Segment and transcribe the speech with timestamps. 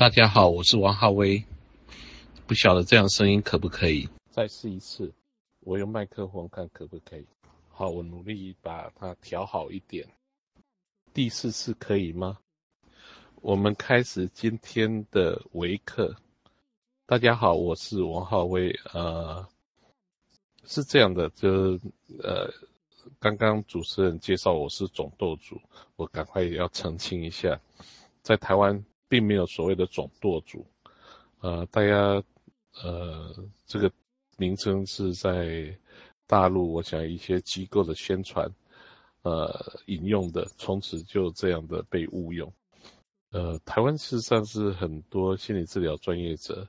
[0.00, 1.44] 大家好，我是王浩威。
[2.46, 4.08] 不晓得这样声音可不可以？
[4.30, 5.12] 再试一次，
[5.60, 7.26] 我用麦克风看可不可以？
[7.68, 10.08] 好，我努力把它调好一点。
[11.12, 12.38] 第四次可以吗？
[13.42, 16.16] 我们开始今天的微课。
[17.04, 18.80] 大家好，我是王浩威。
[18.94, 19.46] 呃，
[20.64, 21.78] 是这样的，就
[22.22, 22.50] 呃，
[23.18, 25.60] 刚刚主持人介绍我是总舵主，
[25.96, 27.60] 我赶快要澄清一下，
[28.22, 28.82] 在台湾。
[29.10, 30.64] 并没有所谓的总舵主，
[31.40, 32.22] 呃，大家，
[32.80, 33.34] 呃，
[33.66, 33.90] 这个
[34.36, 35.76] 名称是在
[36.28, 38.48] 大陆，我想一些机构的宣传，
[39.22, 39.52] 呃，
[39.86, 42.52] 引用的，从此就这样的被误用。
[43.32, 46.68] 呃，台湾事实上是很多心理治疗专业者，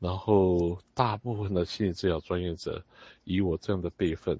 [0.00, 2.84] 然后大部分的心理治疗专业者，
[3.24, 4.36] 以我这样的辈分，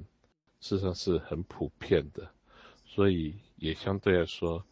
[0.61, 2.31] 事实上是很普遍的，
[2.85, 4.63] 所以也相对来说，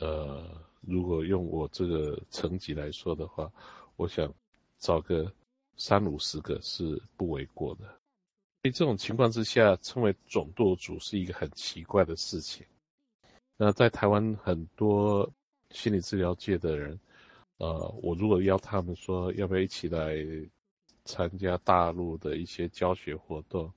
[0.00, 0.64] 呃。
[0.86, 3.50] 如果用我这个层级来说的话，
[3.96, 4.32] 我想
[4.78, 5.32] 找个
[5.76, 7.84] 三五十个是不为过的。
[8.62, 12.64] 在这种情况之下，称为总舵主是一个很奇怪的事情。
[13.56, 15.28] 那在台湾很多
[15.70, 16.98] 心理治疗界的人，
[17.58, 20.16] 呃，我如果邀他们说要不要一起来
[21.04, 23.72] 参加大陆的一些教学活动，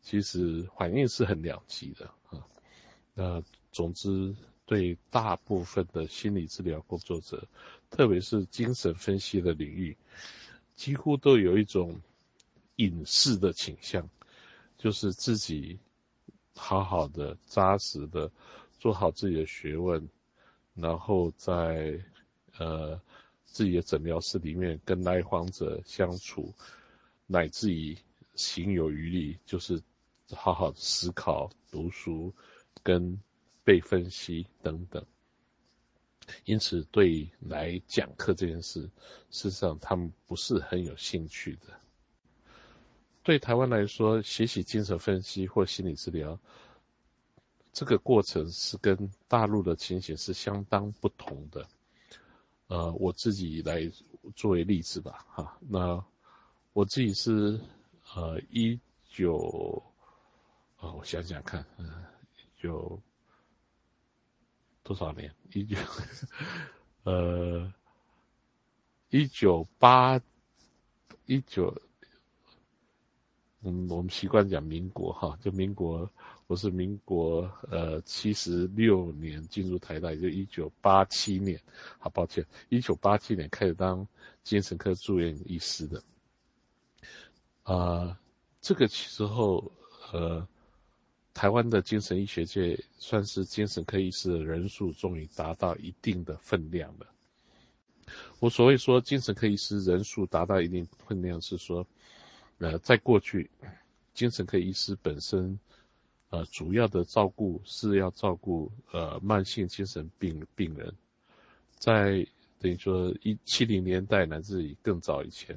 [0.00, 2.42] 其实反应是很两极的啊。
[3.12, 4.34] 那总之。
[4.68, 7.48] 对大部分的心理治疗工作者，
[7.88, 9.96] 特别是精神分析的领域，
[10.76, 11.98] 几乎都有一种
[12.76, 14.06] 隐士的倾向，
[14.76, 15.78] 就是自己
[16.54, 18.30] 好好的、扎实的
[18.78, 20.06] 做好自己的学问，
[20.74, 21.98] 然后在
[22.58, 23.00] 呃
[23.46, 26.52] 自己的诊疗室里面跟来访者相处，
[27.26, 27.96] 乃至于
[28.34, 29.80] 行有余力，就是
[30.30, 32.30] 好好思考、读书
[32.82, 33.18] 跟。
[33.68, 35.04] 被分析等等，
[36.46, 38.80] 因此对来讲课这件事，
[39.30, 41.78] 事实上他们不是很有兴趣的。
[43.22, 46.40] 对台湾来说，学习精神分析或心理治疗，
[47.74, 48.96] 这个过程是跟
[49.28, 51.68] 大陆的情形是相当不同的。
[52.68, 53.86] 呃，我自己来
[54.34, 56.02] 作为例子吧，哈，那
[56.72, 57.60] 我自己是
[58.14, 59.82] 呃一九，
[60.78, 61.86] 啊，我想想看，嗯，
[62.56, 62.98] 九。
[64.88, 65.30] 多少年？
[65.52, 65.76] 一九，
[67.02, 67.70] 呃，
[69.10, 70.18] 一九八，
[71.26, 71.76] 一九，
[73.60, 76.10] 嗯，我们习惯讲民国哈，就民国，
[76.46, 81.60] 我是民国呃七十六年进入台大，也就一九八七年，
[81.98, 84.08] 好抱歉，一九八七年开始当
[84.42, 86.02] 精神科住院医师的，
[87.64, 88.18] 啊，
[88.62, 89.70] 这个时候
[90.14, 90.48] 呃。
[91.38, 97.06] 台湾的精神医学界算是精神科医师的人数终于达到一定的分量了。
[98.40, 101.86] 我所谓说精神科医师人数达到一定分量，是说，
[102.58, 103.48] 呃，在过去，
[104.14, 105.56] 精神科医师本身，
[106.30, 110.92] 呃，主要的照顾是要照顾呃慢性精神病病人，
[111.76, 112.26] 在
[112.58, 115.56] 等于说一七零年代乃至于更早以前，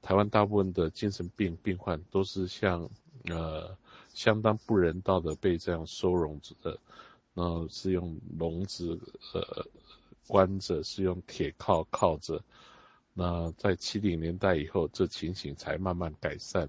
[0.00, 2.88] 台湾大部分的精神病病患都是像
[3.24, 3.76] 呃。
[4.18, 6.76] 相当不人道的被这样收容着的，
[7.34, 8.98] 那是用笼子
[9.32, 9.64] 呃
[10.26, 12.42] 关着，是用铁铐铐着。
[13.14, 16.68] 那在七零年代以后，这情形才慢慢改善。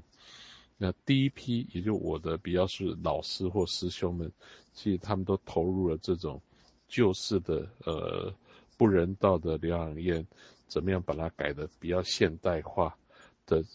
[0.77, 4.31] 那第一批，也就我的比较是老师或师兄们，
[4.75, 6.39] 其实他们都投入了这种
[6.87, 8.31] 旧式的呃
[8.77, 10.23] 不人道的疗养院，
[10.67, 12.95] 怎么样把它改的比较现代化
[13.47, 13.65] 的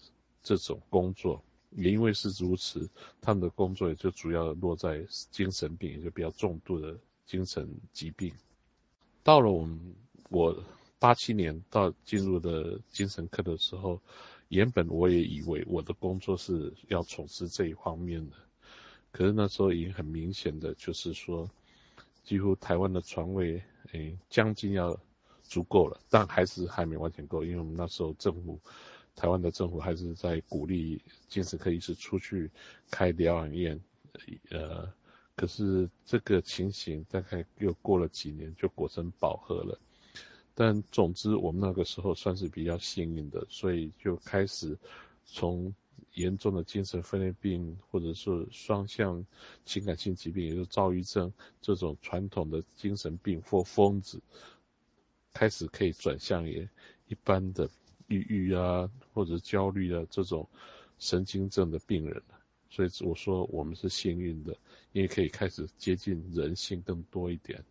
[0.44, 1.42] 这种工作。
[1.74, 2.88] 也因为是如此，
[3.20, 6.96] 他们的工作也就主要落在精神病，也就比较重度的
[7.26, 8.32] 精神疾病。
[9.22, 9.94] 到了我们
[10.28, 10.56] 我
[10.98, 14.00] 八七年到进入的精神科的时候，
[14.48, 18.36] 原本我也以为我的工作是要从事这一方面的，
[19.10, 21.50] 可是那时候已经很明显的就是说，
[22.22, 23.60] 几乎台湾的床位，
[23.92, 24.96] 诶，将近要
[25.42, 28.60] 足够了，但还是还没完全够，因为我们那时候政府。
[29.16, 32.50] 台湾的政府还是在鼓励精神科医师出去
[32.90, 33.80] 开疗养院，
[34.50, 34.92] 呃，
[35.36, 39.78] 可是这个情形大概又过了几年就果真饱和了。
[40.54, 44.76] 但总之，我们那个时候算是比较幸运的，所以就开始
[45.24, 45.74] 从
[46.14, 49.24] 严重的精神分裂病，或者是双向
[49.64, 54.20] 情感性疾病，也就是躁郁症这种传统的精神病或疯子，
[55.32, 56.68] 开始可以转向也
[57.06, 57.70] 一般的。
[58.08, 60.48] 抑郁啊，或者焦虑啊，这种
[60.98, 62.22] 神经症的病人，
[62.68, 64.56] 所以我说我们是幸运的，
[64.92, 67.62] 因为可以开始接近人性更多一点。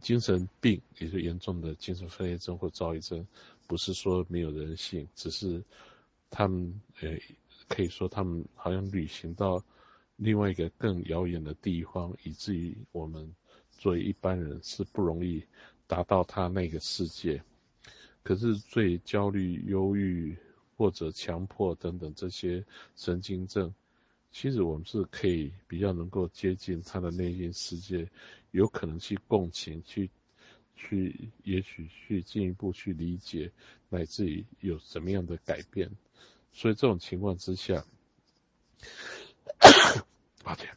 [0.00, 3.26] 精神病，也就严重的精神分裂症或躁郁症，
[3.66, 5.60] 不是说没有人性，只是
[6.30, 7.18] 他们呃，
[7.66, 9.60] 可以说他们好像旅行到
[10.14, 13.28] 另外一个更遥远的地方，以至于我们
[13.72, 15.42] 作为一般人是不容易
[15.88, 17.42] 达到他那个世界。
[18.28, 20.36] 可是最焦虑、忧郁
[20.76, 22.62] 或者强迫等等这些
[22.94, 23.72] 神经症，
[24.30, 28.06] 其实我们是可以比较能够接近他的内心世界。
[28.50, 30.10] 有可能去共情，去，
[30.76, 33.50] 去，也许去进一步去理解，
[33.88, 35.90] 乃至于有什么样的改变。
[36.52, 37.82] 所以这种情况之下，
[40.44, 40.68] 抱歉，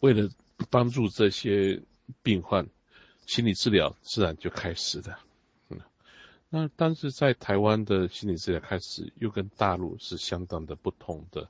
[0.00, 0.28] 为了
[0.68, 1.80] 帮助这些
[2.22, 2.68] 病患，
[3.24, 5.20] 心理治疗自然就开始了。
[6.50, 11.48] 那但是在台湾的心理治疗开始，又跟大陆是相当的不同的。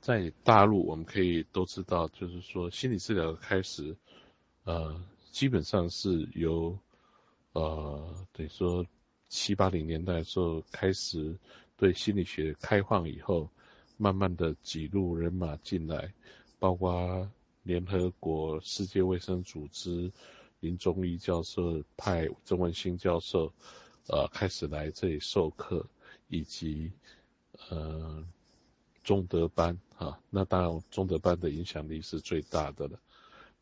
[0.00, 3.96] 在大陆，我们可以都知道，就是说心理治疗的开始。
[4.64, 5.00] 呃，
[5.30, 6.78] 基本上是由，
[7.52, 8.86] 呃，等于说
[9.28, 11.36] 七八零年代的时候开始
[11.76, 13.50] 对心理学开放以后，
[13.96, 16.12] 慢慢的挤入人马进来，
[16.58, 17.28] 包括
[17.62, 20.10] 联合国、世界卫生组织
[20.60, 23.52] 林中义教授派曾文新教授，
[24.08, 25.86] 呃，开始来这里授课，
[26.28, 26.90] 以及
[27.68, 28.24] 呃
[29.02, 32.98] 中德班啊，那当然中德班的影响力是最大的了。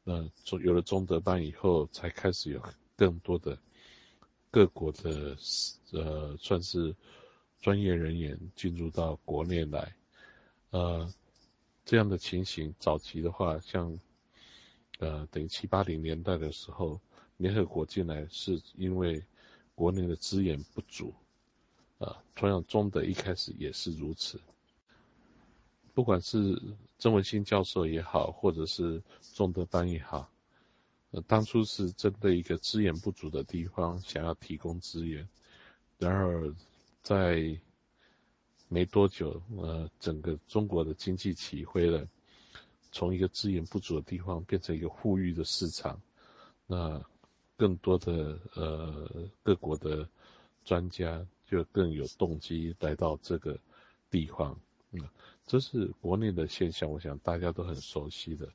[0.03, 2.63] 那中有了中德班以后，才开始有
[2.97, 3.59] 更多的
[4.51, 5.37] 各国的
[5.93, 6.95] 呃，算是
[7.61, 9.95] 专业人员进入到国内来，
[10.71, 11.13] 呃，
[11.85, 13.99] 这样的情形，早期的话，像
[14.99, 16.99] 呃，等于七八零年代的时候，
[17.37, 19.23] 联合国进来是因为
[19.81, 21.11] 国内的资源不足，
[21.97, 24.39] 啊，同样中德一开始也是如此。
[25.95, 26.61] 不管是
[26.99, 30.31] 曾文新教授也好，或者是中德班也好，
[31.13, 35.27] 呃，当初是针对一个资源不足的地方，想要提供资源。
[35.97, 36.55] 然而，
[37.03, 37.59] 在
[38.69, 42.07] 没多久，呃，整个中国的经济起飞了，
[42.93, 45.99] 从一个资源不足的地方变成一个富裕的市场，
[46.67, 47.03] 那
[47.61, 49.07] 更多的呃
[49.43, 50.09] 各国的
[50.65, 53.61] 专家就更有动机来到这个
[54.09, 54.59] 地方，
[54.93, 55.01] 嗯。
[55.45, 58.49] 这是国内的现象，我想大家都很熟悉的。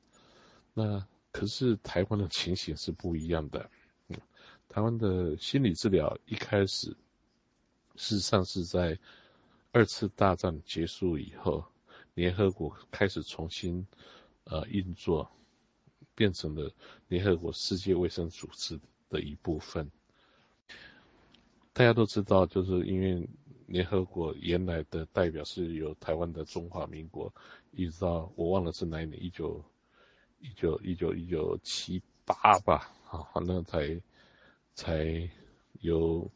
[0.74, 3.70] 那可是台湾的情形是不一样的。
[4.08, 4.18] 嗯，
[4.68, 6.88] 台湾的心理治疗一开始，
[7.96, 8.98] 事实上是在
[9.72, 11.64] 二次大战结束以后，
[12.16, 13.86] 联合国开始重新
[14.46, 15.30] 呃运作，
[16.16, 16.72] 变成了
[17.08, 18.80] 联合国世界卫生组织
[19.16, 19.90] 的一部分。
[21.74, 23.28] 大家都知道，就是因为。
[23.68, 27.34] 联合国原来的代表是由台湾的中华民国，
[27.72, 29.60] 一直到我忘了是哪一年，一九
[30.40, 34.00] 一九一九一九七八吧，啊，反正才
[34.76, 35.28] 才
[35.80, 36.30] 由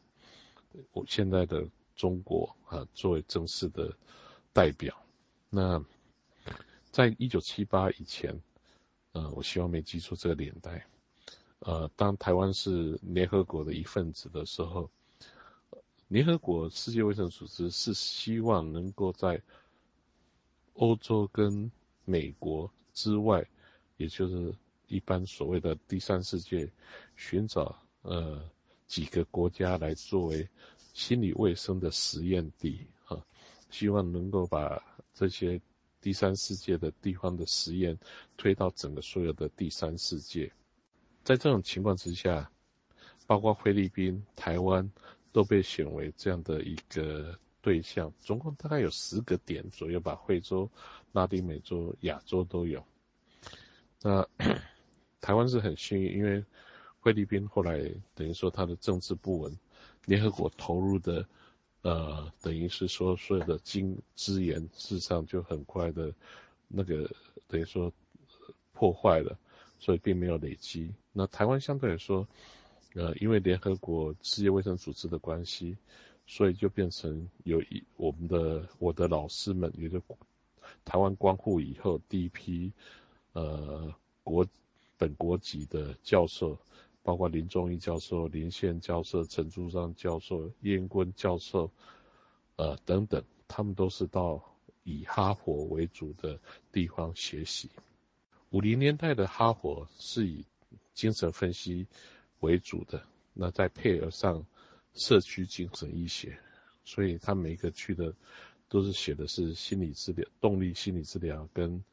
[0.90, 3.96] 我现在的中国啊作为正式的
[4.52, 4.92] 代表。
[5.48, 5.80] 那
[6.90, 8.36] 在一九七八以前，
[9.12, 10.84] 呃，我希望没记错这个年代，
[11.60, 14.90] 呃，当台湾是联合国的一份子的时候。
[16.08, 19.40] 联合国世界卫生组织是希望能够在
[20.74, 21.70] 欧洲跟
[22.04, 23.46] 美国之外，
[23.96, 24.52] 也就是
[24.88, 26.68] 一般所谓的第三世界，
[27.14, 28.42] 寻找呃
[28.88, 30.48] 几个国家来作为
[30.94, 33.24] 心理卫生的实验地啊，
[33.70, 34.82] 希望能够把
[35.14, 35.60] 这些
[36.00, 37.96] 第三世界的地方的实验
[38.36, 40.50] 推到整个所有的第三世界。
[41.30, 42.50] 在这种情况之下，
[43.26, 44.90] 包括菲律宾、台湾。
[45.32, 50.68] 都被选为这样的一个对象，总共大概有十个点左右吧，非洲、
[51.12, 52.84] 拉丁美洲、亚洲都有。
[54.02, 54.26] 那
[55.22, 56.44] 台湾是很幸运，因为
[57.00, 57.78] 菲律宾后来
[58.12, 59.56] 等于说它的政治不稳，
[60.06, 61.24] 联合国投入的
[61.82, 66.12] 呃，等于是说所有的金资源事实上就很快的，
[66.66, 67.08] 那个
[67.46, 67.92] 等于说
[68.72, 69.38] 破坏了，
[69.78, 70.92] 所以并没有累积。
[71.12, 72.26] 那台湾相对来说。
[72.94, 75.76] 呃，因为联合国世界卫生组织的关系，
[76.26, 80.02] 所以就变成有一我们的我的老师们，也就
[80.84, 82.72] 台湾光复以后第一批
[83.32, 84.44] 呃国
[84.98, 86.58] 本国籍的教授，
[87.04, 91.70] 包括林中义教授、林宪教授、陈竹章教授、燕坤教授，
[92.56, 94.42] 呃等等，他们都是到
[94.82, 96.36] 以哈佛为主的
[96.72, 97.70] 地方学习。
[98.50, 100.44] 五零年代的哈佛是以
[101.00, 101.86] 精神分析。
[102.40, 103.02] 为主的，
[103.34, 104.42] 那再配合上
[104.94, 106.38] 社区精神医学，
[106.84, 108.14] 所以他每一个区的
[108.66, 111.84] 都是写的是心理治疗、动力心理治疗跟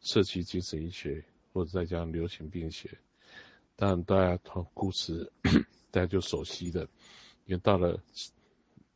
[0.00, 2.88] 社区精神医学，或者再加上流行病学。
[3.74, 5.28] 当然，大家从故事
[5.90, 6.88] 大家就熟悉的，
[7.46, 8.00] 因为到了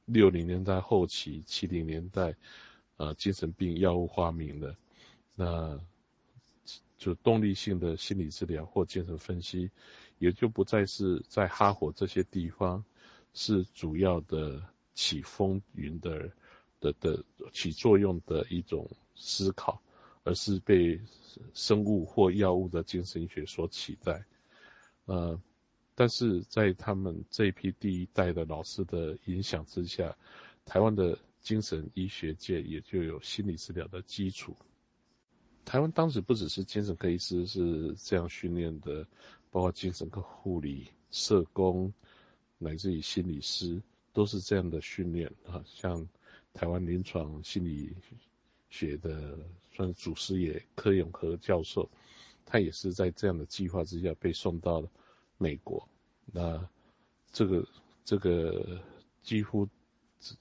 [0.05, 2.33] 六零年代后期、七零年代，
[2.99, 4.77] 呃，精神病药物发明的，
[5.35, 5.77] 那
[7.00, 9.71] 就动力性的心理治疗或精神分析，
[10.19, 12.85] 也就不再是在哈佛这些地方
[13.33, 16.30] 是主要的起风云的
[16.78, 19.80] 的的起作用的一种思考，
[20.25, 21.00] 而是被
[21.54, 24.23] 生物或药物的精神医学所取代。
[25.07, 25.40] 呃，
[25.95, 30.14] 但是在他们这一批第一代的老师的影响之下，
[30.66, 34.54] 台湾的精神医学界也就有心理治疗的基础。
[35.64, 39.07] 台湾当时不只是精神科医师是这样训练的，
[39.50, 41.93] 包括精神科护理、社工，
[42.59, 43.81] 乃至于心理师，
[44.12, 45.62] 都是这样的训练啊。
[45.67, 46.07] 像
[46.52, 47.95] 台湾临床心理
[48.69, 49.38] 学的
[49.73, 51.88] 算祖师爷柯永和教授，
[52.45, 54.88] 他也是在这样的计划之下被送到了。
[55.43, 55.88] 美国，
[56.26, 56.69] 那
[57.33, 57.67] 这个
[58.05, 58.79] 这个
[59.23, 59.67] 几乎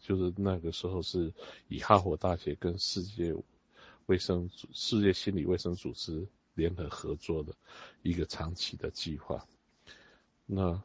[0.02, 1.32] 就是那个时候是
[1.70, 3.34] 以哈佛大学跟世界
[4.10, 7.54] 卫生世界心理卫生组织联合合作的
[8.02, 9.48] 一个长期的计划。
[10.48, 10.82] 那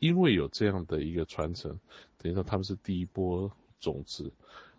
[0.00, 1.80] 因为有这样的一个传承，
[2.18, 4.30] 等于说他们是第一波种子，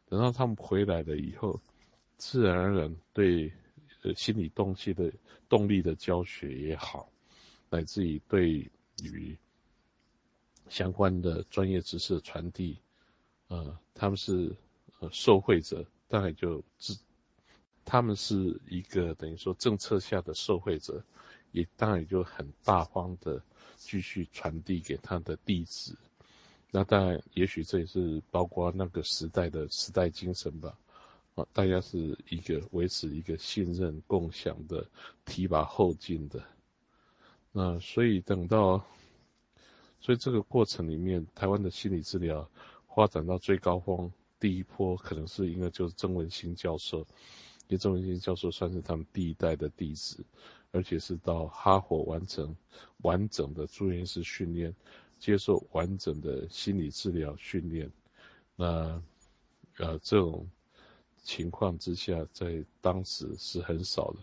[0.07, 1.59] 等到他们回来了以后，
[2.15, 3.51] 自然而然对
[4.03, 5.11] 呃心理动机的
[5.49, 7.09] 动力的教学也好。
[7.71, 8.69] 乃至于对
[9.01, 9.35] 于
[10.69, 12.77] 相关的专业知识的传递，
[13.47, 14.55] 呃，他们是
[14.99, 16.95] 呃受惠者，当然就自
[17.85, 21.01] 他们是一个等于说政策下的受惠者，
[21.51, 23.41] 也当然也就很大方的
[23.77, 25.95] 继续传递给他的弟子。
[26.71, 30.77] 那当然，也许这也是包括那个时代的时代精神吧，
[31.35, 34.85] 啊，大家是一个维持一个信任共享的
[35.23, 36.43] 提拔后进的。
[37.53, 38.83] 那所以等到，
[40.01, 42.49] 所以这个过程里面，台湾的心理治疗
[42.93, 47.07] 发展到最高峰，第一波可能是应该就是曾文新教授，
[47.67, 50.25] 因为曾文新教授算是他们第一代的弟子，
[50.71, 52.55] 而且是到哈佛完成
[53.03, 54.75] 完整的住院式训练，
[55.19, 57.91] 接受完整的心理治疗训练。
[58.55, 59.01] 那
[59.77, 60.49] 呃这种
[61.23, 64.19] 情况之下，在当时是很少的。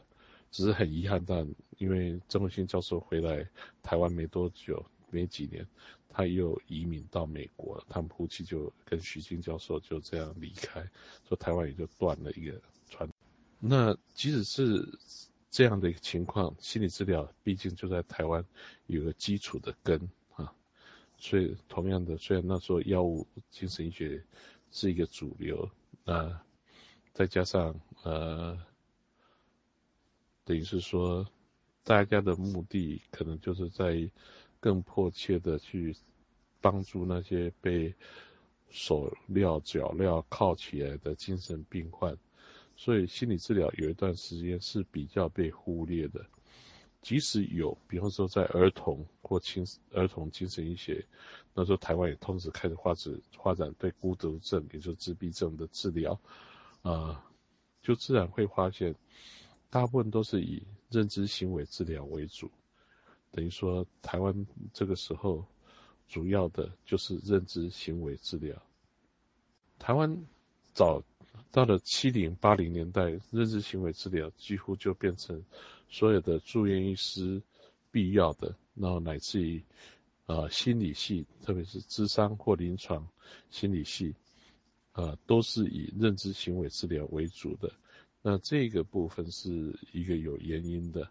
[0.51, 3.49] 只是很遗憾，但因为郑文新教授回来
[3.83, 5.67] 台湾没多久，没几年，
[6.11, 10.87] 他又移民到美国，他们夫妻就跟徐静教授就这样离开，
[11.27, 13.09] 说台湾也就断了一个传。
[13.65, 14.99] 那即使是
[15.49, 18.45] 这样的一个情况，心理治疗毕竟就在台湾
[18.87, 20.01] 有个基础的根
[20.35, 20.53] 啊，
[21.17, 24.23] 所以同样的，虽然那时候药物精神医学
[24.73, 25.71] 是一个主流，
[26.05, 26.41] 那
[27.13, 28.59] 再加上呃。
[30.45, 31.25] 等于是说，
[31.85, 34.11] 大家的目的可能就是在
[34.59, 35.97] 更迫切的去
[36.61, 37.95] 帮助那些被
[38.69, 42.19] 手镣脚镣铐起来的精神病患，
[42.77, 46.25] 所以心理治疗有一段时间是比较被忽略的。
[47.01, 51.05] 即使有，比方说在儿童或青儿童精神医学，
[51.53, 56.21] 那时候台湾也同时开始发展发展对孤独症，也就是自闭症的治疗，
[56.83, 57.25] 啊，
[57.83, 58.95] 就自然会发现。
[59.69, 62.51] 大部分都是以认知行为治疗为主，
[63.31, 65.43] 等于说台湾这个时候
[66.07, 68.55] 主要的就是认知行为治疗。
[69.79, 70.15] 台湾
[70.75, 71.03] 早
[71.51, 75.43] 到了七零八零年代，认知行为治疗几乎就变成
[75.89, 77.41] 所有的住院医师
[77.91, 79.63] 必要的，然后乃至于
[80.27, 83.07] 呃心理系，特别是智商或临床
[83.51, 84.15] 心理系，
[84.93, 87.71] 呃都是以认知行为治疗为主的。
[88.23, 91.09] 那这个部分是一个有原因的，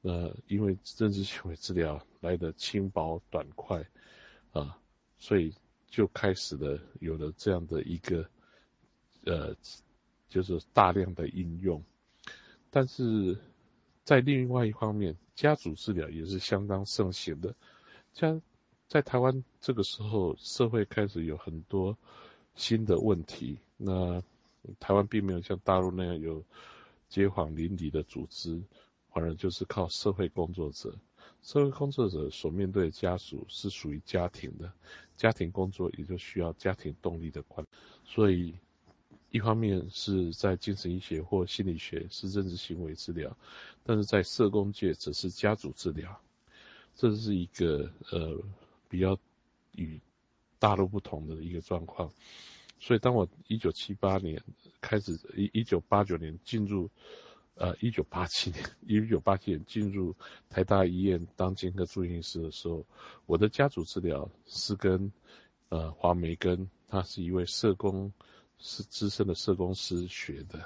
[0.00, 3.84] 那因为认知行为治疗来的轻薄短快，
[4.52, 4.78] 啊，
[5.18, 5.52] 所以
[5.88, 8.24] 就开始了有了这样的一个，
[9.24, 9.56] 呃，
[10.28, 11.82] 就是大量的应用。
[12.70, 13.36] 但是
[14.04, 17.54] 在另外一方面，家族治疗也是相当盛行的。
[18.12, 18.40] 像
[18.88, 21.96] 在台湾这个时候，社会开始有很多
[22.54, 24.22] 新的问题，那。
[24.78, 26.40] 台湾并没有像大陆那样有
[27.08, 28.62] 街坊邻里的组织，
[29.08, 30.96] 反而就是靠社会工作者。
[31.42, 34.72] 社会工作者所面对的家属是属于家庭的，
[35.16, 37.66] 家庭工作也就需要家庭动力的管。
[38.04, 38.54] 所以，
[39.32, 43.36] 一方面是在精神医学或心理学是认知行为治疗，
[43.82, 46.20] 但是在社工界则是家族治疗。
[46.94, 48.38] 这是一个呃
[48.88, 49.18] 比较
[49.72, 49.98] 与
[50.58, 52.12] 大陆不同的一个状况。
[52.78, 54.42] 所以，当我一九七八年
[54.80, 56.90] 开始，一一九八九年进入
[57.54, 60.14] 呃，一九八七年，一九八七年进入
[60.50, 62.84] 台大医院当精科住院医师的时候，
[63.26, 65.12] 我的家族治疗是跟
[65.68, 68.12] 呃黄梅根，他是一位社工，
[68.62, 70.64] 是资深的社工师学的。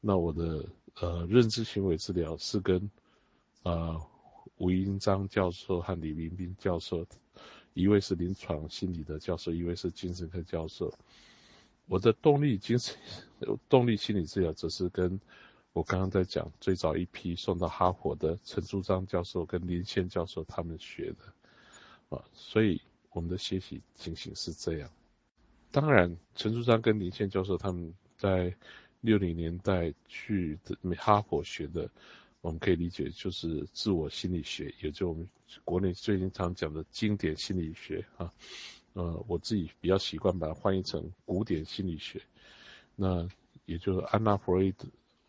[0.00, 0.64] 那我的
[1.00, 2.90] 呃认知行为治疗是跟
[3.64, 4.00] 呃
[4.56, 7.04] 吴英章教授和李明斌教授。
[7.74, 10.92] 一位是临床心理的教授，一位是精神科教授。
[11.86, 12.96] 我的动力精神
[13.68, 15.20] 动力心理治疗，则是跟
[15.72, 24.90] 我刚刚在讲最早一批送到哈佛的陈朱章教授跟林宪教授他们学的啊，所以我们的学习情形是这样。
[25.70, 28.54] 当然，陈朱章跟林宪教授他们在
[29.00, 30.58] 六零年代去
[30.96, 31.90] 哈佛学的。
[32.40, 35.28] 我们可以理解就是自我心理学，也就我们
[35.64, 38.32] 国内最近常讲的经典心理学啊。
[38.92, 42.22] 呃，我自己比较习惯把它翻译成古典心理学。
[42.94, 43.28] 那
[43.66, 44.86] 也就是安娜弗瑞德，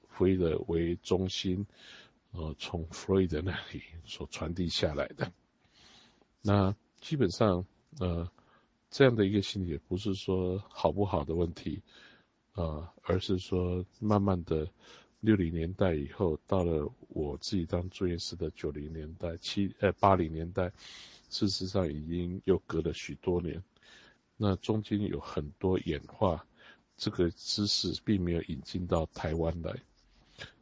[0.07, 1.65] 弗瑞德为中心，
[2.31, 5.31] 呃，从弗瑞德那里所传递下来的。
[6.43, 7.65] 那基本上，
[7.99, 8.29] 呃，
[8.89, 11.81] 这样的一个心理学不是说好不好的问题，
[12.53, 14.67] 呃，而是说慢慢的。
[15.21, 20.71] 六零年代以后，到了我自己当住院师的九零年代、七呃八零年代，
[21.29, 23.61] 事实上已经又隔了许多年。
[24.37, 26.41] 那中间有很多演化，
[26.95, 29.77] 这个知识并没有引进到台湾来，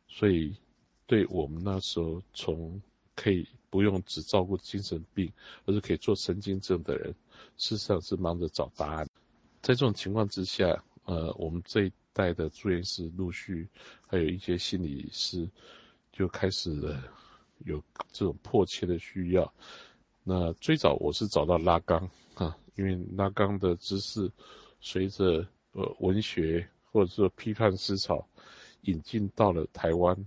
[0.07, 0.55] 所以
[1.05, 2.81] 对我们那时候从
[3.13, 5.31] 可以不用只照顾精神病，
[5.65, 7.13] 而是可以做神经症的人，
[7.58, 9.08] 事实上是忙着找答案。
[9.62, 11.91] 在这种情况之下，呃，我们这一。
[12.17, 13.70] 代的住院师陆续，
[14.08, 15.48] 还有一些心理师
[16.12, 17.00] 就开始了
[17.60, 17.79] 有
[18.12, 19.53] 这种迫切的需要。
[20.24, 24.32] 那最早我是找到拉冈啊，因为拉冈的知识
[24.82, 28.27] 随着呃文学或者说批判思潮
[28.82, 30.17] 引进到了台湾，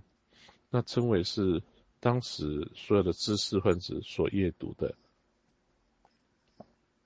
[0.69, 1.61] 那称为是
[1.99, 4.95] 当时所有的知识分子所阅读的。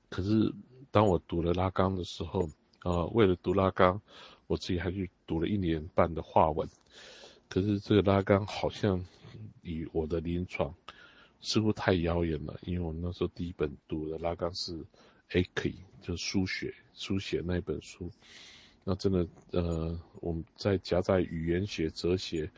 [0.09, 0.53] 可是
[0.91, 4.01] 当我读了拉冈的时候，啊，为了读拉冈。
[4.47, 6.69] 我自己还去读了一年半的话文，
[7.49, 9.03] 可是这个拉冈好像
[9.63, 10.71] 与我的临床
[11.41, 14.77] 似乎太遥远了，因为我那时候第一本读的拉冈是
[15.29, 18.11] 《A K》，就是书写书写那本书，
[18.83, 22.51] 那真的呃，我们在夹在语言学、哲学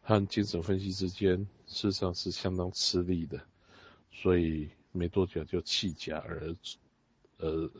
[0.00, 3.42] 和精神分析之间，事实上是相当吃力的，
[4.12, 6.54] 所以没多久就弃甲而
[7.42, 7.70] 呃。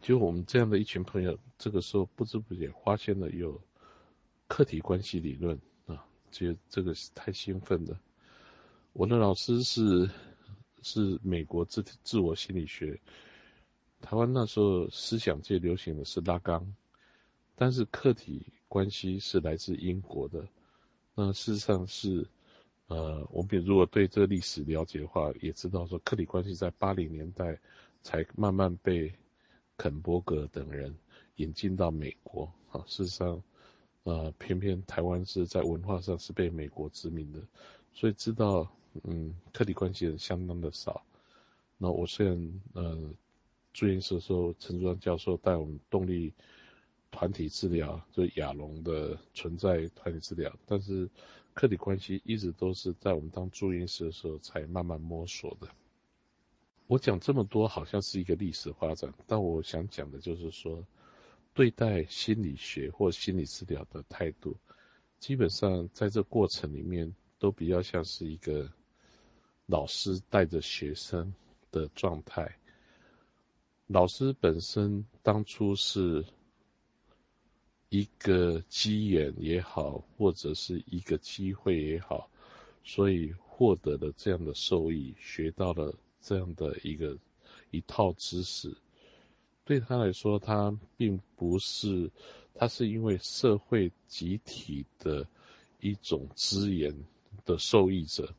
[0.00, 3.60] 就我们这样的一群朋友，这个时候不知不觉发现了有
[4.46, 7.98] 客体关系理论啊，觉得这个是太兴奋了。
[8.92, 10.08] 我的老师是
[10.82, 12.98] 是美国自自我心理学，
[14.00, 16.64] 台湾那时候思想界流行的是拉缸，
[17.56, 20.46] 但是客体关系是来自英国的。
[21.16, 22.24] 那事实上是，
[22.86, 27.58] 呃，我们如果对这个历史了解的话，也知道说客体关系在八零年代
[28.02, 29.12] 才慢慢被。
[29.80, 30.92] 肯伯格等人
[31.36, 33.40] 引进到美国啊，事实上，
[34.02, 37.40] 呃，偏偏台湾是在文化上是被美国殖民的，
[37.92, 38.68] 所以知道，
[39.04, 41.00] 嗯，客体关系人相当的少。
[41.76, 43.08] 那我虽然呃
[43.72, 46.34] 住院时的时候，陈竹教授带我们动力
[47.12, 51.08] 团体治疗，就亚龙的存在团体治疗，但是
[51.54, 55.68] 客体关系一直都是在我们当住院师的时候才慢慢摸索的。
[56.88, 60.82] 我讲这么多，好像是一个历史发展，但我想讲的就是说，
[61.52, 64.56] 对待心理学或心理治疗的态度，
[65.18, 68.72] 基本上在这过程里面都比较像是一个
[69.66, 71.34] 老师带着学生
[71.70, 72.56] 的状态。
[73.86, 76.24] 老师本身当初是
[77.90, 82.30] 一个机缘也好，或者是一个机会也好，
[82.82, 85.94] 所以获得了这样的受益，学到了。
[86.28, 87.16] 这样的一个
[87.70, 88.70] 一套知识，
[89.64, 92.10] 对他来说，他并不是，
[92.52, 95.26] 他是因为社会集体的
[95.80, 96.94] 一种资源
[97.46, 98.30] 的受益者，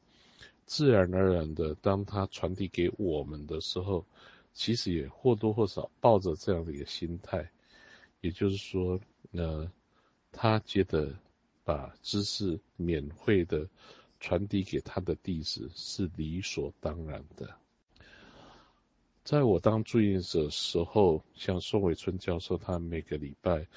[0.67, 4.05] 自然而然的，当他传递给我们的时候，
[4.53, 7.49] 其实也或多或少抱着这样的一个心态，
[8.21, 8.99] 也就是说，
[9.31, 9.67] 呃，
[10.31, 11.11] 他觉得
[11.63, 13.67] 把知识免费的
[14.19, 17.58] 传递给他的弟子是理所当然的。
[19.23, 23.67] 在我当住院者的时候，像宋伟春教授，他每个礼拜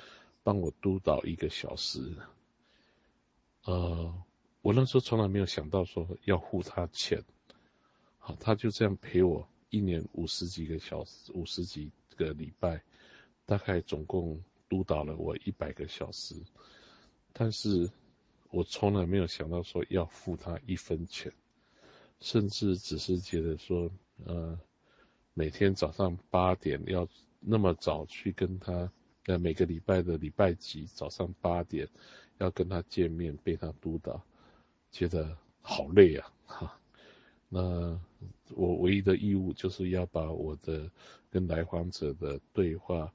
[0.42, 2.16] 帮我督导一个小时。
[3.64, 4.14] 呃，
[4.62, 7.22] 我那时候从来没有想到说要付他钱，
[8.18, 12.83] 好，他就这样陪我一年五十几个小时，五十几个礼拜，
[13.44, 16.35] 大概总共督导了我一百个小时。
[17.33, 17.90] 但是
[18.50, 21.33] 我从来没有想到说要付他一分钱，
[22.20, 23.90] 甚至只是觉得说，
[24.24, 24.59] 呃，
[25.34, 27.08] 每天早上八点要
[27.40, 28.90] 那么早去跟他，
[29.26, 31.88] 呃，每个礼拜的礼拜几早上八点
[32.38, 34.22] 要跟他见面，被他督导，
[34.90, 36.78] 觉得好累啊，哈。
[37.48, 37.98] 那
[38.54, 40.90] 我唯一的义务就是要把我的
[41.30, 43.12] 跟来访者的对话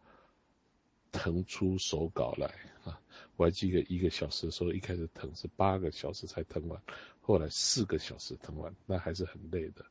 [1.11, 2.47] 腾出手稿来
[2.83, 2.99] 啊。
[3.35, 6.81] 我还记得一个小时的时候，一开始腾是八个小时才腾完，
[7.21, 9.85] 后来四个小时腾完，那还是很累的。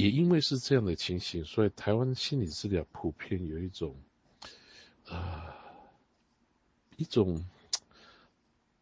[0.00, 3.94] 也因为是这样的情形，所以台湾心理治疗普遍有一种，
[5.06, 5.54] 啊，
[6.96, 7.44] 一种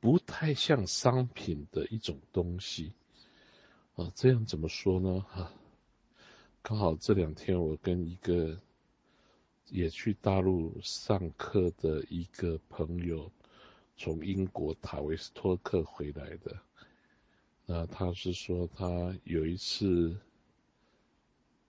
[0.00, 2.92] 不太像商品的一种东西。
[3.96, 5.20] 啊，这样怎么说呢？
[5.28, 5.52] 哈，
[6.62, 8.58] 刚好这两天我跟一个。
[9.70, 13.30] 也去大陆上课的一个朋友，
[13.98, 16.58] 从英国塔维斯托克回来的。
[17.66, 20.16] 那他是说，他有一次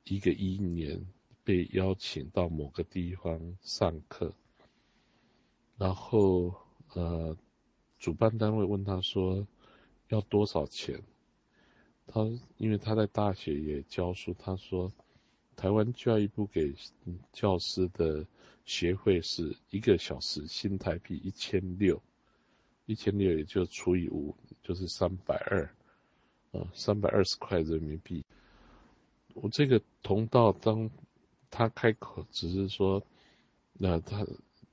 [0.04, 1.06] 一个一年
[1.44, 4.34] 被邀请到某个地方上课，
[5.78, 6.54] 然后
[6.94, 7.38] 呃，
[7.98, 9.48] 主办单位问他说
[10.08, 11.02] 要多少钱？
[12.08, 12.22] 他
[12.58, 14.92] 因为他在大学也教书，他说。
[15.56, 16.74] 台湾教育部给
[17.34, 18.26] 教师的
[18.64, 22.02] 学费是一个小时新台币一千六，
[22.86, 24.34] 一千六也就除以五，
[24.64, 25.70] 就是三百二，
[26.54, 28.24] 啊，三百二十块人民币。
[29.42, 30.90] 我这个同道当
[31.50, 33.04] 他开口，只是说，
[33.74, 34.26] 那他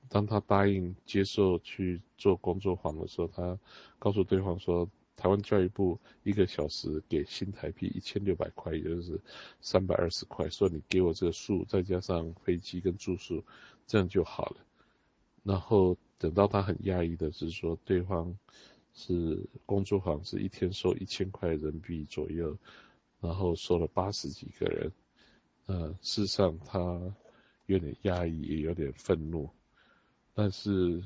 [0.09, 3.59] 当他答应接受去做工作坊的时候，他
[3.99, 4.89] 告诉对方说。
[5.19, 9.19] 台湾教育部一个小时给新台币一千六百块，也就是
[9.61, 10.47] 三百二十块。
[10.47, 13.43] 说你给我这个数，再加上飞机跟住宿，
[13.87, 14.57] 这样就好了。
[15.41, 18.37] 然后等到他很讶异的是说，对方
[18.93, 22.55] 是工作坊是一天收一千块人民币左右，
[23.19, 24.91] 然后收了八十几个人。
[25.65, 26.79] 呃，事实上他
[27.65, 29.49] 有点压抑，也有点愤怒。
[30.33, 31.03] 但是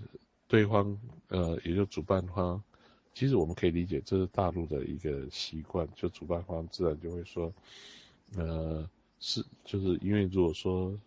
[0.48, 0.98] 对方
[1.30, 2.62] 呃，也就主办方。
[3.14, 7.52] 其实我们可以理解，这是大陆的一个习惯，就主办方自然就会说，
[8.38, 10.98] 呃，是就是因为如果说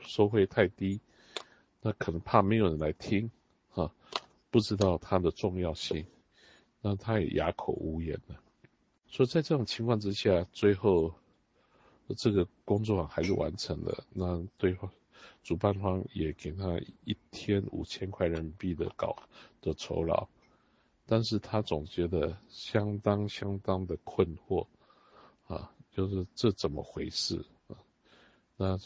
[0.00, 0.98] 收费太低，
[1.82, 3.30] 那可能怕没有人来听，
[3.70, 3.92] 哈，
[4.50, 6.06] 不知道它的重要性，
[6.80, 8.36] 那他也哑口无言了。
[9.08, 11.14] 所以在这种情况之下，最后
[12.16, 14.90] 这个工作还是完成了，那对方
[15.42, 19.16] 主办方也给他一天五千块人民币的稿
[19.60, 20.28] 的酬劳。
[21.08, 24.66] 但是他总觉得相当相当的困惑，
[25.46, 27.78] 啊，就是这怎么回事啊？
[28.56, 28.76] 那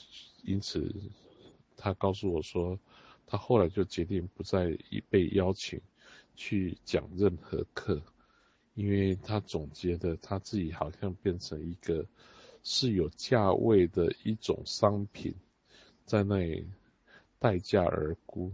[0.42, 0.94] 因此，
[1.78, 2.78] 他告诉我说，
[3.26, 4.76] 他后来就决定不再
[5.08, 5.80] 被邀请
[6.34, 8.02] 去讲任何课，
[8.80, 12.06] 因为他总觉得他自己好像变成一个
[12.62, 15.34] 是有价位的一种商品，
[16.06, 16.66] 在那里
[17.38, 18.50] 待价而沽。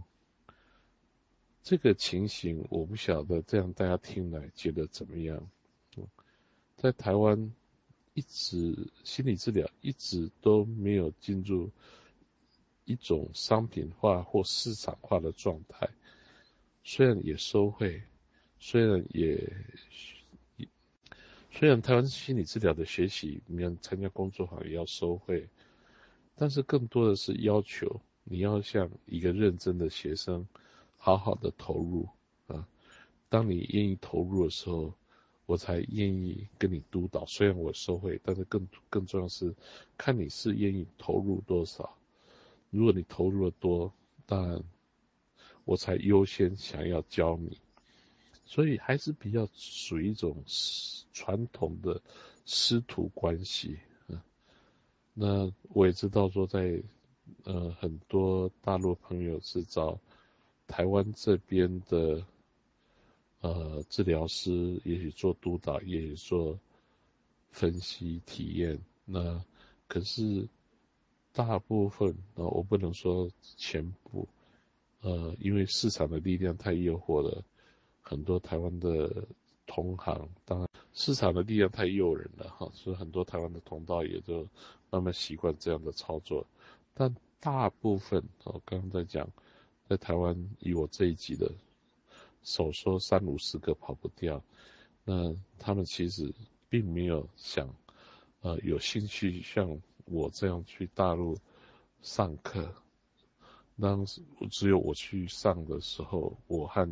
[1.63, 5.49] 这个情形我不晓得，这样大家听来觉得怎么样？
[6.75, 7.53] 在台湾，
[8.13, 11.71] 一直心理治疗一直都没有进入
[12.83, 15.87] 一种商品化或市场化的状态。
[16.83, 18.01] 虽然也收费，
[18.59, 19.41] 虽然也
[21.59, 25.49] 虽然台湾心理治疗的学习，你要参加工作坊也要收费，
[26.35, 30.47] 但是更多的是要求你要像一个认真的学生。
[30.97, 32.07] 好好的投入
[32.45, 32.67] 啊！
[33.27, 34.93] 当你愿意投入的时候，
[35.47, 37.25] 我才愿意跟你督导。
[37.25, 39.51] 虽然我收费，但是更更重要是
[39.97, 41.97] 看你是愿意投入多少。
[42.69, 43.91] 如果你投入的多，
[44.27, 44.63] 当然
[45.65, 47.57] 我才优先想要教你。
[48.47, 50.43] 所以还是比较属于一种
[51.13, 52.01] 传统的
[52.45, 54.25] 师徒关系啊。
[55.13, 56.81] 那我也知道说，在
[57.43, 59.99] 呃很多大陆朋友是找。
[60.69, 62.21] 台湾这边的
[63.39, 64.51] 呃治疗师，
[64.83, 66.59] 也许做督导，也许做
[67.51, 68.77] 分析体验。
[69.05, 69.41] 那
[69.87, 70.45] 可是
[71.31, 74.27] 大部分啊，我不能说全部，
[74.99, 77.41] 呃，因为市场的力量太诱惑了，
[78.09, 79.27] 很多台湾的
[79.65, 84.47] 同行，当然市场的力量太诱人了哈，所以很多台湾的同道也就
[84.89, 86.47] 慢慢习惯这样的操作。
[86.93, 89.29] 但大部分，我刚刚在讲。
[89.89, 91.49] 在台湾，以我这一级的，
[92.43, 94.43] 手说三五十个跑不掉，
[95.05, 96.33] 那他们其实
[96.67, 97.73] 并没有想，
[98.41, 101.37] 呃，有兴趣像我这样去大陆
[102.01, 102.69] 上课。
[103.79, 106.85] 当时只有我去上的时候，我和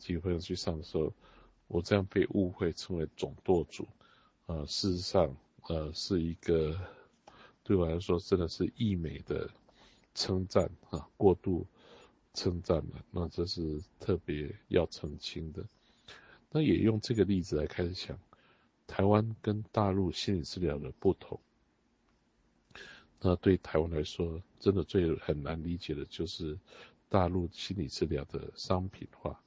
[0.00, 1.12] 机会去上的时候，
[1.68, 3.86] 我这样被误会称为总舵主，
[4.46, 5.36] 呃，事实上，
[5.68, 6.76] 呃，是一个
[7.62, 9.48] 对我来说真的是溢美的
[10.14, 11.66] 称赞啊，过度
[12.34, 15.64] 称赞了，那这是特别要澄清的。
[16.50, 18.18] 那也用这个例子来开始想，
[18.88, 21.38] 台湾跟大陆心理治疗的不同。
[23.20, 26.58] 那对台湾来说，真的最很难理解的就是
[27.08, 29.40] 大陆心理治疗的商品化。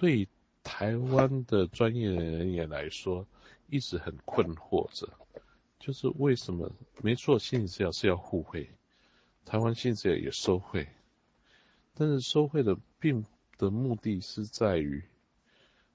[0.00, 0.26] 对
[0.62, 3.26] 台湾的专业人员来说，
[3.68, 5.06] 一直很困惑着，
[5.78, 6.72] 就是为什么？
[7.02, 8.70] 没错，心理治疗是要互惠，
[9.44, 10.88] 台湾心理治疗也收费，
[11.92, 13.26] 但是收费的并
[13.58, 15.04] 的目的是在于，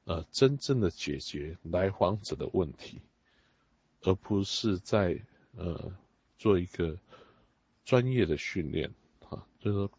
[0.04, 3.02] 呃，真正的解决来访者的问题，
[4.04, 5.20] 而不是在
[5.56, 5.91] 呃。
[6.38, 7.00] 做一个
[7.86, 8.94] 专业的训练，
[9.30, 9.91] 啊，就是说，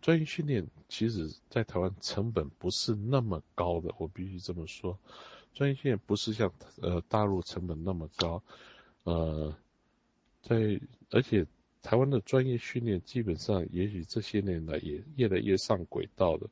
[0.00, 4.98] 专业训练其实在台湾成本不是那么高的，我必须这么说，
[5.54, 8.42] 专业训练不是像呃大陆成本那么高，
[9.04, 9.54] 呃，
[10.42, 11.46] 在而且
[11.82, 16.48] 台湾的专业训练基本上也许这些年来也越来越上轨道了，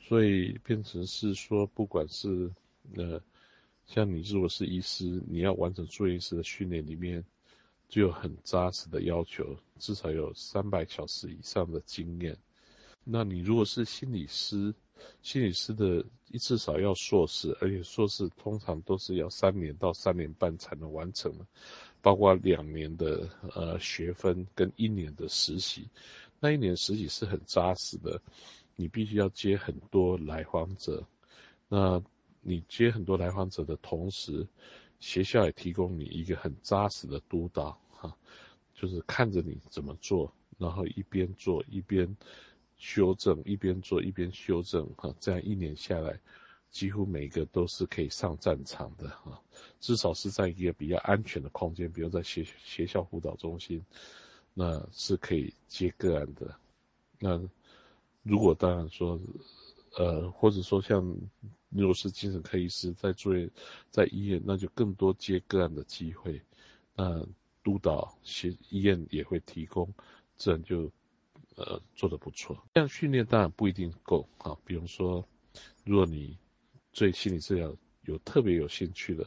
[0.00, 2.50] 所以变成是说，不管是
[2.94, 3.20] 呃
[3.86, 7.24] 像你如果是医师，你要完成住院医师的训练里面。
[7.88, 12.36] 就有很扎实的要求，至少有三百小时以上的经验。
[13.10, 14.74] 那你如果是心理师，
[15.22, 16.04] 心理师的
[16.38, 21.32] 至少要硕士，而且硕士通常都是要三年到三年半才能完成，
[22.02, 25.88] 包括两年的呃学分跟一年的实习。
[26.38, 28.20] 那一年实习是很扎实的，
[28.76, 31.02] 你必须要接很多来访者。
[31.66, 32.02] 那
[32.42, 34.46] 你接很多来访者的同时，
[35.00, 38.14] 学校也提供你一个很扎实的督导，哈，
[38.74, 42.06] 就是看着你怎么做，然后一边做一边
[42.78, 46.18] 修正，一边做一边修正，哈，这样一年下来，
[46.70, 49.40] 几乎每个都是可以上战场的，哈，
[49.80, 53.84] 至少是在一个比较安全的空间，比如在学学校辅导中心，
[54.54, 56.54] 那是可以接个案的。
[57.18, 57.38] 那
[58.22, 59.20] 如果当然说，
[59.96, 61.14] 呃，或者说像。
[61.70, 63.50] 如果是精神科医师在住院，
[63.90, 66.40] 在医院，那就更多接个案的机会。
[66.94, 67.22] 那
[67.62, 69.86] 督导协医院也会提供，
[70.38, 70.90] 这样就
[71.58, 72.56] 呃做得不错。
[72.74, 74.56] 这样训练当然不一定够啊。
[74.64, 75.22] 比如说，
[75.84, 76.38] 如果你
[76.92, 79.26] 对心理治疗有特别有兴趣的，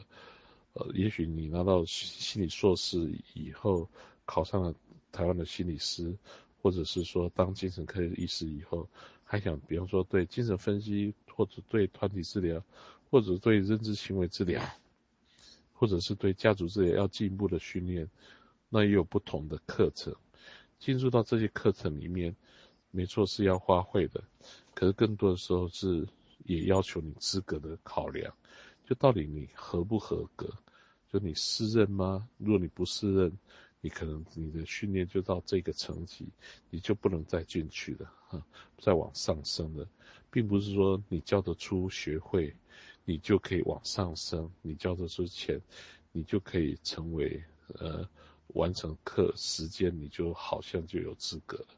[0.72, 2.98] 呃，也许你拿到心理硕士
[3.34, 3.88] 以后，
[4.24, 4.74] 考上了
[5.12, 6.16] 台湾的心理师，
[6.60, 8.88] 或者是说当精神科医师以后，
[9.22, 11.14] 还想，比方说对精神分析。
[11.34, 12.62] 或者对团体治疗，
[13.10, 14.62] 或者对认知行为治疗，
[15.72, 18.06] 或者是对家族治疗要进一步的训练，
[18.68, 20.14] 那也有不同的课程。
[20.82, 22.34] 进入到这些课程里面，
[22.90, 24.20] 没错是要花费的，
[24.74, 26.04] 可是更多的时候是
[26.44, 28.34] 也要求你资格的考量，
[28.84, 30.52] 就到底你合不合格，
[31.08, 32.28] 就你适任吗？
[32.36, 33.32] 如果你不适任，
[33.80, 36.26] 你可能你的训练就到这个层级，
[36.68, 38.44] 你就不能再进去了，哈，
[38.76, 39.86] 再往上升了。
[40.32, 42.52] 并不是说你教得出学会，
[43.04, 45.62] 你就可以往上升；你教得出钱，
[46.10, 47.40] 你就可以成为
[47.78, 48.04] 呃
[48.54, 51.68] 完成课时间，你就好像就有资格了。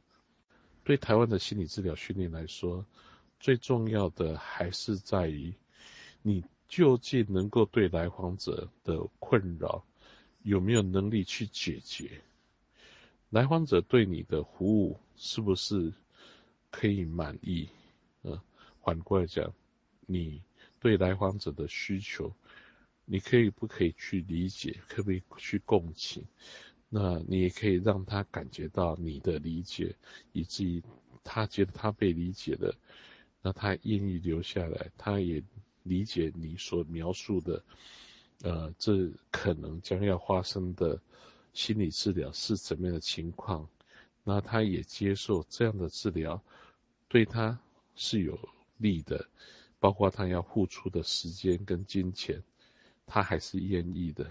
[0.83, 2.85] 对台湾的心理治疗训练来说，
[3.41, 5.55] 最重要的还是在于
[6.23, 9.85] 你究竟能够对来访者的困扰
[10.43, 12.21] 有没有能力去解决，
[13.31, 15.93] 来访者对你的服务是不是
[16.71, 17.69] 可以满意。
[18.23, 18.43] 呃，
[18.83, 19.53] 反过来讲，
[20.07, 20.43] 你
[20.81, 22.35] 对来访者的需求，
[23.05, 26.25] 你可以不可以去理解，可不可以去共情？
[26.88, 29.95] 那你也可以让他感觉到你的理解，
[30.33, 30.83] 以至于
[31.23, 32.75] 他觉得他被理解了，
[33.43, 35.43] 那他愿意留下来，他也
[35.83, 37.62] 理解你所描述的，
[38.43, 41.01] 呃，这可能将要发生的
[41.53, 43.69] 心理治疗是怎么样的情况，
[44.23, 46.43] 那他也接受这样的治疗，
[47.09, 47.59] 对他。
[47.97, 48.37] 是有
[48.79, 49.25] 利的，
[49.79, 52.43] 包括他要付出的时间跟金钱，
[53.07, 54.31] 他还是愿意的。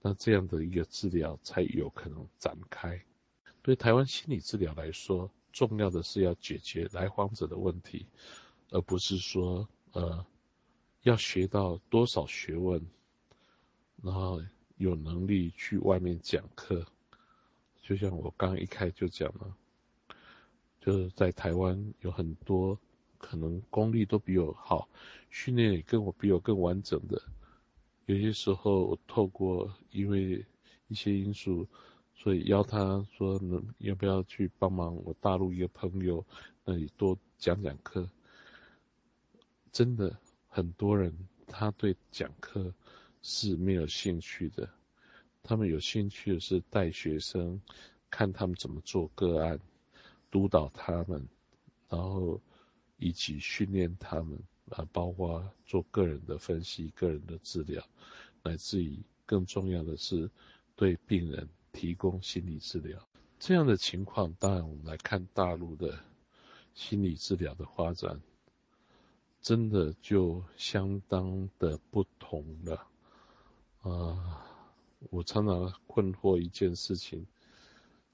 [0.00, 3.00] 那这样的一个治疗才有可能展开。
[3.62, 8.06] 对台湾心理治疗来说，重要的是要解决来访者的问题，
[8.70, 10.26] 而不是说呃
[11.02, 12.84] 要学到多少学问，
[14.02, 14.42] 然后
[14.76, 16.86] 有能力去外面讲课。
[17.82, 19.56] 就像我刚一开就讲了。
[20.80, 22.76] 就是在台湾有很多
[23.16, 24.88] 可能功力都比我好，
[25.30, 27.22] 训练也跟我比我更完整的。
[28.12, 30.44] 有些时候我透过因为
[30.88, 31.66] 一些因素，
[32.14, 36.22] 所以邀他说能要不要去帮忙我大陆一个朋友
[36.62, 38.06] 那里多讲讲课。
[39.72, 40.14] 真的
[40.46, 41.10] 很多人
[41.46, 42.74] 他对讲课
[43.22, 44.68] 是没有兴趣的，
[45.42, 47.58] 他们有兴趣的是带学生，
[48.10, 49.58] 看他们怎么做个案，
[50.30, 51.26] 督导他们，
[51.88, 52.38] 然后
[52.98, 54.38] 以及训练他们
[54.70, 57.82] 啊，包括做个人的分析、个人的治疗，
[58.42, 60.30] 乃至于更重要的是
[60.76, 62.98] 对病人提供心理治疗。
[63.38, 65.98] 这样的情况，当然我们来看大陆的
[66.74, 68.20] 心理治疗的发展，
[69.40, 72.86] 真的就相当的不同了。
[73.82, 74.46] 啊，
[75.10, 77.26] 我常常困惑一件事情，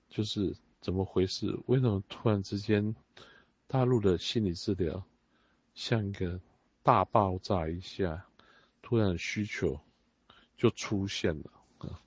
[0.09, 1.55] 就是怎么回事？
[1.67, 2.97] 为什么突然之间，
[3.67, 5.05] 大陆的心理治疗
[5.79, 6.41] 像一个
[6.83, 8.27] 大爆炸一下，
[8.83, 9.79] 突然需求
[10.57, 12.01] 就出现了？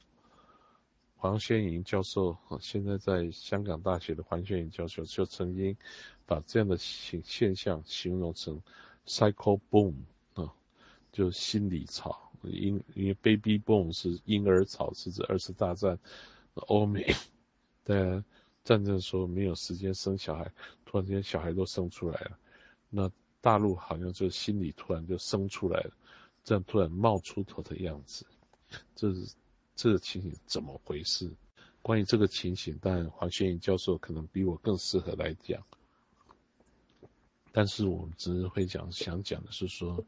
[1.15, 5.73] 黄先莹教授现在在香港大学的黄先莹教授就曾经
[6.25, 8.61] 把这样的现现象形容成
[9.05, 9.93] “cycle boom”
[10.33, 10.53] 啊，
[11.13, 12.29] 就心理潮。
[12.43, 15.97] 因因为 “baby boom” 是婴儿潮，是指二次大战
[16.55, 17.05] 欧美
[17.85, 18.21] 在
[18.65, 20.51] 战争时候没有时间生小孩，
[20.83, 22.37] 突然间小孩都生出来了。
[22.89, 23.09] 那
[23.41, 25.91] 大陆好像就心理突然就生出来了，
[26.43, 28.25] 这样突然冒出头的样子，
[28.95, 29.33] 这是。
[29.73, 31.33] 这个情形怎么回事？
[31.81, 35.63] 关于这个情形，当然黄轩颖教授可能比我更适合来讲。
[37.51, 40.05] 但是我们只是会讲，想讲的是说，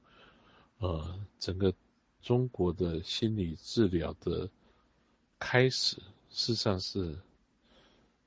[0.78, 1.74] 呃，整个
[2.22, 4.48] 中国的心理治疗的
[5.40, 5.96] 开始，
[6.30, 7.18] 事实上是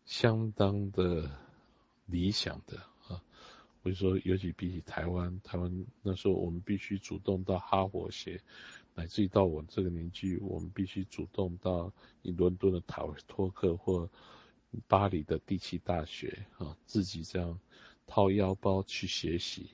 [0.04, 1.30] 相当的
[2.06, 2.80] 理想的。
[3.86, 8.42] 我就说，尤其比起台湾，台湾那时候我们必须主动到哈佛学。
[8.96, 14.10] 乃至于到我这个年纪，我们必须主动到你伦敦的塔维托克或
[14.88, 17.60] 巴黎的第七大学啊，自己这样
[18.08, 19.70] 掏腰包去学习。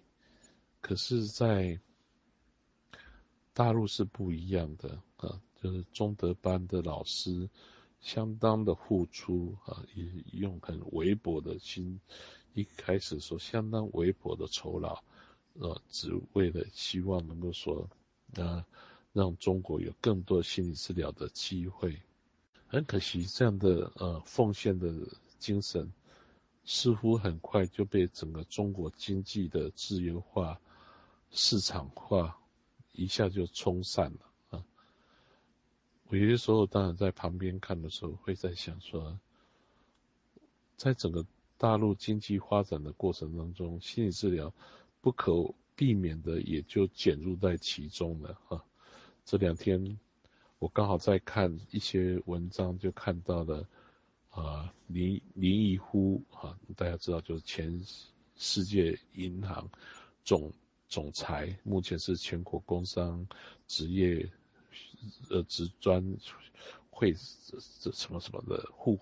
[0.82, 1.80] 可是，在
[3.54, 7.48] 大陆是不一样的啊，就是中德班的老师
[8.02, 11.98] 相当的付出啊，也用很微薄的心，
[12.54, 15.02] 一开始说相当微薄的酬劳，
[15.54, 17.88] 呃，只为了希望能够说
[18.34, 18.64] 呃。
[19.14, 22.00] 让中国有更多心理治疗的机会，
[22.66, 24.90] 很可惜，这样的呃奉献的
[25.38, 25.92] 精神，
[26.64, 30.58] 似乎很快就被整个中国经济的自由化、
[31.30, 32.40] 市场化
[32.92, 34.64] 一下就冲散了啊！
[36.08, 39.20] 有些时候当然在旁边看的时候，会在想说，
[40.78, 41.22] 在整个
[41.62, 44.52] 大陆经济发展的过程当中，心理治疗
[45.00, 45.32] 不可
[45.76, 48.64] 避免的也就卷入在其中了啊！
[49.24, 49.96] 这两天，
[50.58, 53.64] 我刚好在看一些文章，就看到了，
[54.30, 57.80] 啊，林林毅夫啊，大家知道就是前
[58.34, 59.70] 世界银行
[60.24, 60.52] 总
[60.88, 63.24] 总裁，目前是全国工商
[63.68, 64.28] 职业
[65.30, 66.04] 呃职专
[66.90, 67.14] 会
[67.78, 68.98] 这什么什么的副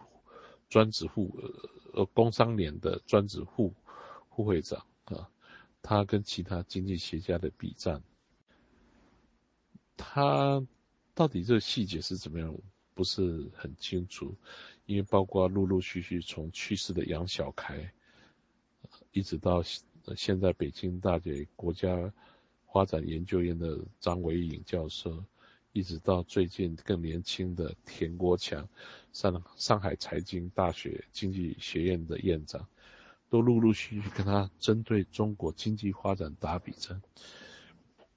[0.68, 1.34] 专职副
[1.92, 3.74] 呃工商联的专职副
[4.30, 5.28] 副会长啊，
[5.82, 8.02] 他跟其他经济学家的比战。
[9.96, 10.66] 他
[11.14, 12.56] 到底这个细节是怎么样，
[12.94, 14.34] 不是很清楚，
[14.86, 17.92] 因为包括陆陆续续从去世的杨小凯，
[19.12, 19.62] 一直到
[20.16, 22.12] 现在北京大学国家
[22.72, 25.22] 发展研究院的张维颖教授，
[25.72, 28.68] 一直到最近更年轻的田国强，
[29.12, 32.66] 上上海财经大学经济学院的院长，
[33.28, 37.00] 都陆陆续续跟他针对中国经济发展打比针，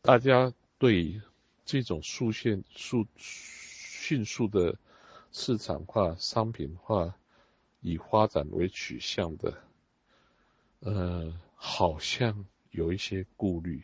[0.01, 1.21] 大家对。
[1.65, 4.77] 这种速现速迅速的
[5.31, 7.15] 市场化、商品化，
[7.79, 9.63] 以发展为取向的，
[10.81, 13.81] 呃，好像有一些顾虑。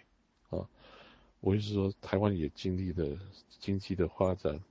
[1.41, 3.17] 我意思说，台湾也经历了
[3.59, 4.61] 经济的发展，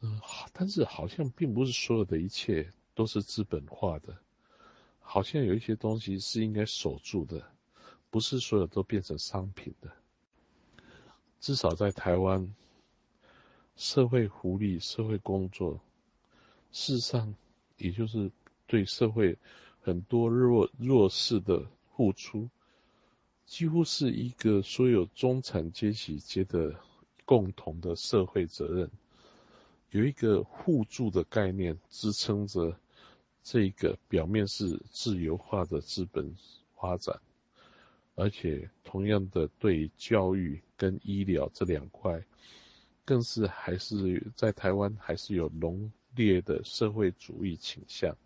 [0.00, 0.20] 嗯，
[0.52, 4.16] 但是好像并不是所有的一切都是资本化的，
[5.00, 7.42] 好像有一些东西是应该守住的，
[8.10, 9.90] 不是所有都变成商品的。
[11.40, 12.54] 至少在台湾，
[13.76, 15.80] 社会福利、社会工作，
[16.72, 17.34] 事实上，
[17.78, 18.30] 也就是
[18.66, 19.36] 对社会
[19.80, 21.64] 很多弱弱势的
[21.94, 22.48] 付出，
[23.46, 26.74] 几乎是一个所有中产阶级觉得
[27.24, 28.90] 共同的社会责任。
[29.90, 32.76] 有一个互助的概念支撑着
[33.42, 36.34] 这个表面是自由化的资本
[36.74, 37.18] 发展。
[38.16, 42.18] 而且，同样的，对教育跟医疗这两块，
[43.04, 48.16] 更是还是在台湾还是有浓烈的社会主义倾向，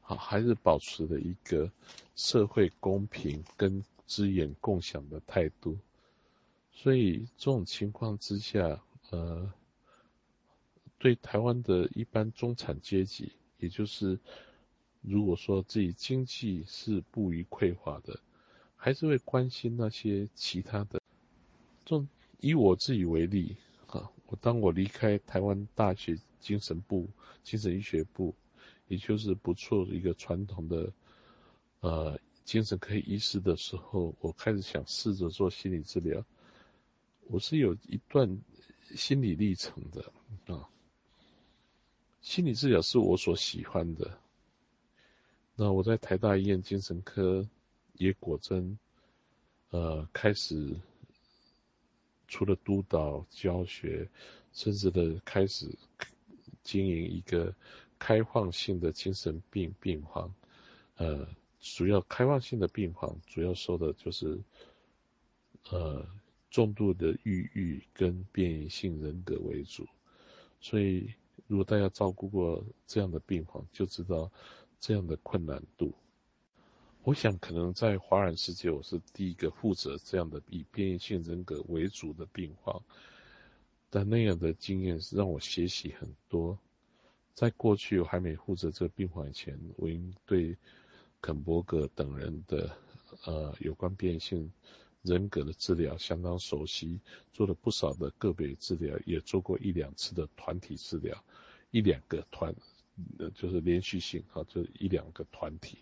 [0.00, 1.70] 好，还是保持了一个
[2.16, 5.78] 社会公平跟资源共享的态度。
[6.72, 9.52] 所以这种情况之下，呃，
[10.98, 13.30] 对台湾的一般中产阶级，
[13.60, 14.18] 也就是
[15.00, 18.18] 如果说自己经济是不予匮乏的，
[18.76, 21.00] 还是会关心那些其他的。
[21.84, 22.04] 就
[22.40, 23.54] 以我自己为例，
[23.86, 27.08] 啊，我当我离开台湾大学精神部、
[27.44, 28.34] 精神医学部，
[28.88, 30.92] 也就是不错的一个传统的，
[31.80, 32.18] 呃，
[32.50, 36.26] 精神科医师的时候，我开始想试着做心理治疗。
[37.28, 38.40] 我是有一段
[38.96, 40.12] 心理历程的
[40.52, 40.68] 啊，
[42.20, 44.18] 心理治疗是我所喜欢的。
[45.54, 47.48] 那我在台大医院精神科
[47.92, 48.76] 也果真，
[49.68, 50.74] 呃，开始
[52.26, 54.10] 除了督导教学，
[54.52, 55.72] 甚至的开始
[56.64, 57.54] 经营一个
[57.96, 60.34] 开放性的精神病病房，
[60.96, 61.28] 呃，
[61.60, 64.40] 主要开放性的病房主要说的就是，
[65.70, 66.06] 呃。
[66.50, 69.86] 重度的抑郁跟变异性人格为主，
[70.60, 71.14] 所以
[71.46, 74.28] 如果大家照顾过这样的病房，就知道
[74.80, 75.94] 这样的困难度。
[77.04, 82.82] 我想可能在华人世界，我是第一个负责这样的以变异性人格为主的病房，
[83.88, 86.58] 但那样的经验是让我学习很多。
[87.32, 90.56] 在过去我还没负责这个病房以前，我应对
[91.20, 92.76] 肯伯格等人的
[93.24, 94.50] 呃有关变异性。
[95.02, 97.00] 人格的治疗相当熟悉，
[97.32, 101.24] 做了不少的个别治疗，也做过一两次的团体治疗，
[101.70, 102.54] 一两个团，
[103.34, 105.78] 就是连续性哈，就一两个团体，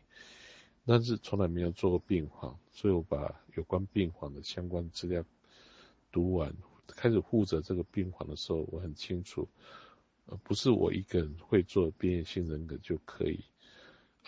[0.86, 5.24] 但是从来没有做过病房，所以我把有关病房的相关资料
[6.12, 6.54] 读完，
[6.86, 9.48] 开始负责这个病房的时候，我很清楚，
[10.44, 13.42] 不是我一个人会做边缘性人格就可以，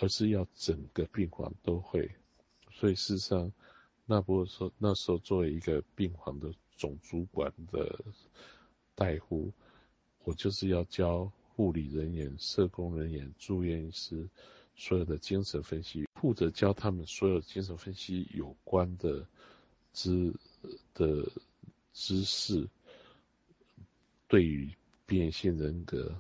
[0.01, 2.11] 而是要整个病房都会，
[2.73, 3.53] 所以事实上。
[4.07, 7.97] 那不是说那时候作为一个病房的总主管的
[8.97, 9.53] 大夫，
[10.25, 14.29] 我就是要教护理人员、社工人员、住院医师
[14.75, 19.25] 所有的精神分析，负责教他们所有精神分析有关的
[19.93, 20.35] 知
[20.93, 21.31] 的
[21.93, 22.69] 知识，
[24.27, 24.75] 对于
[25.07, 26.13] 变性人格，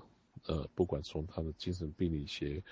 [0.50, 2.62] 呃，不管从他的精神病理学，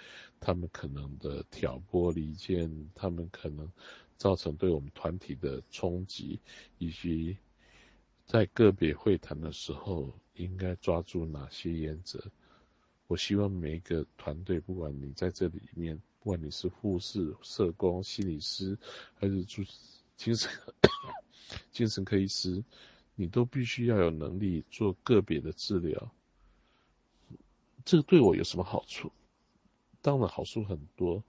[0.40, 3.70] 他们可能的挑拨离间，他们可能。
[4.18, 6.40] 造成对我们团体的冲击，
[6.78, 7.38] 以及
[8.26, 12.20] 在个别会谈的时候应该抓住哪些原则。
[13.06, 18.76] 我希望每一个团队，不管你在这里面，不管你是护士、社工、心理师，
[19.14, 19.62] 还是住
[20.16, 20.50] 精神
[21.70, 22.64] 精神科医师，
[23.14, 26.12] 你都必须要有能力做个别的治疗。
[27.88, 29.10] 这个对我有什么好处？
[30.02, 31.24] 当然好处很多。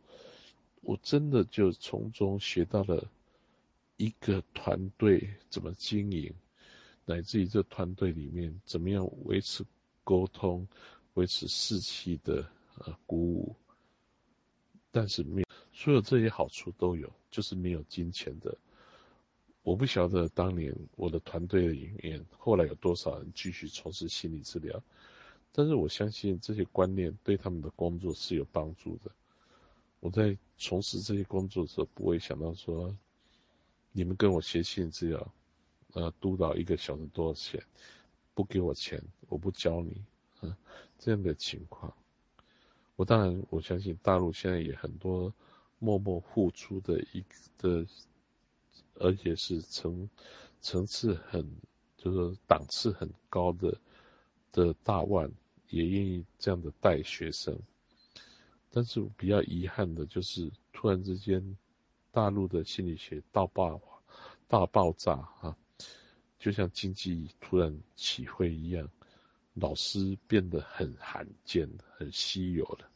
[0.82, 3.10] 我真的就从中学到了
[3.96, 6.34] 一个团队怎么经营，
[7.06, 9.66] 乃至于这团队里面怎么样维持
[10.04, 10.68] 沟通、
[11.14, 12.46] 维持士气的
[12.80, 13.56] 呃鼓舞。
[14.92, 18.58] 但是没有所有这些好处都有，就是没有金钱的。
[19.64, 24.84] 我不晓得当年我的团队里面后来有多少人继续从事心理治疗，
[25.52, 29.12] 但是我相信这些观念对他们的工作是有帮助的。
[30.00, 32.96] 我在从事这些工作的时候，不会想到说，
[33.92, 35.34] 你们跟我学心理治疗，
[35.94, 37.62] 呃，督导一个小时多少钱？
[38.34, 40.02] 不给我钱，我不教你，
[40.40, 40.58] 啊，
[40.98, 41.94] 这样的情况。
[42.96, 45.34] 我当然我相信大陆现在也很多
[45.78, 47.24] 默默付出的一
[47.58, 47.86] 的，
[48.96, 50.10] 而且是层
[50.62, 51.46] 层次很，
[51.98, 53.78] 就是说档次很高的
[54.54, 55.30] 的大腕，
[55.70, 57.58] 也愿意这样的带学生。
[58.72, 61.58] 但是比较遗憾的就是，突然之间，
[62.12, 63.82] 大陆的心理学大爆
[64.48, 65.58] 大爆炸啊，
[66.38, 68.88] 就像经济突然起飞一样，
[69.56, 72.90] 老师变得很罕见、很稀有了。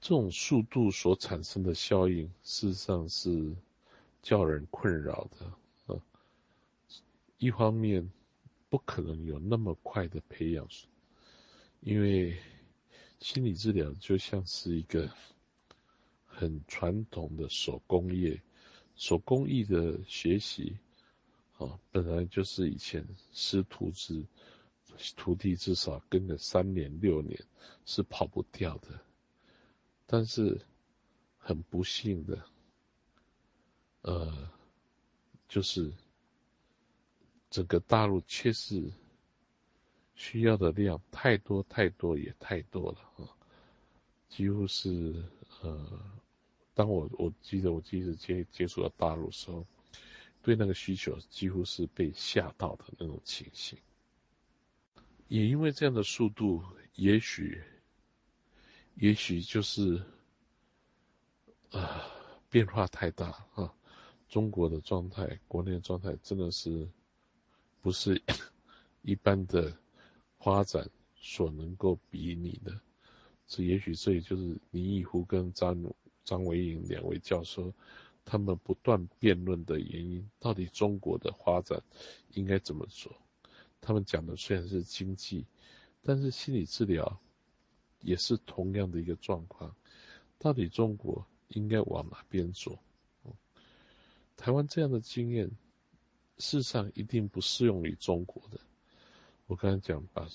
[0.00, 3.54] 这种速度所产生的效应，事实上是
[4.22, 6.00] 叫人困扰的啊。
[7.36, 8.10] 一方面，
[8.70, 10.66] 不可能有那么快的培养，
[11.80, 12.36] 因为。
[13.22, 15.06] 心理治疗就像是一个
[16.24, 18.40] 很传统的手工业，
[18.96, 20.78] 手工艺的学习，
[21.58, 24.24] 啊，本来就是以前师徒制，
[25.16, 27.38] 徒弟至少跟个三年六年
[27.84, 28.98] 是跑不掉的，
[30.06, 30.58] 但是
[31.36, 32.42] 很不幸的，
[34.00, 34.50] 呃，
[35.46, 35.92] 就是
[37.50, 38.90] 整个大陆确实。
[40.20, 43.24] 需要的量太多太多也太多了啊！
[44.28, 45.24] 几乎是
[45.62, 45.98] 呃，
[46.74, 49.66] 当我我记得我第一次接接触到大陆时候，
[50.42, 53.78] 对那个需求几乎是被吓到的那种情形。
[55.28, 56.62] 也因为这样的速度，
[56.96, 57.62] 也许，
[58.96, 60.02] 也许就是，
[61.70, 62.04] 啊，
[62.50, 63.72] 变化太大啊！
[64.28, 66.86] 中国的状态，国内的状态，真的是
[67.80, 68.20] 不是
[69.00, 69.74] 一般的
[70.40, 72.80] 发展所能够比拟的。
[73.46, 75.80] 这也许这也就是林毅夫跟张
[76.24, 77.72] 张维迎两位教授
[78.24, 80.28] 他们不断辩论的原因。
[80.38, 81.82] 到底中国的发展
[82.34, 83.12] 应该怎么做？
[83.80, 85.46] 他们讲的虽然是经济，
[86.02, 87.20] 但是心理治疗
[88.00, 89.74] 也是同样的一个状况。
[90.38, 92.78] 到底中国应该往哪边走？
[94.36, 95.46] 台湾这样的经验，
[96.38, 98.59] 事实上一定不适用于中国的。
[99.50, 100.28] 我刚才讲把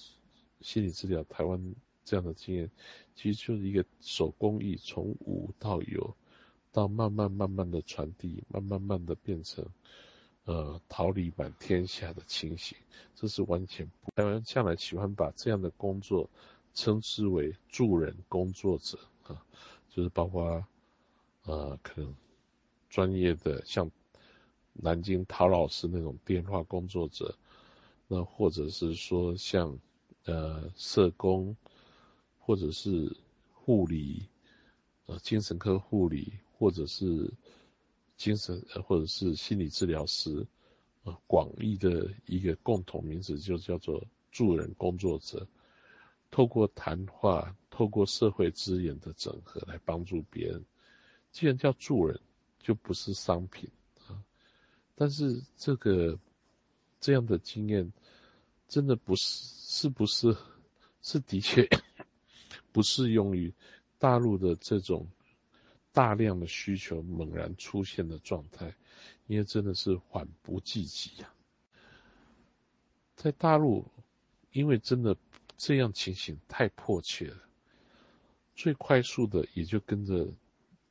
[0.59, 2.70] 心理治疗台湾这样的经验，
[3.16, 6.13] 其实就是一个手工艺，从无到有，
[6.74, 9.66] 到慢慢慢慢的传递，慢慢慢的变成。
[10.43, 12.78] 呃，桃李满天下的情形，
[13.16, 14.11] 这是完全不。
[14.18, 16.30] 台湾向来喜欢把这样的工作
[16.74, 19.41] 称之为助人工作者啊，
[19.89, 20.61] 就是包括
[21.45, 22.13] 呃，可能
[22.89, 23.89] 专业的像
[24.74, 27.34] 南京陶老师那种电话工作者，
[28.08, 29.80] 那或者是说像
[30.26, 31.56] 呃社工，
[32.38, 33.16] 或者是
[33.53, 34.28] 护理，
[35.06, 37.32] 呃精神科护理，或者是。
[38.18, 40.47] 精神呃或者是心理治疗师，
[41.03, 44.01] 呃，广义的一个共同名字就叫做
[44.32, 45.45] 助人工作者。
[46.32, 50.64] 透过谈话，透过社会资源的整合来帮助别人。
[51.34, 52.18] 既然叫助人，
[52.58, 53.70] 就不是商品
[54.08, 54.24] 啊。
[54.95, 56.18] 但是这个
[57.06, 57.93] 这样的经验，
[58.68, 60.36] 真的不是是不是
[61.03, 61.70] 是的确
[62.74, 63.53] 不适用于
[63.99, 65.08] 大陆的这种。
[65.91, 68.76] 大量的需求猛然出现的状态，
[69.28, 71.34] 因为真的是缓不济急呀。
[73.16, 73.86] 在大陆，
[74.51, 75.16] 因为真的
[75.56, 77.38] 这样情形太迫切了，
[78.56, 80.28] 最快速的也就跟着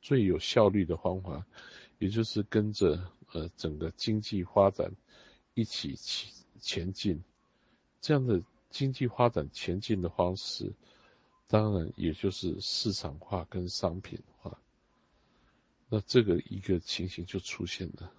[0.01, 1.45] 最有效率的方法，
[1.99, 2.99] 也就是跟着
[3.33, 4.91] 呃整个经济发展
[5.55, 6.31] 一起前
[6.61, 7.23] 前进。
[7.99, 8.39] 这样的
[8.69, 10.71] 经济发展前进的方式，
[11.47, 14.59] 当然也就是市场化跟商品化。
[15.89, 18.11] 那这个一个情形就出现了。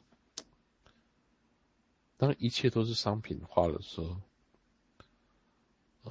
[2.16, 4.16] 当一切都是商品化的时候，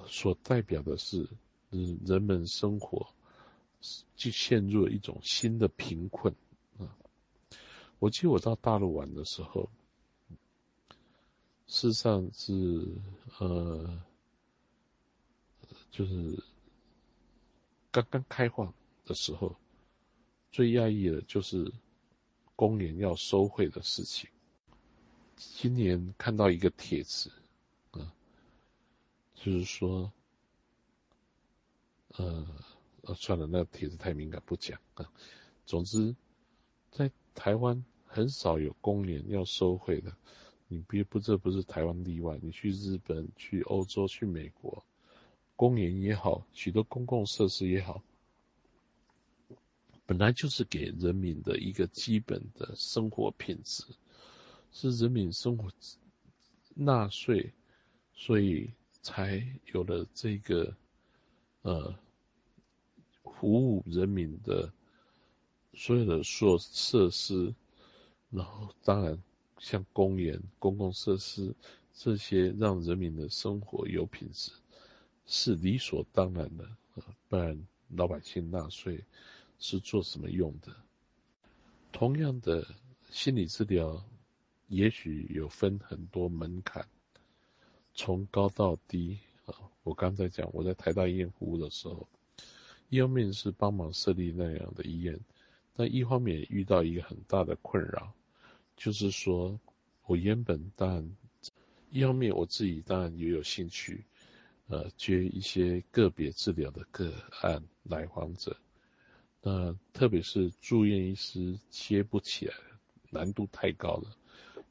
[0.08, 1.28] 所代表的是，
[1.72, 3.08] 嗯，人们生活
[4.16, 6.34] 就陷入了一种新的贫困
[6.78, 6.96] 啊。
[8.00, 9.70] 我记得我到大陆玩的时候，
[11.68, 12.88] 事实上是
[13.40, 14.02] 呃，
[15.92, 16.38] 就是
[17.92, 18.74] 刚刚开放
[19.06, 19.56] 的时候。
[20.52, 21.70] 最压抑的就是
[22.56, 24.30] 公园要收费的事情。
[25.36, 27.30] 今年看到一个帖子，
[27.92, 28.14] 啊，
[29.34, 30.10] 就是说，
[32.14, 32.48] 呃，
[33.02, 35.12] 呃，算了，那个帖子太敏感，不讲啊。
[35.66, 36.16] 总之，
[36.90, 40.16] 在台湾很少有公园要收费的。
[40.76, 42.38] 你别不，这不是台湾例外。
[42.42, 44.86] 你去日本、去欧洲、去美国，
[45.56, 48.04] 公园也好，许多公共设施也好。
[50.06, 53.86] 本来就是给人民的一个基本的生活品质，
[54.74, 55.72] 是人民生活
[56.74, 57.54] 纳税，
[58.14, 58.70] 所以
[59.02, 60.76] 才有了这个
[61.62, 61.96] 呃
[63.24, 64.74] 服务人民的
[65.74, 67.56] 所有的设设施，
[68.30, 69.18] 然后当然
[69.66, 71.56] 像公园、公共设施
[71.92, 74.52] 这些，让人民的生活有品质，
[75.26, 76.70] 是理所当然的
[77.28, 77.60] 不然
[77.90, 79.04] 老百姓纳税。
[79.58, 80.76] 是做什么用的？
[81.94, 82.68] 同样的
[83.10, 84.04] 心理治疗，
[84.68, 86.86] 也许有分很多门槛，
[87.94, 89.56] 从高到低啊。
[89.84, 92.06] 我刚才讲，我在台大医院服务的时候，
[92.90, 95.18] 一方面是帮忙设立那样的医院，
[95.74, 98.14] 但一方面也遇到一个很大的困扰，
[98.76, 99.60] 就是说
[100.06, 101.16] 我原本当然，
[101.92, 104.04] 一方面我自己当然也有兴趣，
[104.68, 108.56] 呃，接一些个别治疗的个案来访者。
[109.42, 112.54] 那特别是住院医师接不起来，
[113.12, 114.16] 难度太高了。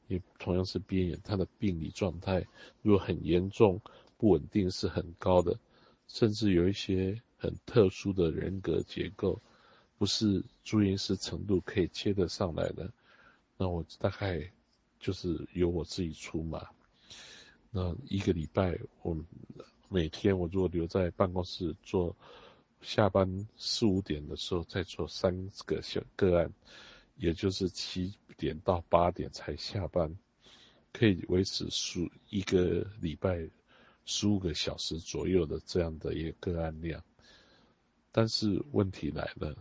[0.07, 2.45] 也同样是边缘，他的病理状态
[2.81, 3.81] 如果很严重、
[4.17, 5.57] 不稳定是很高的，
[6.07, 9.41] 甚至有一些很特殊的人格结构，
[9.97, 12.91] 不是住院医师程度可以接得上来的。
[13.57, 14.51] 那我大概
[14.99, 16.67] 就是由我自己出嘛。
[17.71, 19.17] 那一个礼拜，我
[19.89, 22.15] 每天我如果留在办公室做。
[22.81, 26.53] 下班四五点的时候再做三个小个案，
[27.15, 30.15] 也就是七点到八点才下班，
[30.93, 33.49] 可以维持数一个礼拜
[34.03, 37.03] 十五个小时左右的这样的一个个案量。
[38.11, 39.55] 但是问题来了，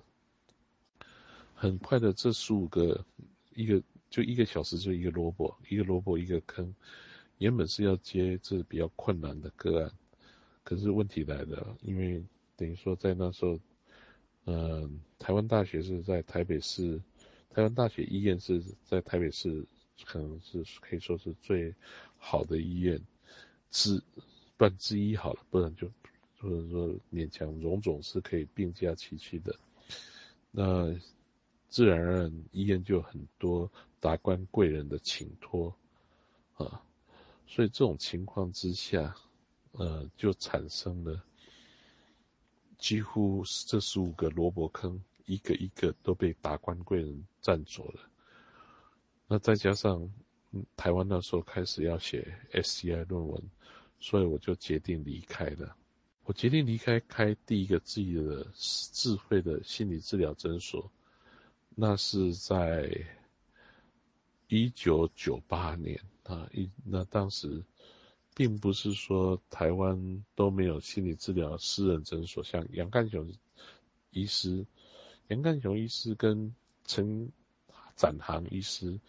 [1.54, 3.06] 很快的这十五个
[3.54, 6.74] 一个就一个小时就一个萝卜，一个萝卜一个坑，
[7.38, 9.92] 原本是要接这比较困难的个案，
[10.62, 12.24] 可是问题来了，因为
[12.56, 13.58] 等于说在那时候，
[14.46, 17.00] 嗯，台湾大学是在台北市。
[17.50, 19.64] 台湾大学医院是在台北市，
[20.04, 21.72] 可能是可以说是最
[22.18, 23.00] 好的医院
[23.70, 24.02] 之，
[24.56, 25.88] 半之一好了，不然就
[26.40, 29.54] 或者说勉强荣总是可以并驾齐驱的。
[30.50, 30.92] 那
[31.74, 33.68] 自然而然，医院就很多
[33.98, 35.74] 达官贵人的请托
[36.54, 36.80] 啊，
[37.48, 39.12] 所以这种情况之下，
[39.72, 41.20] 呃，就产生了
[42.78, 45.02] 几乎这十五个萝卜坑。
[45.26, 48.00] 一个一个都被达官贵人占走了，
[49.26, 50.08] 那再加上
[50.76, 53.42] 台湾那时候开始要写 SCI 论文，
[53.98, 55.74] 所以我就决定离开了。
[56.22, 60.88] 我决定离开，开第一个自己的智慧的心理治疗诊所，
[61.74, 62.90] 那是在
[64.48, 67.64] 一九九八年啊，一那当时
[68.34, 73.32] 并不是说台湾都没有心理治疗私人诊所，像杨干雄
[74.10, 74.64] 医师。
[75.28, 76.54] 杨干雄医师跟
[76.84, 77.32] 陈
[77.96, 79.00] 展航医师，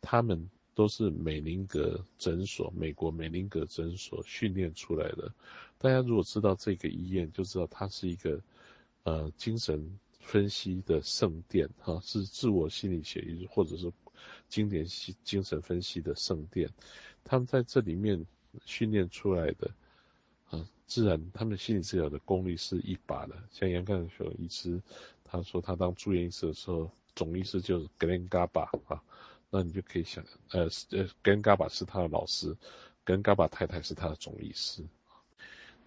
[0.00, 5.32] 他们都是美林格诊所，美国美林格诊所训练出来的。
[5.78, 8.40] 大家如果知道这个医院，就知道它是一个
[9.02, 9.98] 呃精神
[10.28, 13.90] 分析的圣殿，哈，是自我心理学或者是
[14.46, 16.70] 经典系精神分析的圣殿。
[17.24, 18.26] 他们在这里面
[18.66, 19.70] 训练出来的，
[20.50, 23.34] 啊，自然他们心理治疗的功力是一把的。
[23.50, 24.80] 像杨干雄医师。
[25.30, 29.02] 他说他当住院医师的时候，总医师就是格林嘎巴啊，
[29.50, 32.56] 那你就可以想，呃呃，格林嘎巴是他的老师，
[33.04, 34.82] 格林嘎巴太太是他的总医师。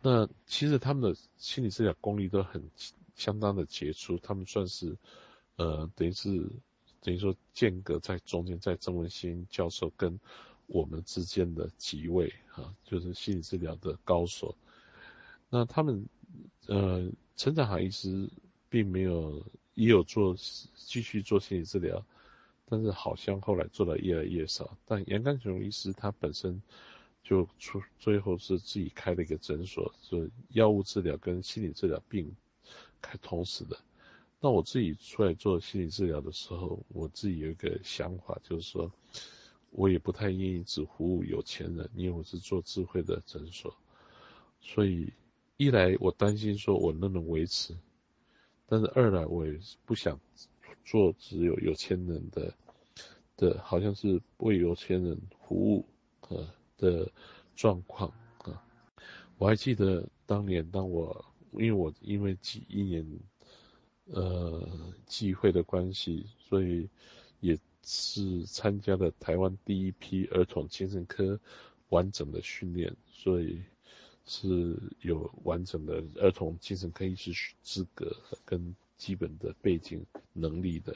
[0.04, 2.62] 那其实他们的心理治疗功力都很
[3.16, 4.98] 相当的杰出，他们算是，
[5.56, 6.30] 呃，等于是
[7.02, 10.20] 等于说间隔在中间，在郑文新教授跟
[10.68, 14.56] 我们之间的几位啊，就是心理治疗的高手。
[15.50, 16.06] 那他们，
[16.68, 18.30] 呃，陈展航医师。
[18.72, 20.34] 并没有也有做
[20.76, 22.02] 继续做心理治疗，
[22.70, 24.78] 但是好像后来做的越来越少。
[24.86, 26.62] 但杨干雄医师他本身
[27.22, 32.34] 就出最后是自己开了一个诊所，做药物治疗跟心理治疗并
[33.02, 33.78] 开同时的。
[34.40, 38.92] 那我自己出来做心理治疗的时候，我自己有一个想法，就是说
[39.70, 43.76] 我也不太愿意只服务有钱人，因为我是做智慧的诊所，
[44.60, 45.14] 所以
[45.58, 47.76] 一来我担心说我能不能维持。
[48.66, 50.20] 但是二来，我也不想
[50.84, 52.54] 做只有有钱人的
[53.38, 55.86] 的，好像是为有钱人服务
[56.30, 56.48] 呃
[56.78, 57.12] 的
[57.56, 58.64] 状况啊。
[59.38, 63.06] 我还记得当年，当我因为我因为几一年
[64.06, 64.68] 呃
[65.06, 66.90] 机会的关系，所以
[67.40, 71.40] 也是参加了台湾第一批儿童精神科
[71.90, 73.62] 完整的训练，所以。
[74.24, 80.96] 是有完整的儿童精神科医师资格跟基本的背景能力的。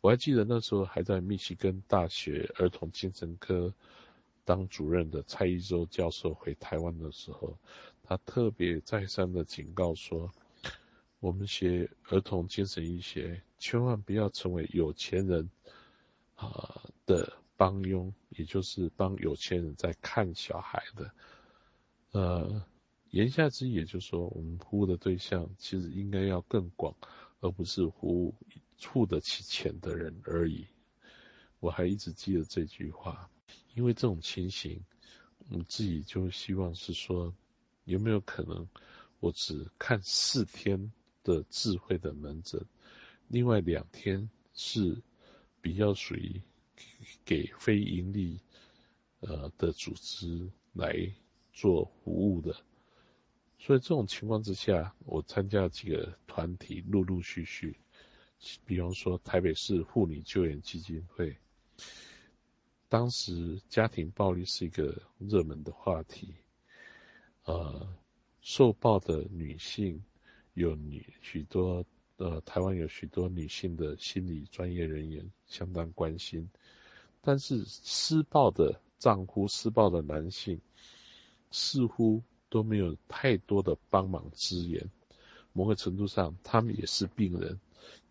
[0.00, 3.72] 我还记得那时候还在密西根大学儿童精神科
[4.42, 7.56] 当主任的蔡一舟教授回台湾的时候，
[8.10, 10.28] 他特别再三的警告说：
[11.20, 15.48] 我们学儿童精神医学，千万不要成为有钱人
[16.34, 21.14] 啊的帮佣，也就是帮有钱人在看小孩的。
[22.10, 22.66] 呃，
[23.10, 26.92] 言下之意，也就是说，我们服务的对象其实应该要更广，
[27.38, 28.34] 而不是服务
[28.76, 30.66] 付得起钱的人而已。
[31.60, 33.30] 我还一直记得这句话，
[33.76, 34.82] 因为这种情形，
[35.48, 37.32] 我自己就希望是说，
[37.90, 38.66] 有没有可能，
[39.20, 42.64] 我只看四天的智慧的门诊，
[43.28, 45.02] 另外两天是
[45.60, 46.40] 比较属于
[47.24, 48.40] 给非盈利
[49.20, 51.12] 呃的组织来。
[51.52, 52.54] 做服务的，
[53.58, 57.76] 所以这种情况之下，我参加几个团体，陆陆续续，
[58.64, 61.36] 比方说台北市妇女救援基金会，
[62.88, 66.32] 当时家庭暴力是一个热门的话题，
[67.50, 67.88] 呃，
[68.40, 70.00] 受暴的女性
[70.54, 71.84] 有女许多，
[72.18, 76.48] 呃，台湾有许多女性的心理专业人员相当关心，
[77.20, 80.60] 但是施暴的丈夫、施暴的男性。
[81.52, 84.88] 似乎都没有太多的帮忙支援，
[85.52, 87.58] 某个程度上，他们也是病人，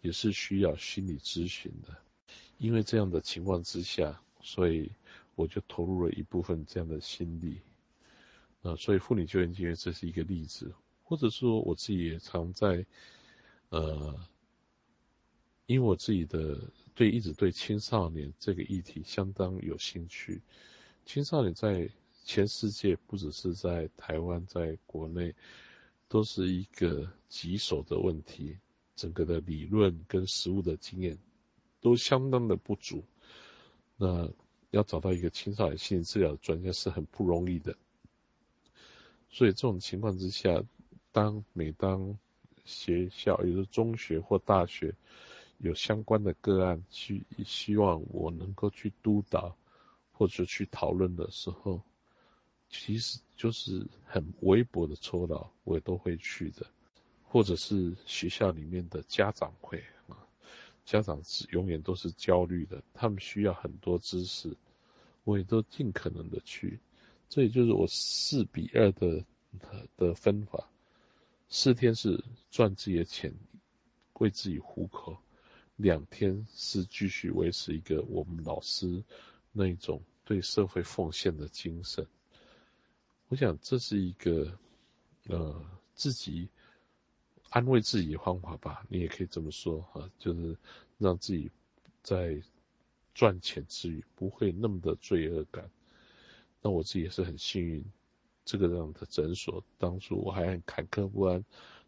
[0.01, 1.97] 也是需要心理咨询的。
[2.57, 4.91] 因为这样的情况之下，所以
[5.35, 7.61] 我就投入了一部分这样的心力。
[8.61, 12.85] 啊，所以妇女救援基金这是一个例子，或者说我自己也常在，
[13.69, 14.19] 呃，
[15.65, 16.59] 因为我自己的
[16.93, 20.41] 对一直对青少年这个议题相当有兴趣。
[21.05, 21.89] 青少年在
[22.25, 25.33] 全世界，不只是在台湾，在国内，
[26.07, 28.57] 都是一个棘手的问题。
[28.95, 31.17] 整个的理论跟实务的经验
[31.79, 33.01] 都相当的不足。
[33.95, 34.29] 那
[34.71, 37.73] 要找到一个青少年心理治疗的专家是很不容易的。
[39.29, 40.63] 所以这种情况之下，
[41.11, 42.17] 当每当
[42.65, 44.93] 学校，也就是中学或大学，
[45.59, 49.55] 有相关的个案，去希望我能够去督导
[50.11, 51.81] 或者去讨论的时候，
[52.69, 56.65] 其实就是很微薄的酬劳，我也都会去的，
[57.23, 60.17] 或者是学校里面的家长会啊，
[60.85, 64.55] 家长是永远都是焦虑的，他们需要很多知识，
[65.23, 66.79] 我也都尽可能的去。
[67.29, 69.23] 这也就是我四比二的
[69.95, 70.67] 的分法，
[71.47, 73.31] 四天是赚自己的钱，
[74.13, 75.15] 为自己糊口，
[75.75, 79.03] 两天是继续维持一个我们老师
[79.51, 82.05] 那种对社会奉献的精神。
[83.27, 84.51] 我想这是一个
[85.27, 85.63] 呃
[85.93, 86.49] 自己
[87.51, 90.57] 安慰自己的方法吧，你也可以这么说哈，就是
[90.97, 91.51] 让自己
[92.01, 92.41] 在
[93.13, 95.69] 赚钱之余不会那么的罪恶感。
[96.61, 97.85] 那我自己也是很幸运，
[98.45, 101.43] 这个样的诊所当初我还很坎坷不安，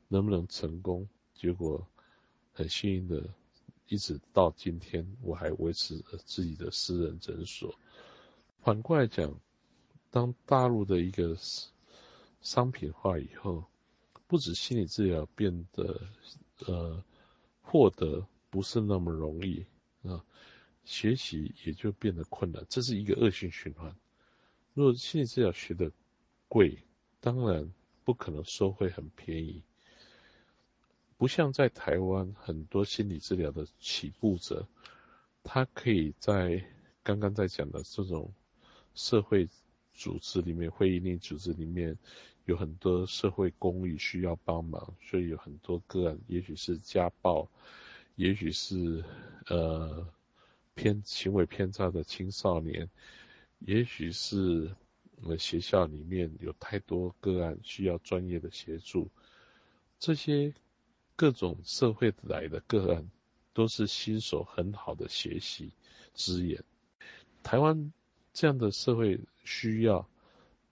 [0.08, 1.08] 能不能成功？
[1.34, 1.86] 结果
[2.54, 3.28] 很幸运的，
[3.88, 7.74] 一直到今天我还维持着自己的私人诊所。
[8.60, 9.34] 反过来讲，
[10.10, 11.36] 当大陆的一个
[12.42, 13.66] 商品化以后，
[14.28, 16.00] 不止心理治疗变得
[16.68, 17.04] 呃
[17.62, 19.66] 获得不是那么容易
[20.04, 20.24] 啊，
[20.86, 23.96] 学习也就变得困难，这是一个恶性循环。
[24.74, 25.92] 如果心理治疗学的
[26.48, 26.78] 贵，
[27.20, 27.72] 当然
[28.04, 29.62] 不可能收费很便宜。
[31.18, 34.68] 不像在台湾，很多心理治疗的起步者，
[35.44, 36.64] 他可以在
[37.04, 38.34] 刚刚在讲的这种
[38.96, 39.48] 社会
[39.94, 41.96] 组织里面、会议内组织里面，
[42.46, 47.48] 有很多社会公益需要帮忙，所以有很多个案，也许是家暴，
[48.16, 49.04] 也许是
[49.48, 50.08] 呃
[50.74, 52.90] 偏行为偏差的青少年。
[53.66, 54.76] 也许是
[55.22, 59.10] 我们学校里面有太多个案需要专业的协助，
[60.00, 60.54] 这些
[61.16, 63.10] 各种社会来的个案
[63.54, 65.72] 都是新手很好的学习
[66.14, 66.64] 资源。
[67.44, 67.94] 台湾
[68.34, 70.10] 这样的社会需要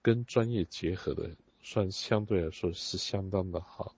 [0.01, 1.29] 跟专业结合的，
[1.61, 3.95] 算相对来说是相当的好。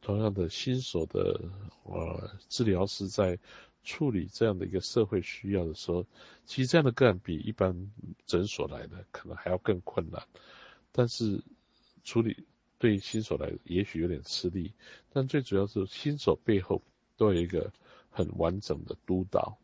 [0.00, 1.40] 同样的，新手的
[1.82, 3.36] 呃治疗师在。
[3.88, 6.04] 处理这样的一个社会需要的时候，
[6.44, 7.90] 其实这样的个案比一般
[8.26, 10.22] 诊所来的可能还要更困难。
[10.92, 11.42] 但是
[12.04, 12.44] 处理
[12.78, 14.74] 对于新手来也许有点吃力，
[15.10, 16.82] 但最主要是新手背后
[17.16, 17.72] 都有一个
[18.10, 19.58] 很完整的督导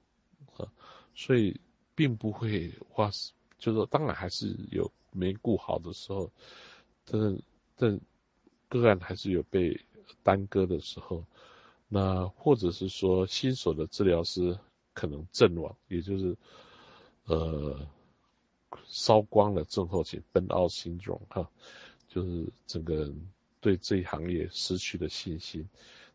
[0.57, 0.73] 啊，
[1.15, 1.61] 所以
[1.95, 3.11] 并不会花，
[3.59, 6.33] 就是说当然还是有没顾好的时候，
[7.05, 7.39] 但
[7.77, 8.01] 但
[8.71, 9.79] 个案还是有被
[10.23, 11.23] 耽搁的时候。
[11.97, 14.59] 那或者是说新手的治疗师
[14.95, 16.37] 可能阵亡，也就是，
[17.27, 17.87] 呃，
[18.89, 21.49] 烧光了症候群，奔奥心中哈，
[22.09, 23.31] 就是整个人
[23.61, 25.69] 对这一行业失去了信心。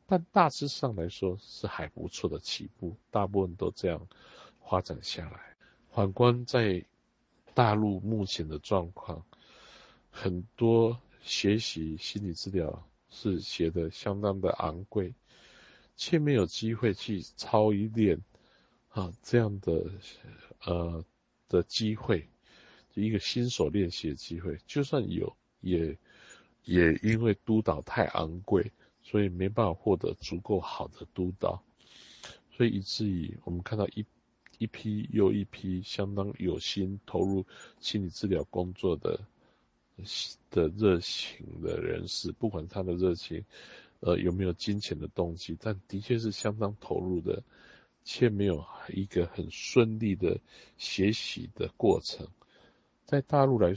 [0.05, 4.05] 但大致上来说是还不错的起步，大部分都这样
[4.67, 5.55] 发展下来。
[5.91, 6.83] 反观在
[7.53, 9.23] 大陆目前的状况，
[10.11, 15.13] 很多学习心理治疗是学的相当的昂贵。
[15.99, 18.17] 却没有机会去操一练，
[18.87, 19.91] 啊，这样的，
[20.63, 21.03] 呃，
[21.49, 22.25] 的机会，
[22.93, 25.97] 一个新手练习的机会，就算有，也，
[26.63, 28.71] 也因为督导太昂贵，
[29.03, 31.61] 所以没办法获得足够好的督导，
[32.55, 34.05] 所以以至于我们看到一，
[34.57, 37.45] 一批又一批相当有心投入
[37.81, 39.19] 心理治疗工作的，
[40.49, 43.43] 的热情的人士，不管他的热情。
[44.01, 45.57] 呃，有没有金钱的动机？
[45.59, 47.43] 但的确是相当投入的，
[48.05, 50.39] 却没有一个很顺利的
[50.77, 52.25] 学习的过程。
[53.05, 53.73] 在大陆来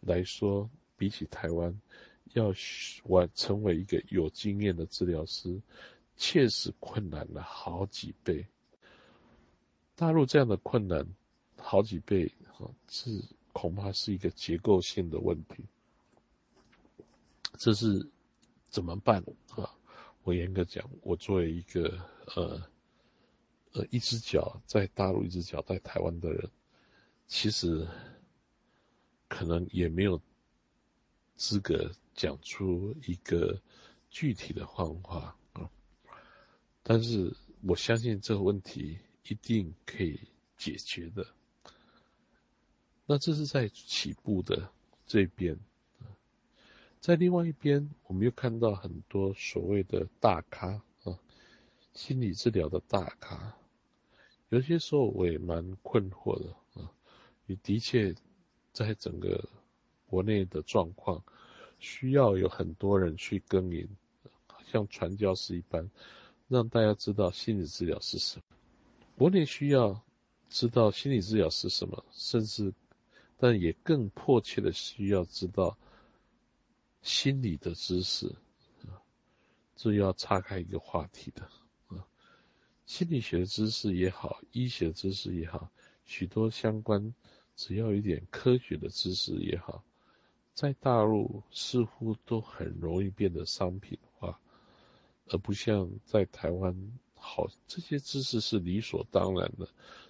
[0.00, 1.78] 来说，比起台湾，
[2.32, 2.50] 要
[3.04, 5.60] 完成为一个有经验的治疗师，
[6.16, 8.46] 确实困难了好几倍。
[9.96, 11.06] 大陆这样的困难
[11.58, 15.62] 好几倍，哈，是恐怕是一个结构性的问题。
[17.58, 18.08] 这是。
[18.70, 19.76] 怎么办啊？
[20.22, 21.98] 我严格讲，我作为一个
[22.36, 22.62] 呃
[23.72, 26.50] 呃一只脚在大陆，一只脚在台湾的人，
[27.26, 27.86] 其实
[29.28, 30.20] 可能也没有
[31.36, 33.60] 资格讲出一个
[34.08, 35.68] 具体的方法啊。
[36.82, 38.98] 但是我相信这个问题
[39.28, 40.20] 一定可以
[40.56, 41.26] 解决的。
[43.06, 44.70] 那这是在起步的
[45.06, 45.58] 这边，
[47.00, 51.18] 在另外一边，我们又看到很多所谓的大咖啊，
[51.94, 53.56] 心理治疗的大咖，
[54.50, 56.92] 有些时候我也蛮困惑的啊。
[57.46, 58.14] 也的确，
[58.74, 59.48] 在整个
[60.04, 61.24] 国内的状况，
[61.78, 63.88] 需要有很多人去耕耘，
[64.70, 65.90] 像传教士一般，
[66.48, 68.42] 让大家知道心理治疗是什么。
[69.16, 70.02] 国内需要
[70.50, 72.74] 知道心理治疗是什么，甚至。
[73.42, 75.78] 但也更迫切的需要知道
[77.02, 78.26] 心理的知识
[78.86, 79.00] 啊，
[79.76, 81.42] 这要岔开一个话题的
[81.88, 82.06] 啊。
[82.86, 85.70] 心理学知识也好，医学知识也好，
[86.04, 87.14] 许多相关
[87.56, 89.82] 只要一点科学的知识也好，
[90.54, 94.40] 在大陆似乎都很容易变得商品化，
[95.28, 96.74] 而不像在台湾，
[97.14, 99.68] 好这些知识是理所当然的，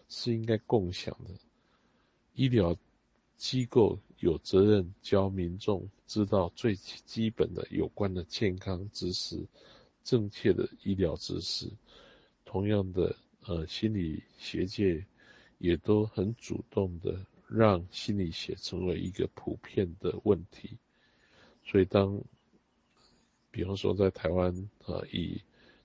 [0.08, 1.30] 是应该共享的
[2.34, 2.76] 医疗。
[3.40, 9.42] 机构有责任教民众知道最基本的有关的健康知识，
[10.04, 11.66] 正确的医疗知识。
[12.44, 13.16] 同样的，
[13.46, 15.02] 呃，心理学界
[15.56, 17.18] 也都很主动的
[17.48, 20.76] 让心理学成为一个普遍的问题。
[21.64, 22.22] 所以，当
[23.50, 25.40] 比方说在台湾啊，以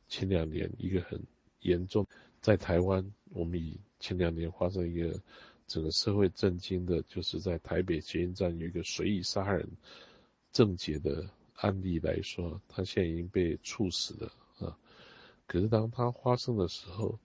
[0.10, 1.18] 前两年一个很
[1.62, 2.06] 严重，
[2.42, 5.18] 在台湾我们以前两年发生一个。
[5.68, 9.68] 整个社会震惊的，就是在台北捷运站有一个随意杀人
[10.52, 14.78] 郑捷的案例来说，他现在已经被处死了啊。
[15.48, 17.18] 可是当他发生的时候，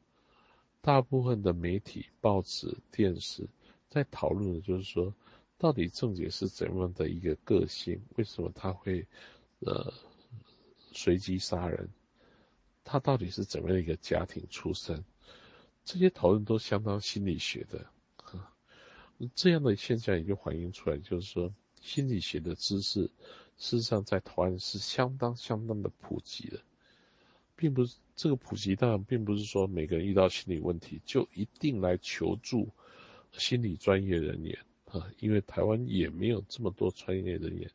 [0.80, 3.46] 大部分的媒体、报纸、电视
[3.88, 5.14] 在讨论的就是说，
[5.58, 8.00] 到底郑捷是怎样的一个个性？
[8.16, 9.06] 为什么他会
[9.60, 9.92] 呃
[10.92, 11.88] 随机杀人？
[12.82, 15.04] 他到底是怎么样一个家庭出身？
[15.84, 17.86] 这些讨论都相当心理学的。
[19.34, 23.02] 这样的现象也就反映出来，就是说，心理学的知识，
[23.58, 26.60] 事实上在台湾是相当相当的普及的，
[27.54, 32.68] 并不是这个普及，当然并不是说每个人遇到心理问题就一定来求助
[33.32, 37.70] 心理专业人员啊，因为台湾也没有这么多专业人员，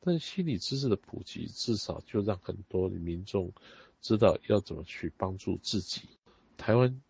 [0.00, 3.52] 但心理知识的普及，至少就让很多民众
[4.00, 6.02] 知道要怎么去帮助自己。
[6.56, 7.00] 台湾。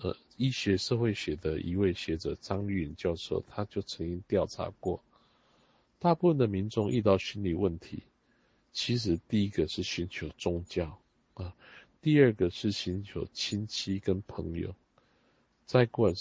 [0.00, 5.02] 呃，医学社会学的一位学者张玉颖教授，他就曾经调查过，
[5.98, 8.02] 大部分的民众遇到心理问题，
[8.72, 11.00] 其实第一个是寻求宗教
[11.34, 11.56] 啊，
[12.00, 14.74] 第二个是寻求亲戚跟朋友，
[15.66, 16.12] 再过，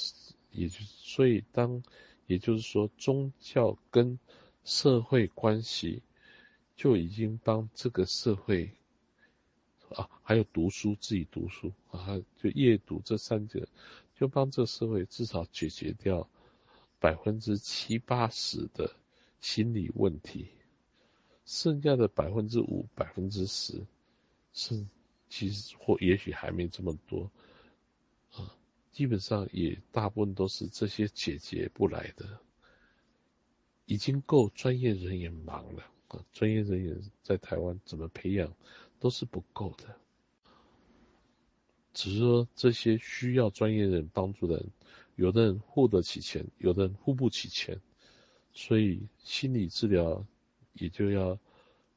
[0.51, 1.83] 也就所以当，
[2.25, 4.17] 也就是说宗教跟
[4.63, 6.01] 社会关系，
[6.75, 8.71] 就已经帮这个社会。
[9.95, 13.67] 啊，还有读书，自己读书啊，就阅读这三者，
[14.15, 16.29] 就帮这社会至少解决掉
[16.99, 18.91] 百分之七八十的
[19.39, 20.49] 心理问题，
[21.45, 23.85] 剩下的百分之五、百分之十，
[24.53, 24.85] 是
[25.29, 27.31] 其实或也许还没这么多，
[28.33, 28.55] 啊，
[28.91, 32.39] 基本上也大部分都是这些解决不来的，
[33.85, 38.53] 已经够专业人员忙了啊，专业人员在台湾怎么培养？
[38.99, 39.95] 都是不够的，
[41.93, 44.69] 只是说这些需要专业人帮助的人，
[45.15, 47.79] 有的人付得起钱，有的人付不起钱，
[48.53, 50.25] 所以心理治疗
[50.73, 51.37] 也就要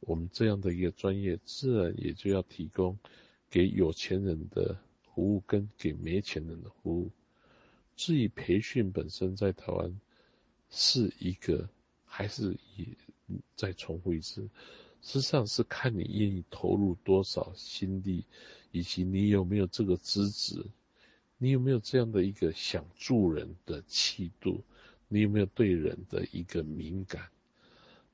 [0.00, 2.98] 我们这样的一个专业，自然也就要提供
[3.48, 7.10] 给有钱人的服务跟给没钱人的服务。
[7.96, 10.00] 至于培训本身，在台湾
[10.70, 11.68] 是一个，
[12.04, 12.86] 还是也
[13.54, 14.48] 再重复一次。
[15.02, 18.24] 实际上是看你愿意投入多少心力，
[18.70, 20.64] 以及你有没有这个资质，
[21.38, 24.62] 你有没有这样的一个想助人的气度，
[25.08, 27.30] 你有没有对人的一个敏感，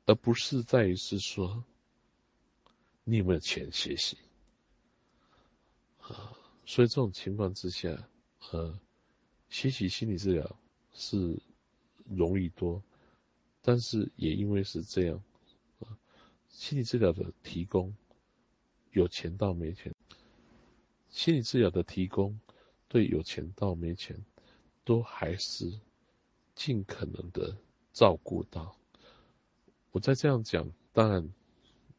[0.06, 1.64] 而不是在于是说
[3.04, 4.16] 你有没有钱学习
[6.00, 6.32] 啊。
[6.64, 8.08] 所以这种情况之下，
[8.50, 8.78] 呃，
[9.50, 10.56] 学习心理治疗
[10.92, 11.38] 是
[12.08, 12.82] 容易多，
[13.60, 15.22] 但是也因为是这样。
[16.48, 17.94] 心理治疗的提供，
[18.90, 19.94] 有钱到没钱，
[21.08, 22.38] 心理治疗的提供，
[22.88, 24.24] 对有钱到没钱，
[24.84, 25.80] 都还是
[26.54, 27.56] 尽可能的
[27.92, 28.76] 照顾到。
[29.90, 31.34] 我再这样讲，当然，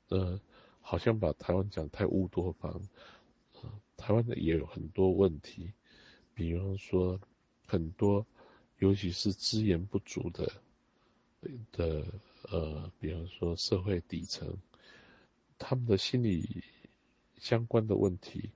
[0.10, 0.40] 呃，
[0.82, 2.82] 好像把台湾讲太乌多方，
[3.54, 5.72] 台台湾的也有很多问题，
[6.34, 7.20] 比方说
[7.66, 8.26] 很多，
[8.80, 10.52] 尤其是资源不足的
[11.72, 12.06] 的
[12.50, 14.58] 呃，比方说社会底层，
[15.58, 16.64] 他们的心理
[17.38, 18.52] 相关的问题，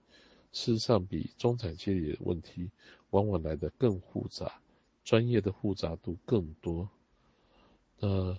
[0.54, 2.70] 事实上比中产阶级的问题
[3.10, 4.62] 往往来的更复杂，
[5.04, 6.90] 专业的复杂度更多。
[8.00, 8.38] 那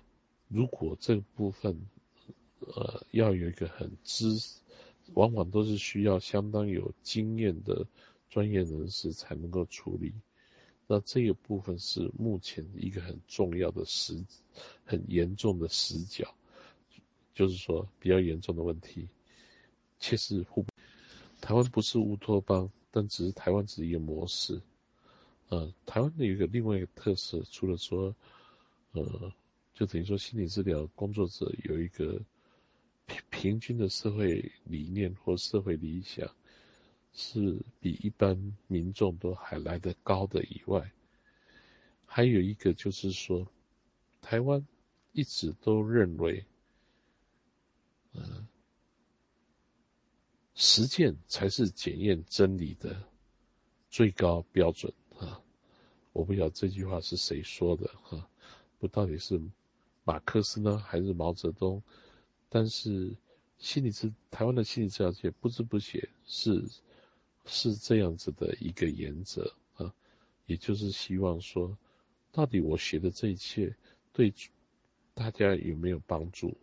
[0.48, 1.78] 如果这部分，
[2.60, 4.26] 呃，要有一个很知，
[5.14, 7.86] 往往都是需要相当有经验的
[8.30, 10.14] 专业人士才能够处理。
[10.92, 14.22] 那这个部分是目前一个很重要的死，
[14.84, 16.36] 很严重的死角，
[17.32, 19.08] 就是说比较严重的问题。
[19.98, 20.44] 确实，
[21.40, 24.60] 台湾不是乌托邦，但只是台湾只是一个模式。
[25.48, 28.14] 呃，台湾的一个另外一个特色，除了说，
[28.90, 29.32] 呃，
[29.72, 32.20] 就等于说心理治疗工作者有一个。
[33.04, 36.30] 平平均的社会理念或社会理想，
[37.14, 40.92] 是比一般民众都还来得高的以外，
[42.06, 43.46] 还有一个就是说，
[44.20, 44.66] 台湾
[45.12, 46.44] 一直都认为，
[48.14, 48.46] 嗯，
[50.54, 53.02] 实践才是检验真理的
[53.90, 55.42] 最高标准啊！
[56.12, 58.28] 我不晓得这句话是谁说的哈，
[58.78, 59.40] 不到底是
[60.04, 61.82] 马克思呢，还是毛泽东？
[62.48, 63.14] 但是，
[63.58, 66.62] 心理治台湾的心理治疗界不知不觉是
[67.44, 69.94] 是这样子的一个原则啊，
[70.46, 71.76] 也就是希望说，
[72.30, 73.74] 到底我学的这一切
[74.12, 74.32] 对
[75.14, 76.56] 大家有没有帮助？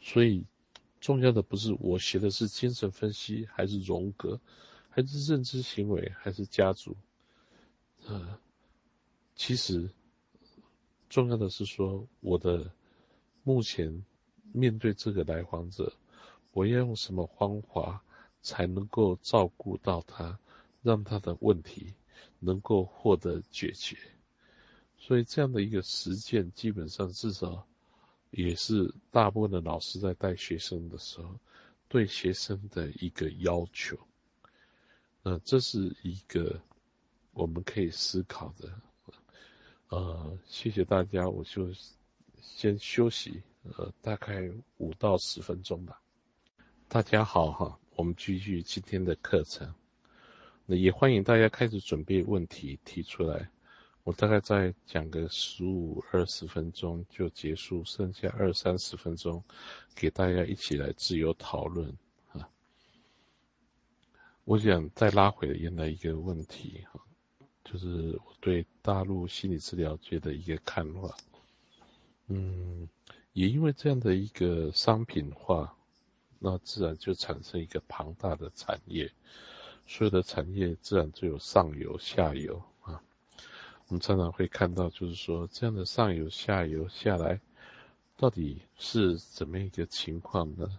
[0.00, 0.44] 所以，
[1.00, 4.40] 重要的不是我学的是精神分析，还是荣格，
[4.88, 6.96] 还是认知行为，还是家族，
[8.06, 8.40] 啊，
[9.34, 9.90] 其实
[11.08, 12.72] 重要的是说我的
[13.42, 14.04] 目前。
[14.52, 15.92] 面对这个来访者，
[16.52, 18.02] 我要用什么方法
[18.46, 20.38] 才能够照顾到他，
[20.80, 21.92] 让他的问题
[22.38, 23.98] 能够获得解决？
[24.96, 27.66] 所以这样的一个实践，基本上至少
[28.30, 31.34] 也是大部分的老师在带学生的时候
[31.88, 33.98] 对学生的一个要求。
[35.24, 36.60] 那这是一个
[37.32, 38.72] 我们可以思考的。
[39.88, 41.68] 呃，谢谢大家，我就
[42.40, 43.42] 先休息。
[43.76, 46.00] 呃，大概五到十分钟吧。
[46.88, 49.74] 大家好哈，我们继续今天的课程。
[50.66, 53.48] 那也欢迎大家开始准备问题提出来。
[54.04, 59.42] 我大概再讲个十五二十分钟就结束，剩下二三十分钟
[59.94, 61.90] 给大家一起来自由讨论
[62.32, 62.46] 啊。
[64.44, 67.00] 我想再拉回原来一个问题哈，
[67.64, 71.16] 就是我对大陆心理治疗界的一个看法。
[72.26, 72.86] 嗯。
[73.32, 75.76] 也因为这样的一个商品化，
[76.38, 79.10] 那自然就产生一个庞大的产业，
[79.86, 83.02] 所有的产业自然就有上游、下游啊。
[83.88, 87.40] 我们常常会看到，就是说这样的上游、下游下来，
[88.16, 90.78] 到底是怎么一个情况呢？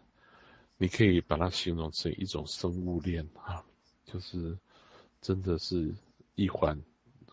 [0.78, 3.66] 你可以把它形容成一种生物链啊，
[4.06, 4.56] 就是
[5.22, 5.92] 真的是
[6.36, 6.80] 一环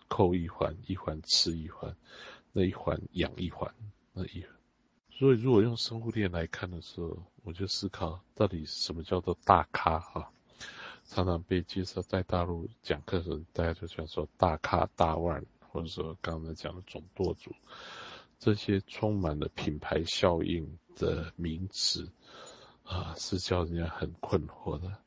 [0.08, 1.94] 扣一环，一环吃一环，
[2.52, 3.70] 那一环养一环，
[4.14, 4.42] 那一。
[5.16, 10.28] 所以，如果用生物链来看的时候，我就思考到底什么叫做大咖哈？
[11.04, 17.54] 常常被介绍在大陆讲课时，大家就讲说大咖、大腕，或者说刚才讲的总舵主，
[18.40, 22.10] 这些充满了品牌效应的名词
[22.82, 24.98] 啊，是叫人家很困惑的。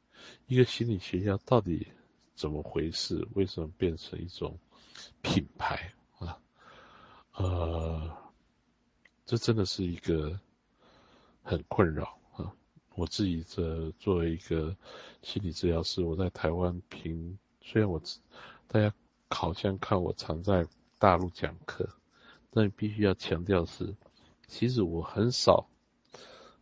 [0.45, 1.85] 一个心理学家到底
[2.33, 3.27] 怎么回事？
[3.33, 4.57] 为什么变成一种
[5.21, 6.39] 品牌啊？
[7.33, 8.25] 呃。
[9.27, 10.39] 这真的是一个
[11.43, 12.49] 很困扰啊！
[12.95, 14.73] 我自己这作为一个
[15.21, 18.01] 心理治疗师，我在台湾平，虽然我
[18.69, 18.93] 大家
[19.29, 20.65] 好像看我常在
[20.97, 21.89] 大陆讲课，
[22.51, 23.93] 但必须要强调是，
[24.47, 25.67] 其实我很少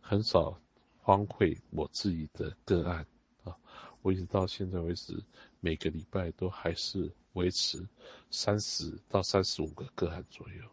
[0.00, 0.60] 很少
[0.98, 3.06] 荒废我自己的个案
[3.44, 3.56] 啊！
[4.02, 5.22] 我一直到现在为止，
[5.60, 7.88] 每个礼拜都还是维持
[8.32, 10.64] 三十到三十五个个案左右。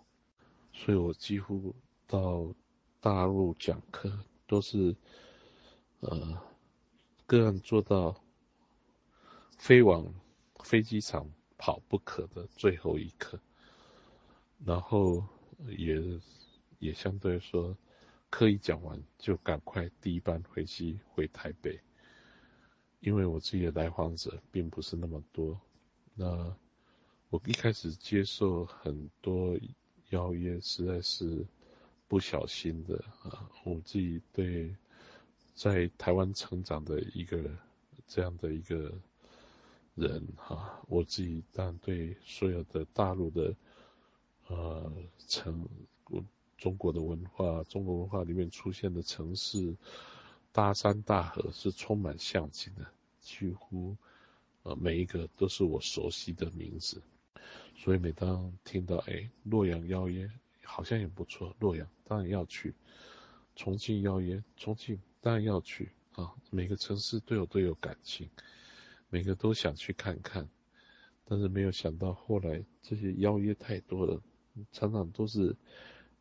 [0.76, 1.76] 所以我几乎
[2.08, 2.54] 到
[3.00, 4.12] 大陆讲课
[4.48, 4.96] 都是，
[6.00, 6.42] 呃，
[7.26, 8.16] 个案做到
[9.58, 10.14] 飞往
[10.64, 13.40] 飞机场跑不可的最后一刻，
[14.66, 15.26] 然后
[15.68, 16.02] 也
[16.80, 17.76] 也相对说，
[18.30, 21.80] 课一讲完就赶快第一班飞机回台北，
[23.00, 25.60] 因为我自己的来访者并不是那么多，
[26.14, 26.56] 那
[27.30, 29.58] 我一开始接受很多。
[30.10, 31.44] 邀约实在是
[32.14, 33.50] 不小心的啊！
[33.64, 34.72] 我自己对
[35.56, 37.40] 在台湾成长的一个
[38.06, 38.94] 这样的一个
[39.96, 43.56] 人哈，我自己但对所有的大陆的
[44.46, 44.94] 呃
[45.28, 45.68] 城，
[46.56, 49.76] 中国的文化，中国文化里面出现的城市，
[50.52, 52.86] 大山大河是充满象情的，
[53.22, 53.98] 几乎
[54.62, 57.02] 呃每一个都是我熟悉的名字，
[57.76, 60.30] 所以每当听到哎洛阳邀约，
[60.64, 62.74] 好像也不错，洛阳当然要去，
[63.56, 65.92] 重庆邀约，重庆当然要去。
[66.14, 68.30] 啊，每个城市对我都有感情，
[69.10, 70.48] 每个都想去看看，
[71.26, 74.22] 但是没有想到后来这些邀约太多了，
[74.72, 75.56] 常常都是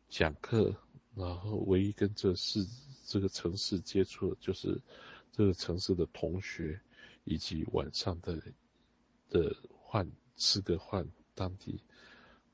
[0.09, 0.75] 讲课，
[1.13, 2.65] 然后唯一跟这市
[3.05, 4.81] 这个城市接触的就是
[5.31, 6.81] 这个城市的同学，
[7.23, 8.41] 以及晚上的
[9.29, 11.79] 的换吃个换当地，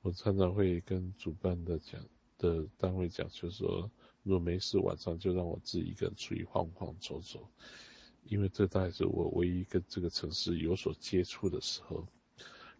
[0.01, 2.01] 我常常会跟主办的讲
[2.37, 3.89] 的单位讲，就是说。
[4.21, 7.49] 如果没事，晚上就让我自己一个人出去晃晃走走，
[8.25, 12.05] 因为这大概是我唯一跟这个城市有所接触的时候。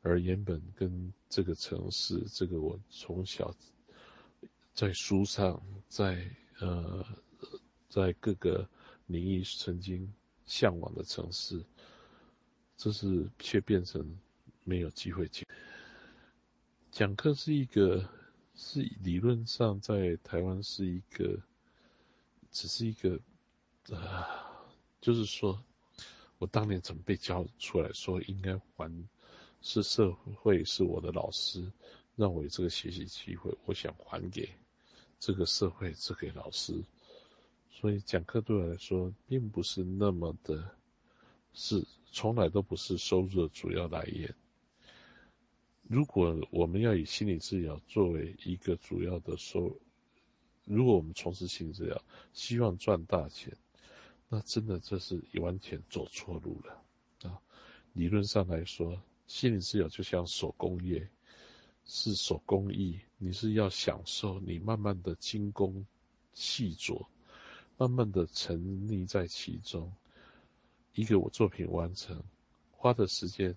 [0.01, 3.55] 而原本跟这个城市，这个我从小
[4.73, 7.03] 在书上，在呃，
[7.87, 8.67] 在各个
[9.07, 10.13] 领域曾经
[10.45, 11.63] 向往的城市，
[12.75, 14.05] 这是却变成
[14.65, 15.47] 没有机会去。
[16.91, 18.07] 讲课是一个。
[18.61, 21.41] 是理论上在台湾是一个，
[22.51, 23.17] 只是一个，
[23.95, 24.27] 啊，
[24.99, 25.63] 就是说，
[26.39, 28.91] 我当年怎么被教出来说应该还，
[29.61, 31.71] 是社会是我的老师，
[32.17, 34.49] 让我有这个学习机会，我想还给
[35.19, 36.83] 这个社会，这给老师，
[37.71, 40.69] 所以讲课对我来说并不是那么的，
[41.53, 41.81] 是
[42.11, 44.35] 从来都不是收入的主要来源。
[45.89, 49.75] 如果我们要以心理治疗作为一个主要的收，
[50.63, 51.99] 如果我们从事心理治疗，
[52.31, 53.57] 希望赚大钱，
[54.27, 56.83] 那真的这是完全走错路了
[57.27, 57.41] 啊！
[57.93, 61.09] 理论上来说，心理治疗就像手工业，
[61.85, 65.87] 是手工艺，你是要享受你慢慢的精工
[66.35, 67.07] 细琢，
[67.79, 69.91] 慢慢的沉溺在其中，
[70.93, 72.23] 一个我作品完成，
[72.69, 73.55] 花的时间，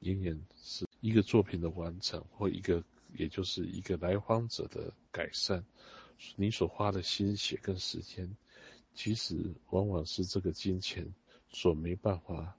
[0.00, 0.87] 永远是。
[1.00, 2.82] 一个作品的完成，或一个，
[3.14, 5.64] 也就是一个来访者的改善，
[6.36, 8.36] 你所花的心血跟时间，
[8.94, 11.14] 其实往往是这个金钱
[11.50, 12.56] 所没办法，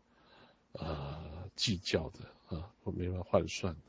[0.72, 2.20] 呃，计较的
[2.56, 3.82] 啊，或没办法换算的。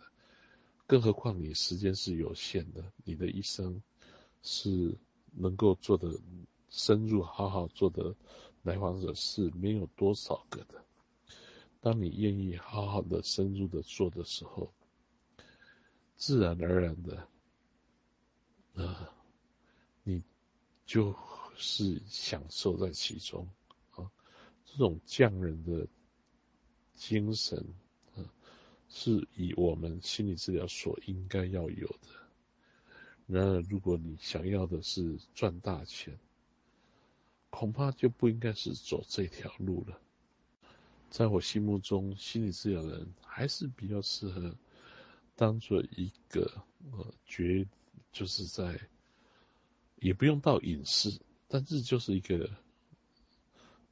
[0.87, 3.81] 更何况你时间是有限的，你的一生
[4.43, 4.99] 是
[5.33, 6.11] 能够做的
[6.69, 8.13] 深入、好好做的
[8.63, 10.85] 来访者是没有多少个的。
[11.81, 14.71] 当你愿意好好的、深入的做的时候，
[16.17, 17.27] 自然而然的，
[18.75, 19.15] 啊，
[20.03, 20.23] 你
[20.85, 21.17] 就
[21.57, 23.49] 是享受在其中
[23.93, 24.11] 啊。
[24.65, 25.89] 这种匠人的
[26.95, 27.59] 精神
[28.15, 28.29] 啊，
[28.89, 32.09] 是以我们心理治疗所应该要有的。
[33.27, 36.19] 然而，如果你想要的是赚大钱，
[37.49, 39.99] 恐怕就不应该是走这条路了。
[41.11, 44.57] 在我心目中，心理治疗人还是比较适合
[45.35, 46.49] 当做一个
[46.93, 47.67] 呃绝，
[48.13, 48.81] 就是在
[49.97, 52.49] 也不用到隐士，但是就是一个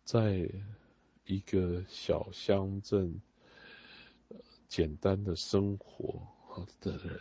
[0.04, 0.48] 在
[1.26, 3.20] 一个小乡镇
[4.68, 6.24] 简单的生活
[6.80, 7.20] 的人，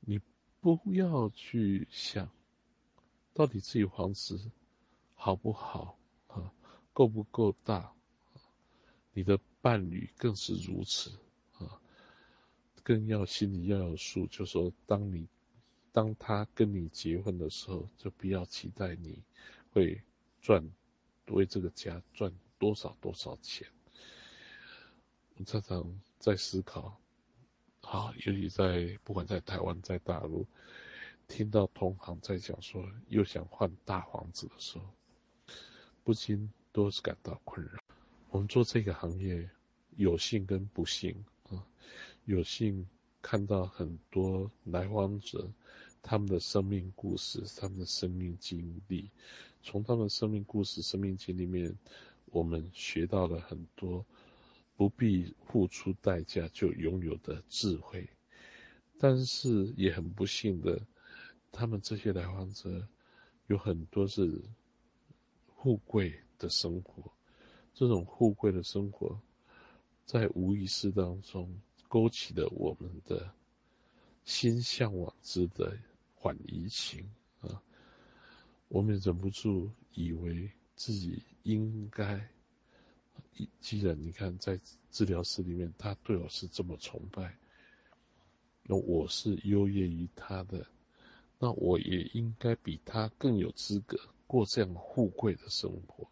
[0.00, 0.20] 你
[0.60, 2.30] 不要去想
[3.32, 4.38] 到底自己房子
[5.14, 6.52] 好不好啊，
[6.92, 7.94] 够不够大。
[9.18, 11.10] 你的伴侣更是如此
[11.54, 11.82] 啊，
[12.84, 15.26] 更要心里要有数，就说当你
[15.90, 19.20] 当他跟你结婚的时候，就不要期待你
[19.72, 20.00] 会
[20.40, 20.64] 赚
[21.30, 23.66] 为这个家赚多少多少钱。
[25.34, 26.96] 我常常在思考，
[27.80, 30.46] 啊，尤其在不管在台湾在大陆，
[31.26, 34.88] 听到同行在讲说又想换大房子的时候，
[36.04, 37.80] 不禁都是感到困扰。
[38.30, 39.48] 我们做这个行业，
[39.96, 41.64] 有幸跟不幸啊，
[42.26, 42.86] 有幸
[43.22, 45.50] 看到很多来访者，
[46.02, 49.10] 他们的生命故事，他们的生命经历，
[49.62, 51.74] 从他们生命故事、生命经历里面，
[52.26, 54.04] 我们学到了很多
[54.76, 58.06] 不必付出代价就拥有的智慧。
[58.98, 60.78] 但是也很不幸的，
[61.50, 62.86] 他们这些来访者
[63.46, 64.38] 有很多是
[65.56, 67.10] 富贵的生活。
[67.78, 69.16] 这种富贵的生活，
[70.04, 71.48] 在无意识当中
[71.86, 73.30] 勾起了我们的
[74.24, 75.78] 心向往之的
[76.16, 77.08] 缓移情
[77.40, 77.62] 啊，
[78.66, 82.28] 我们忍不住以为自己应该
[83.60, 84.58] 既然你看在
[84.90, 87.32] 治疗室里面，他对我是这么崇拜，
[88.64, 90.66] 那我是优越于他的，
[91.38, 93.96] 那我也应该比他更有资格
[94.26, 96.08] 过这样富贵的生活。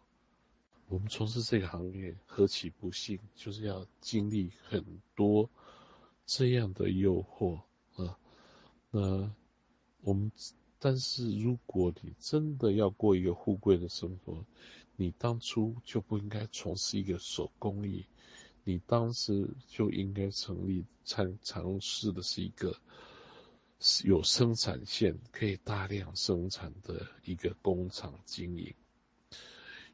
[0.89, 4.83] 我们从事这个行业，何其不幸，就是要经历很
[5.15, 5.49] 多
[6.25, 7.59] 这样的诱惑
[7.95, 8.17] 啊。
[8.89, 9.29] 那
[10.01, 10.31] 我们，
[10.79, 14.45] 但是如果你真的要过一个富贵的生活，
[14.95, 18.05] 你当初就不应该从事一个手工艺，
[18.63, 22.73] 你当时就应该成立尝尝试的是一个
[24.05, 28.73] 有生产线可以大量生产的一个工厂经营。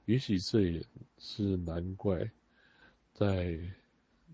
[0.05, 0.85] 也许这也
[1.17, 2.29] 是难怪，
[3.13, 3.57] 在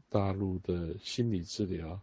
[0.09, 2.01] 大陆的心理治疗，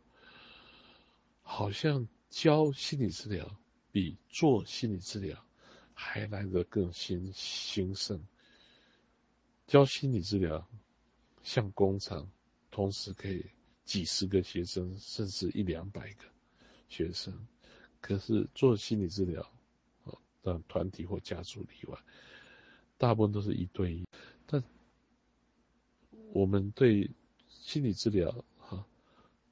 [1.43, 3.59] 好像教心理治疗
[3.91, 5.45] 比做心理治疗
[5.93, 8.25] 还来得更兴兴盛。
[9.67, 10.65] 教心理治疗，
[11.43, 12.31] 像工厂，
[12.71, 13.45] 同时可以
[13.85, 16.25] 几十个学生，甚至一两百个
[16.89, 17.47] 学生。
[18.01, 19.43] 可是做心理治疗，
[20.05, 21.99] 啊，但团体或家族例外，
[22.99, 24.07] 大部分都是一对一。
[24.47, 24.63] 但
[26.33, 27.11] 我们对
[27.49, 28.87] 心理治疗，哈，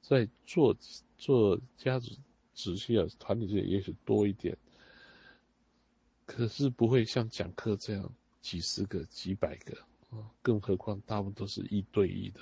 [0.01, 0.75] 在做
[1.17, 2.11] 做家族
[2.53, 4.57] 只需要团体治疗也许多一点，
[6.25, 9.77] 可是不会像讲课这样几十个、几百个
[10.09, 10.31] 啊。
[10.41, 12.39] 更何况，大部分都是一对一的，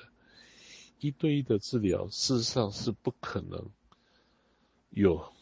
[0.99, 3.69] 一对一的治疗，事实上是不可能
[4.89, 5.33] 有，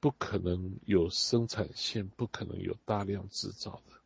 [0.00, 4.00] 不可能有生产线，不可能有大量制造的。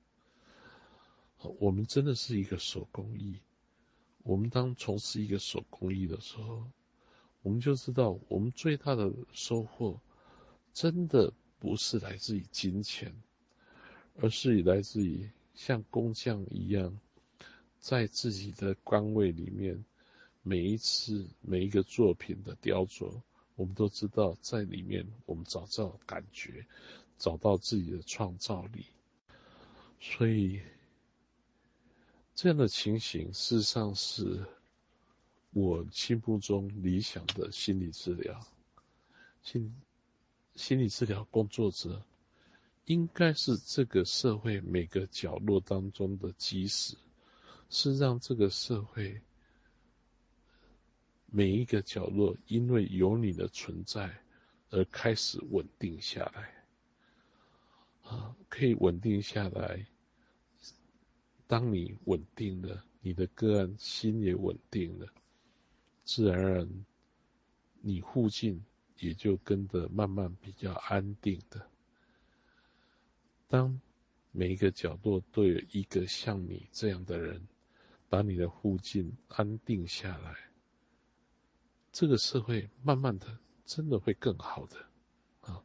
[1.59, 3.39] 我们真的是一个手工艺。
[4.23, 6.65] 我们当从事一个手工艺的时候，
[7.43, 10.01] 我们就知道，我们最大的收获，
[10.73, 13.15] 真的不是来自于金钱，
[14.17, 16.99] 而是来自于像工匠一样。
[17.81, 19.83] 在自己的岗位里面，
[20.43, 23.23] 每一次每一个作品的雕琢，
[23.55, 26.67] 我们都知道在里面我们找到感觉，
[27.19, 28.85] 找到自己的创造力。
[30.01, 30.61] 所以，
[32.41, 34.47] 这样的情形事实上是
[35.51, 38.47] 我心目中理想的心理治疗。
[39.43, 39.75] 心
[40.55, 42.01] 心理治疗工作者，
[42.85, 46.97] 应该是这个社会每个角落当中的基石。
[47.71, 49.21] 是让这个社会
[51.27, 54.17] 每一个角落，因为有你的存在
[54.71, 56.55] 而开始稳定下来，
[58.05, 59.85] 啊，可以稳定下来。
[61.49, 65.09] 当你稳定了，你的个案心也稳定了，
[66.05, 66.85] 自然而然，
[67.81, 68.63] 你附近
[69.01, 71.67] 也就跟着慢慢比较安定的。
[73.49, 73.81] 当
[74.31, 77.45] 每一个角落都有一个像你这样的人。
[78.11, 80.35] 把你的附近安定下来，
[81.93, 84.77] 这个社会慢慢的真的会更好的
[85.43, 85.63] 啊！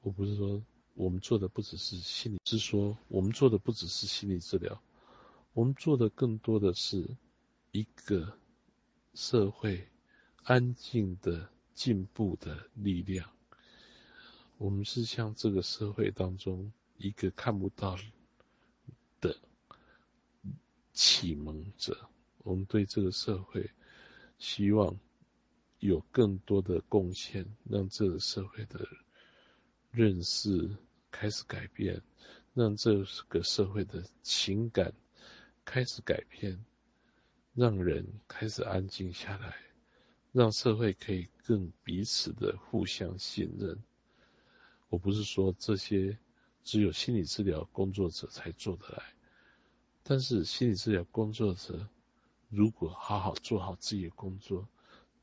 [0.00, 0.62] 我不是说
[0.94, 4.80] 我们做的不只是心理，是说我们做的不只是心理治疗，
[5.56, 7.16] 我们做的更多的是
[7.72, 8.38] 一个
[9.14, 9.88] 社会
[10.42, 13.26] 安静的进步的力量。
[14.58, 17.96] 我们是像这个社会当中一个看不到
[19.18, 19.34] 的。
[20.92, 22.06] 启蒙者，
[22.42, 23.70] 我们对这个社会
[24.38, 24.94] 希望
[25.78, 28.86] 有更多的贡献，让这个社会的
[29.90, 30.76] 认识
[31.10, 32.02] 开始改变，
[32.52, 34.92] 让这个社会的情感
[35.66, 36.64] 开始改变，
[37.52, 39.54] 让人开始安静下来，
[40.32, 43.78] 让社会可以更彼此的互相信任。
[44.88, 46.16] 我不是说这些
[46.62, 49.02] 只有心理治疗工作者才做得来。
[50.04, 51.88] 但是心理治疗工作者，
[52.48, 54.66] 如果好好做好自己的工作，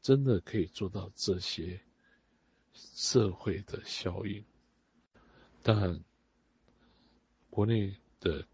[0.01, 1.79] 真的可以做到这些
[2.73, 4.43] 社会的效应。
[5.61, 6.03] 当然，
[7.49, 8.45] 国内的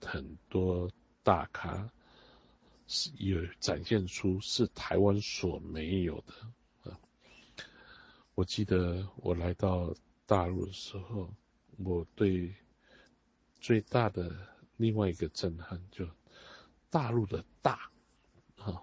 [0.00, 0.88] 很多
[1.28, 1.90] 大咖
[2.86, 6.98] 是有展现出是台湾所没有的啊。
[8.34, 9.94] 我记得我来到
[10.24, 11.28] 大陆的时候，
[11.76, 12.54] 我对
[13.60, 14.34] 最大的。
[14.78, 16.08] 另外一个震撼，就
[16.88, 17.90] 大陆的大，
[18.56, 18.80] 哈，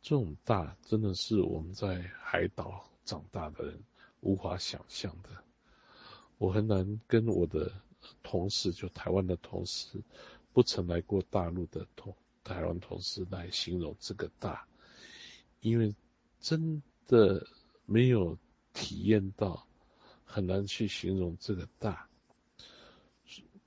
[0.00, 3.82] 这种大真的是我们在海岛长大的人
[4.20, 5.30] 无法想象的。
[6.38, 7.68] 我很难跟我的
[8.22, 10.00] 同事，就台湾的同事，
[10.58, 12.12] 不曾来过大陆的同
[12.42, 14.66] 台湾同事来形容这个大，
[15.60, 15.94] 因为
[16.40, 17.46] 真的
[17.86, 18.36] 没有
[18.72, 19.64] 体验到，
[20.24, 22.08] 很难去形容这个大。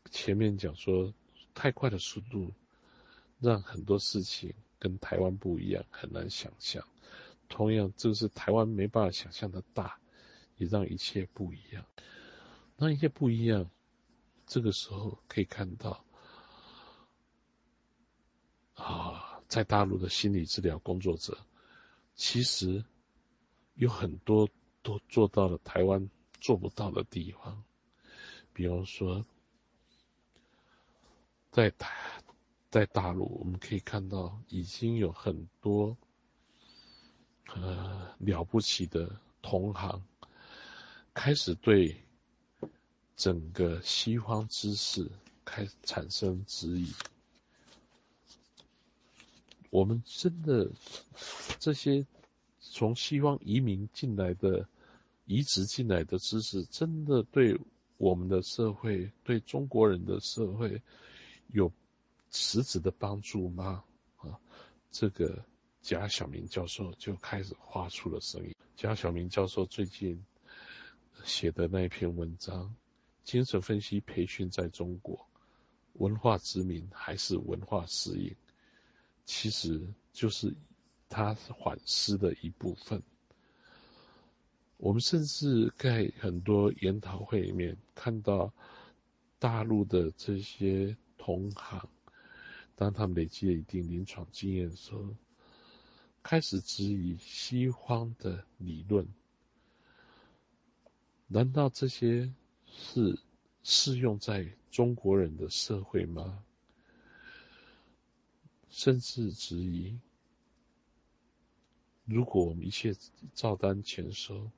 [0.09, 1.13] 前面讲说。
[1.53, 2.51] 太快的速度，
[3.39, 6.85] 让很多事情跟台湾不一样，很难想象。
[7.47, 9.97] 同样，这是台湾没办法想象的大，
[10.57, 11.85] 也让一切不一样。
[12.75, 13.69] 让一切不一样，
[14.45, 16.03] 这个时候可以看到，
[18.75, 21.37] 啊，在大陆的心理治疗工作者，
[22.15, 22.81] 其实
[23.73, 24.47] 有很多
[24.81, 26.09] 都做到了台湾
[26.39, 27.61] 做不到的地方。
[28.53, 29.25] 比方说，
[31.51, 32.23] 在台，
[32.69, 35.97] 在大陆，我们可以看到已经有很多。
[37.53, 40.01] 呃，了不起的同行
[41.13, 41.93] 开始对
[43.17, 45.11] 整个西方知识
[45.43, 46.89] 开产生质疑。
[49.71, 50.69] 我们真的
[51.57, 52.05] 这些
[52.59, 54.63] 从西方移民进来的、
[55.25, 57.59] 移植进来的知识，真的对
[57.97, 60.79] 我们的社会、对中国人的社会
[61.47, 61.71] 有
[62.29, 63.83] 实质的帮助吗？
[64.17, 64.39] 啊，
[64.91, 65.43] 这个。
[65.83, 68.53] 贾小明教授就开始发出了声音。
[68.75, 70.23] 贾小明教授最近
[71.23, 72.65] 写的那一篇文章
[73.23, 75.27] 《精神分析培训在中国：
[75.93, 78.29] 文化殖民还是文化适应》，
[79.25, 79.81] 其实
[80.11, 80.53] 就是
[81.09, 83.01] 他反思的一部分。
[84.77, 88.51] 我们甚至在很多研讨会里面看到
[89.39, 91.87] 大陆的这些同行，
[92.75, 95.05] 当他们累积了一定临床经验的时候。
[96.23, 99.07] 开始质疑西方的理论，
[101.25, 102.31] 难道这些
[102.67, 103.17] 是
[103.63, 106.43] 适用在中国人的社会吗？
[108.71, 109.99] 甚至质疑，
[112.05, 112.95] 如果我们一切
[113.35, 114.49] 照单全收，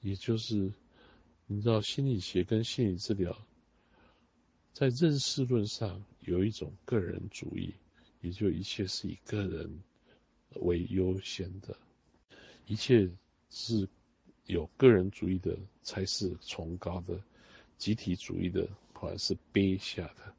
[0.00, 0.72] 也就是
[1.46, 3.36] 你知道，心理学跟心理治疗
[4.72, 7.74] 在认识论上有一种个人主义，
[8.22, 9.78] 也就一切是以个人。
[10.62, 11.76] 为优先的，
[12.64, 13.06] 一切
[13.50, 13.86] 是
[14.46, 17.22] 有个人主义的才是崇高的，
[17.76, 20.34] 集体主义的反而是卑下的。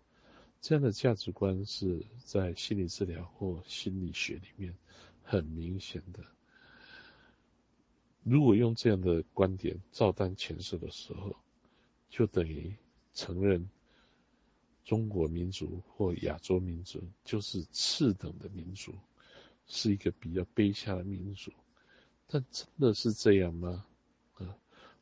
[0.61, 4.75] 这样的价值观是在心理治疗或心理学里面
[5.23, 6.23] 很明显的。
[8.23, 11.35] 如果用这样的观点照单全收的时候，
[12.09, 12.75] 就等于
[13.13, 13.69] 承认
[14.83, 18.93] 中国民族或亚洲民族就是次等的民族。
[19.71, 21.53] 是一个比较卑下的民族，
[22.25, 23.85] 但真的是这样吗？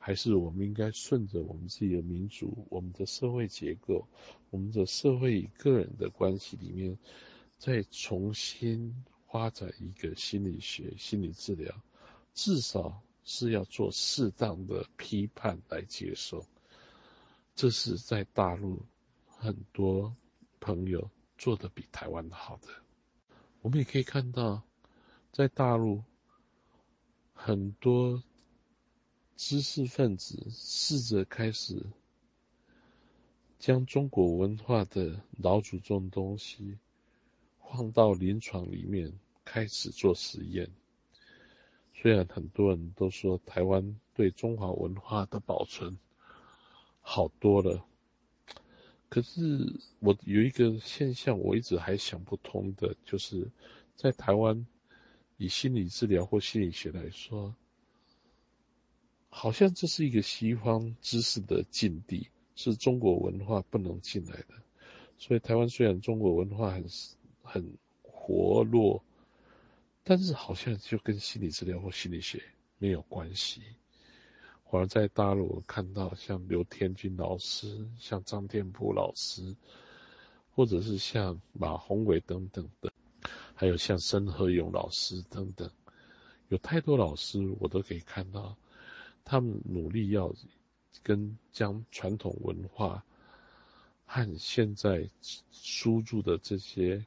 [0.08, 4.08] 还是我们应该顺着我们自己的民族、我们的社会结构、
[4.52, 6.98] 我们的社会与个人的关系里面，
[7.58, 11.76] 再重新发展一个心理学、心理治疗？
[12.34, 16.42] 至少是要做适当的批判来接受。
[17.54, 18.82] 这是在大陆
[19.26, 20.16] 很多
[20.62, 22.70] 朋友做的比台湾好的。
[23.60, 24.64] 我们也可以看到，
[25.34, 26.02] 在大陆，
[27.34, 28.24] 很多
[29.38, 31.86] 知识分子试着开始
[33.60, 36.80] 将中国文化的老祖宗东西
[37.60, 39.14] 放到临床里面，
[39.46, 40.68] 开始做实验。
[41.94, 45.96] 虽然很多人都说台湾对中华文化的保存
[47.02, 47.86] 好多了。
[49.08, 53.48] 可是我有一个现象，我一直还想不通的，就是
[53.96, 54.66] 在台湾，
[55.38, 57.54] 以心理治疗或心理学来说，
[59.40, 64.48] 好像这是一个西方知识的禁地，是中国文化不能进来的。
[65.20, 66.86] 所以台湾虽然中国文化很
[67.44, 69.04] 很活络，
[70.04, 72.42] 但是好像就跟心理治疗或心理学
[72.80, 73.62] 没有关系。
[74.72, 79.56] 反而在大陆看到像刘天军老师、像张天普老师，
[80.56, 82.92] 或者是像马宏伟等等的，
[83.54, 85.70] 还有像申和勇老师等等，
[86.50, 88.58] 有太多老师我都可以看到，
[89.30, 90.34] 他们努力要
[91.04, 93.04] 跟将传统文化
[94.06, 95.10] 和现在
[95.52, 97.06] 输入的这些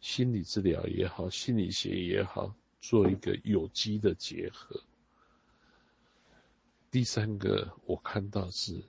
[0.00, 4.82] 心理治疗也好、心理学也好，做一个有机的结合。
[6.90, 8.82] 第三个，我看到是，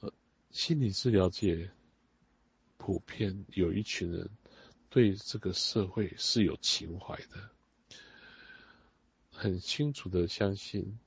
[0.00, 0.10] 呃，
[0.50, 1.70] 心理治疗界
[2.78, 4.30] 普遍有一群人
[4.88, 7.50] 对这个社会是有情怀的，
[9.30, 10.98] 很清楚的相信，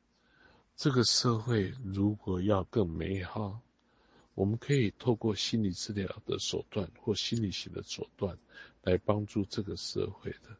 [0.75, 3.59] 这个社会如果要更美好，
[4.33, 8.37] 我们可以透过心理治疗的手段或心理学的手段
[8.81, 10.57] 来帮助这个社会的。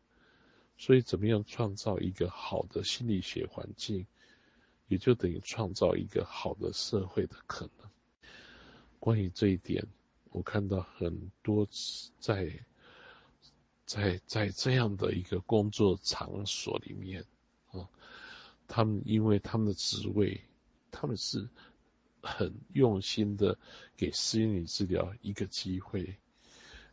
[0.77, 4.06] 所以，怎么样创造一个好的心理学环境？
[4.88, 7.90] 也就等于创造一个好的社会的可能。
[8.99, 9.84] 关于这一点，
[10.30, 11.68] 我看到很多
[12.19, 12.52] 在
[13.85, 17.26] 在在这样的一个工作场所里面，
[18.68, 20.40] 他们因为他们的职位，
[20.91, 21.48] 他们是
[22.22, 23.57] 很用心的
[23.95, 26.15] 给心理治疗一个机会。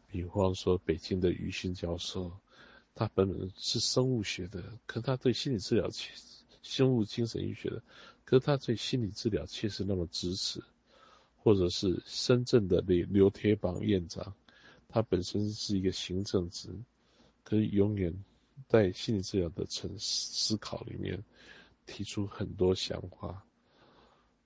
[0.06, 2.32] 比方说，北京的于新教授，
[2.94, 5.88] 他本人是生物学的，可他对心理治疗、
[6.62, 7.82] 生物精神医学的，
[8.24, 10.62] 可他对心理治疗却是那么支持。
[11.42, 14.34] 或者是深圳的刘刘铁榜院长，
[14.90, 16.68] 他本身是一个行政职，
[17.44, 18.12] 可以永远
[18.68, 21.18] 在心理治疗的层思考里面
[21.86, 23.44] 提出很多想法。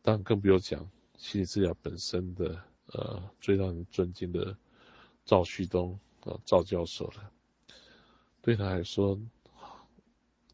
[0.02, 4.56] 当然更不用讲心理治疗本身的呃最让人尊敬的
[5.24, 7.32] 赵旭东啊赵教授了。
[8.42, 9.18] 对他来说，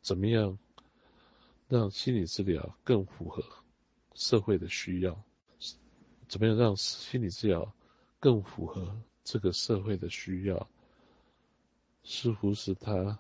[0.01, 0.57] 怎么样
[1.69, 3.44] 让心理治疗更符合
[4.15, 5.20] 社会的需要？
[6.28, 7.74] 怎么样让心理治疗
[8.20, 10.70] 更符合这个社会的需要？
[12.05, 13.19] 似乎是他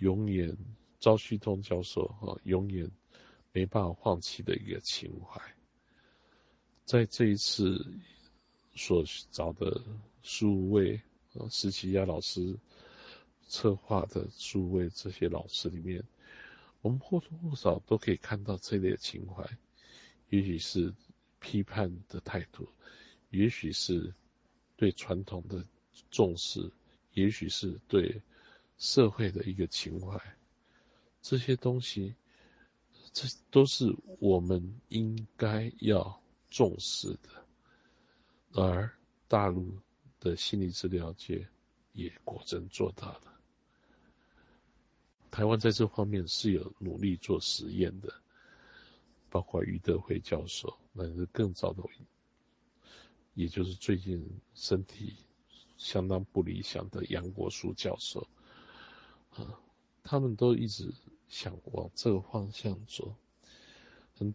[0.00, 0.56] 永远
[0.98, 2.90] 赵旭东教授啊，永远
[3.52, 5.40] 没办法放弃的一个情怀。
[6.84, 7.84] 在这一次
[8.74, 9.82] 所找的
[10.22, 11.00] 数位
[11.34, 12.56] 呃，石奇亚老师
[13.48, 16.02] 策划的数位这些老师里面，
[16.82, 19.44] 我们或多或少都可以看到这类情怀，
[20.30, 20.94] 也许是。
[21.38, 22.66] 批判的态度，
[23.30, 24.12] 也许是
[24.74, 25.64] 对传统的
[26.10, 26.72] 重视，
[27.12, 28.20] 也许是对
[28.78, 30.18] 社会的一个情怀，
[31.28, 32.14] 这些东西，
[33.12, 37.44] 这都是我们应该要重视的。
[38.52, 38.88] 而
[39.26, 39.76] 大陆
[40.20, 41.44] 的心理治疗界
[41.94, 43.40] 也果真做到了。
[45.28, 48.14] 台湾在这方面是有努力做实验的。
[49.28, 51.82] 包括余德辉教授，乃至更早的，
[53.34, 54.24] 也就是最近
[54.54, 55.14] 身体
[55.76, 58.26] 相当不理想的杨国书教授，
[59.34, 59.60] 啊，
[60.02, 60.90] 他们都一直
[61.28, 63.14] 想往这个方向走，
[64.14, 64.34] 很，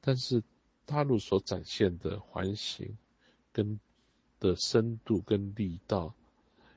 [0.00, 0.42] 但是
[0.84, 2.96] 大陆所展现的环形
[3.52, 3.78] 跟
[4.38, 6.14] 的深度跟力道，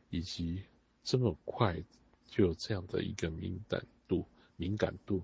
[0.10, 0.64] 以及
[1.04, 1.84] 这么快
[2.28, 4.26] 就有这样的一个敏感度，
[4.56, 5.24] 敏感度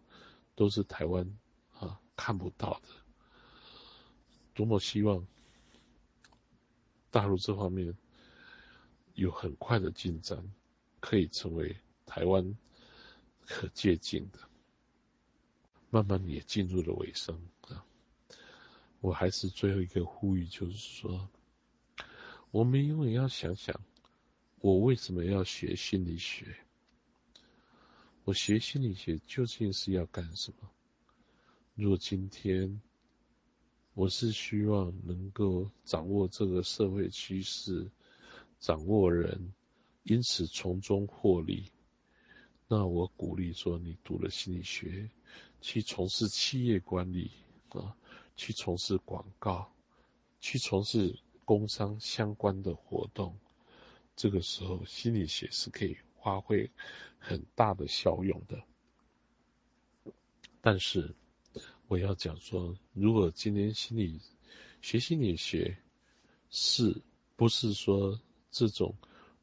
[0.55, 1.30] 都是台湾
[1.73, 1.99] 啊。
[2.15, 2.89] 看不到的，
[4.53, 5.26] 多么希望
[7.09, 7.97] 大陆这方面
[9.13, 10.38] 有很快的进展，
[10.99, 12.57] 可以成为台湾
[13.49, 14.39] 可接近的。
[15.89, 17.84] 慢慢也进入了尾声啊！
[19.01, 21.27] 我还是最后一个呼吁，就是说，
[22.51, 23.76] 我们永远要想想，
[24.59, 26.55] 我为什么要学心理学？
[28.23, 30.69] 我学心理学究竟是要干什么？
[31.73, 32.80] 若今天，
[33.95, 37.89] 我是希望能够掌握这个社会趋势，
[38.59, 39.53] 掌握人，
[40.03, 41.71] 因此从中获利，
[42.71, 45.09] 那我鼓励说，你读了心理学，
[45.59, 47.31] 去从事企业管理
[47.69, 47.97] 啊，
[48.35, 49.73] 去从事广告，
[50.39, 53.35] 去从事工商相关的活动，
[54.15, 56.69] 这个时候心理学是可以发挥
[57.17, 58.63] 很大的效用的，
[60.61, 61.13] 但是。
[61.87, 64.21] 我要讲说，如果今天心理
[64.79, 65.75] 学心理学
[66.51, 67.01] 是
[67.35, 68.21] 不是说
[68.51, 68.95] 这种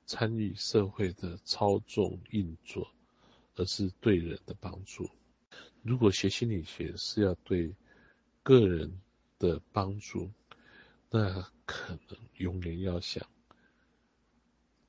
[0.04, 2.88] 参与社会的操纵运作，
[3.56, 5.10] 而是对人的帮助？
[5.82, 7.74] 如果学心理学是要对
[8.42, 9.00] 个人
[9.38, 10.30] 的帮助，
[11.10, 13.28] 那可能永远要想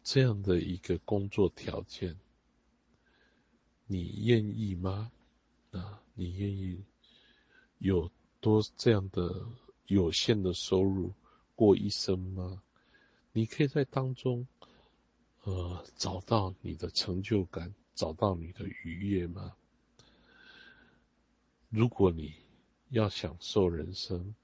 [0.04, 2.18] 这样的一个工作条件，
[3.86, 5.12] 你愿意吗？
[5.72, 6.84] 啊，你愿意？
[7.80, 9.46] 有多这样的
[9.86, 11.14] 有限的收入
[11.56, 12.64] 过一生吗？
[13.34, 14.48] 你可以在当中，
[15.44, 19.56] 呃，找到你的成就感，找到你的愉悦吗？
[21.70, 22.36] 如果你
[22.90, 24.36] 要享受人生，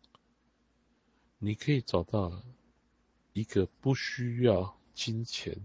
[1.38, 2.44] 你可以找到
[3.32, 5.56] 一个不需要金钱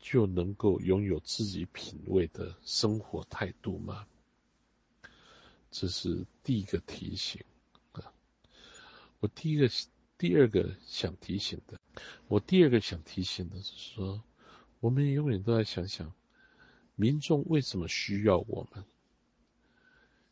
[0.00, 4.06] 就能够拥有自己品味的生活态度吗？
[5.70, 7.44] 这是第一个提醒
[7.92, 8.10] 啊！
[9.20, 9.68] 我第一个、
[10.16, 11.78] 第二个想提醒的，
[12.28, 14.22] 我第二个想提醒的是说，
[14.80, 16.10] 我们永远都在想想，
[17.00, 18.84] 民众为什么需要我们？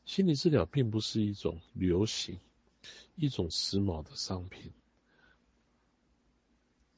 [0.05, 2.37] 心理治疗并不是一种流行、
[3.15, 4.73] 一种时髦的商品，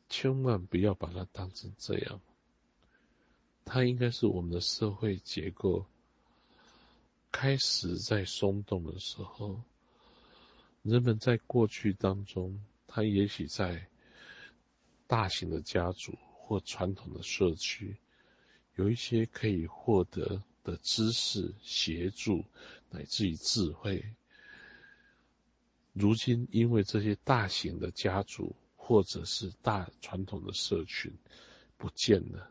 [0.08, 2.18] 千万不要把它当成这样。
[3.66, 5.84] 它应该是我们的社会结构。
[7.30, 9.60] 开始在松动的时候，
[10.82, 13.86] 人们在过去当中，他也许在
[15.06, 17.94] 大型的家族或传统的社区，
[18.78, 22.44] 有一些可以获得的知识、协助
[22.90, 24.04] 乃至于智慧，
[25.92, 31.12] 如今因为这些大型的家族或者是大传统的社群
[31.76, 32.48] 不见了，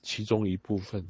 [0.00, 1.06] 其中一部分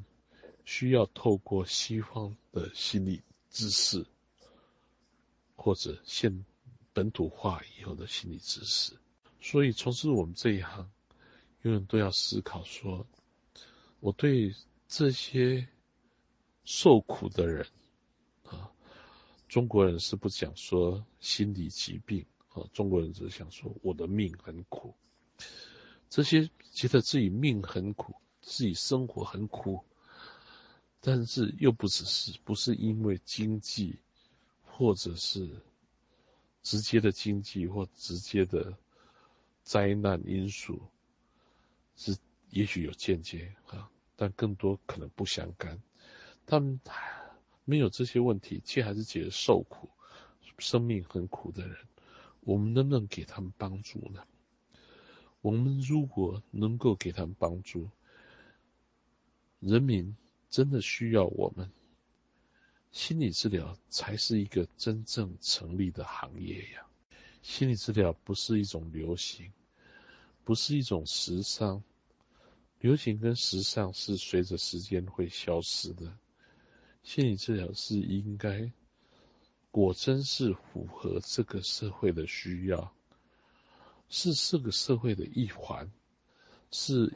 [0.64, 4.04] 需要透过西方的心理知识，
[5.54, 6.44] 或者现
[6.92, 8.92] 本土化以后的心理知识。
[9.40, 10.90] 所以，从事我们这一行，
[11.62, 13.06] 永远都要思考：说
[14.00, 14.54] 我对
[14.86, 15.66] 这些
[16.64, 17.66] 受苦的人，
[18.44, 18.70] 啊，
[19.48, 24.94] 中国人是不讲说心理疾病，啊，中国人只想说我的命很苦。
[26.08, 29.84] 这些觉得自己命很苦，自己生活很苦，
[31.00, 33.98] 但是又不只是不是因为经济，
[34.64, 35.50] 或者是
[36.62, 38.76] 直接的经济或直接的。
[39.64, 40.80] 灾难因素
[41.94, 42.16] 是
[42.50, 45.80] 也许有间接啊，但更多可能不相干。
[46.46, 46.80] 他们
[47.64, 49.88] 没有这些问题，却还是觉得受苦，
[50.58, 51.76] 生命很苦的人，
[52.40, 54.24] 我们能不能给他们帮助呢？
[55.40, 57.88] 我们如果能够给他们帮助，
[59.60, 60.16] 人民
[60.48, 61.70] 真的需要我们，
[62.92, 66.86] 心理治疗才是一个真正成立的行业呀。
[67.42, 69.52] 心理治疗不是一种流行。
[70.44, 71.82] 不是一种时尚，
[72.80, 76.16] 流行跟时尚是随着时间会消失的。
[77.02, 78.70] 心理治疗是应该，
[79.70, 82.94] 果真是符合这个社会的需要，
[84.08, 85.90] 是这个社会的一环，
[86.70, 87.12] 是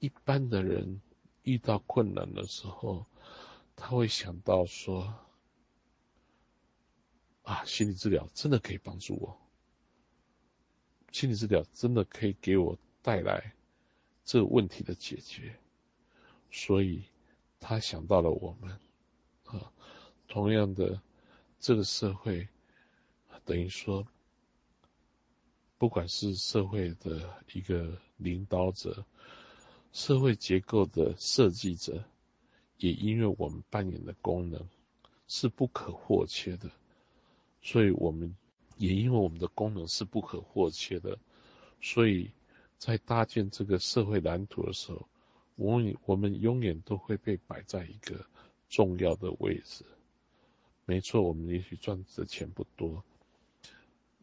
[0.00, 1.00] 一般的人
[1.42, 3.06] 遇到困难的时候，
[3.76, 5.14] 他会想到说：
[7.42, 9.40] 啊，心理治疗真的可以帮助我。
[11.12, 13.54] 心理治疗真的可以给我带来
[14.24, 15.54] 这个问题的解决，
[16.50, 17.04] 所以
[17.60, 18.70] 他想到了我们，
[19.44, 19.72] 啊，
[20.26, 21.00] 同样的，
[21.60, 22.48] 这个社会
[23.44, 24.06] 等于说，
[25.78, 29.04] 不管是社会的一个领导者，
[29.92, 32.04] 社会结构的设计者，
[32.78, 34.66] 也因为我们扮演的功能
[35.28, 36.70] 是不可或缺的，
[37.62, 38.34] 所以我们。
[38.76, 41.16] 也因为我们的功能是不可或缺的，
[41.80, 42.28] 所以
[42.78, 45.08] 在搭建这个社会蓝图的时候，
[45.56, 48.26] 我我们永远都会被摆在一个
[48.68, 49.84] 重要的位置。
[50.84, 53.02] 没错，我们也许赚的钱不多，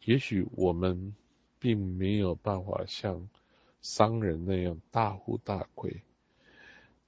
[0.05, 1.15] 也许我们
[1.59, 3.27] 并没有办法像
[3.81, 6.01] 商人那样大富大贵，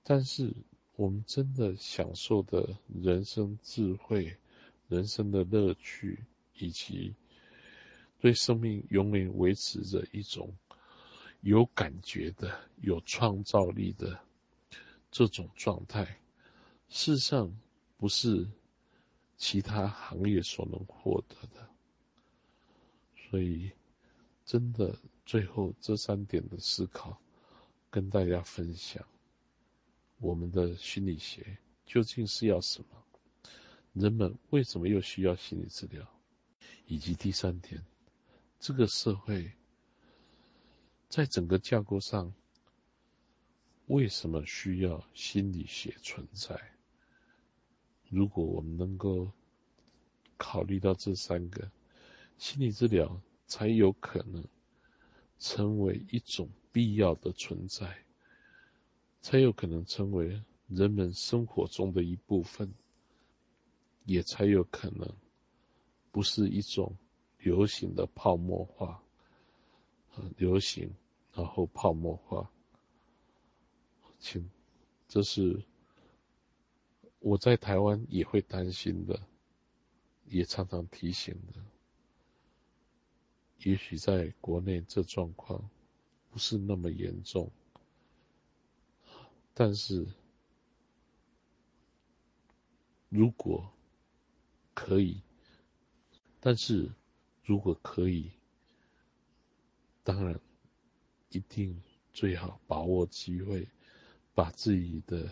[0.04, 0.54] 但是
[0.96, 4.38] 我们真的享受的人生智慧、
[4.88, 6.24] 人生的乐趣
[6.58, 7.14] 以及。
[8.20, 10.56] 对生命永远维持着一种
[11.44, 14.18] 有感觉的、有创造力的
[15.12, 16.06] 这种状态，
[16.88, 17.54] 事实上
[17.98, 18.50] 不是
[19.36, 21.70] 其他行业所能获得的。
[23.16, 23.70] 所以，
[24.46, 27.22] 真的最后这三点的思考，
[27.90, 29.06] 跟大家分享：
[30.20, 33.04] 我们的心理学究竟是要什么？
[33.92, 36.08] 人们为什么又需要心理治疗？
[36.88, 37.84] 以及第三点。
[38.60, 39.52] 这个社会，
[41.16, 42.34] 在整个架构上，
[43.86, 46.60] 为什么需要心理学存在？
[48.10, 49.32] 如果我们能够
[50.38, 51.70] 考虑到这三个，
[52.40, 54.44] 心理治疗才有可能
[55.38, 57.96] 成为一种必要的存在，
[59.22, 62.74] 才有可能成为人们生活中的一部分，
[64.06, 65.08] 也才有可能
[66.12, 66.92] 不是一种。
[67.38, 69.04] 流行的泡沫化，
[70.38, 70.90] 流行，
[71.34, 72.52] 然后泡沫化，
[74.20, 74.50] 请，
[75.08, 75.64] 这是
[77.20, 79.22] 我在台湾也会担心的，
[80.26, 81.62] 也常常提醒的。
[83.60, 85.70] 也许在国内这状况
[86.30, 87.52] 不是那么严重，
[89.54, 90.08] 但是
[93.10, 93.72] 如果
[94.74, 95.22] 可以，
[96.40, 96.92] 但是。
[97.46, 98.32] 如果可以，
[100.02, 100.40] 当然
[101.34, 101.78] 一定
[102.14, 103.68] 最好把握机会，
[104.34, 105.30] 把自己的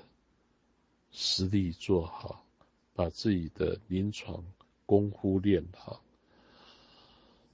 [1.11, 2.45] 实力做好，
[2.93, 4.43] 把自己的临床
[4.85, 6.03] 功夫练好，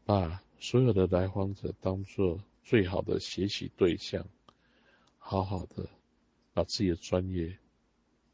[0.04, 4.26] 把所有的来访者当做最好的学习对象，
[5.20, 5.88] 好好的
[6.54, 7.56] 把自己的专业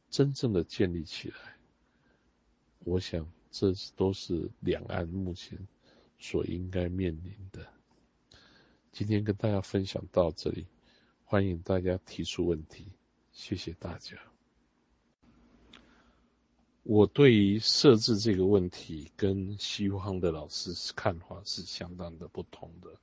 [0.09, 1.35] 真正的建立起来。
[2.79, 5.57] 我想，这都是两岸目前。
[6.19, 7.67] 所应该面临的，
[8.93, 10.67] 今天跟大家分享到这里，
[11.25, 12.91] 欢迎大家提出问题，
[13.31, 14.15] 谢谢大家。
[16.83, 22.95] 我对于设置这个问题跟西方的老师看法是相当的不同的。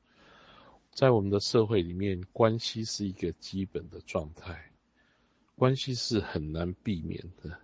[0.93, 4.71] 在我们的社会里面，关系是一个基本的状态，
[5.57, 7.59] 关系是很难避免的。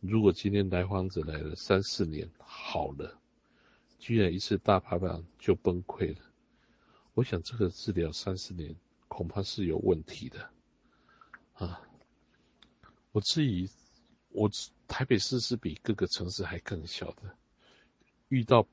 [0.00, 3.18] 如果今天来访者来了三四年好了，
[3.98, 6.31] 居然一次大排档就崩溃了。
[7.14, 8.74] 我想这个治疗三十年
[9.06, 10.50] 恐怕是有问题的，
[11.54, 11.80] 啊！
[13.12, 13.68] 我质疑，
[14.30, 14.50] 我
[14.88, 17.36] 台北市是比各个城市还更小的，
[18.28, 18.66] 遇到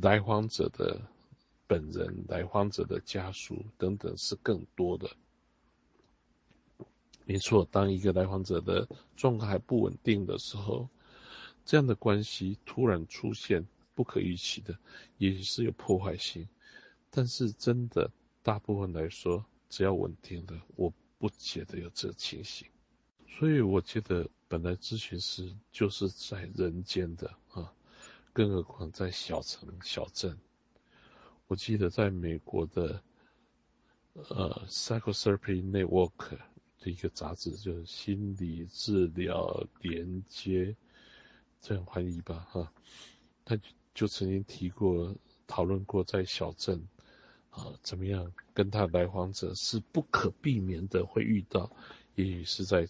[0.00, 1.02] 来访者的
[1.66, 5.10] 本人、来访者的家属等等是更多的。
[7.26, 10.88] 没错，当一个来访者的状况还不稳定的时候，
[11.66, 14.78] 这样的关系突然出现不可预期的，
[15.18, 16.48] 也是有破坏性。
[17.10, 18.10] 但是真的，
[18.42, 22.68] 大部分来说，只要稳定的，我不觉得有这情形。
[23.28, 27.72] 所以我觉得，本来咨询师就是在人间的啊，
[28.32, 30.38] 更何况在小城小镇。
[31.48, 33.02] 我记得在美国的
[34.14, 36.38] 呃 Psychotherapy Network
[36.78, 40.76] 的一个杂志，就是心理治疗连接，
[41.60, 42.72] 这样翻译吧哈，
[43.44, 43.58] 他
[43.92, 45.12] 就曾经提过
[45.48, 46.80] 讨论过在小镇。
[47.50, 48.32] 啊，怎么样？
[48.54, 51.70] 跟他来访者是不可避免的会遇到，
[52.14, 52.88] 也许是在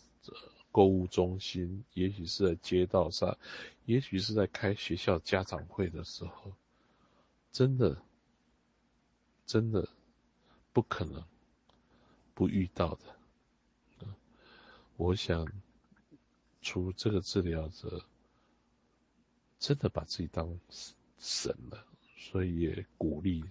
[0.70, 3.36] 购物中心，也许是在街道上，
[3.86, 6.52] 也许是在开学校家长会的时候，
[7.50, 8.00] 真的，
[9.46, 9.88] 真的
[10.72, 11.24] 不可能
[12.34, 14.06] 不遇到的。
[14.96, 15.46] 我想，
[16.60, 18.04] 除这个治疗者
[19.58, 20.46] 真的把自己当
[21.18, 21.86] 神了，
[22.18, 23.42] 所以也鼓励。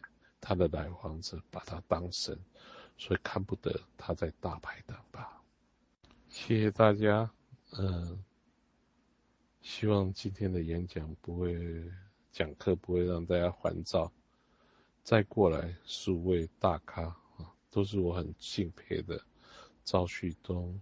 [0.41, 2.37] 他的来访者把他当神，
[2.97, 5.43] 所以看不得他在大排档吧。
[6.29, 7.29] 谢谢大家，
[7.77, 8.23] 嗯，
[9.61, 11.91] 希望今天的演讲不会
[12.31, 14.11] 讲课不会让大家烦躁。
[15.03, 17.03] 再过来数位大咖
[17.37, 19.21] 啊，都是我很敬佩的：
[19.83, 20.79] 赵旭东、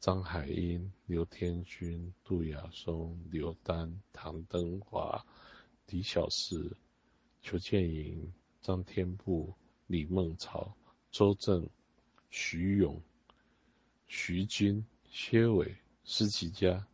[0.00, 5.24] 张海英、刘天军、杜亚松、刘丹、唐登华、
[5.88, 6.76] 李小四、
[7.42, 8.32] 邱建莹。
[8.66, 9.54] 张天布、
[9.86, 10.74] 李梦潮、
[11.12, 11.70] 周正、
[12.30, 13.00] 徐勇、
[14.08, 16.84] 徐军、薛伟、施启佳，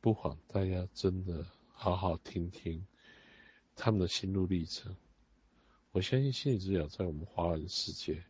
[0.00, 2.86] 不妨大家真的好好听听
[3.74, 4.94] 他们的心路历程。
[5.90, 8.22] 我相信心理治疗在我们华人世界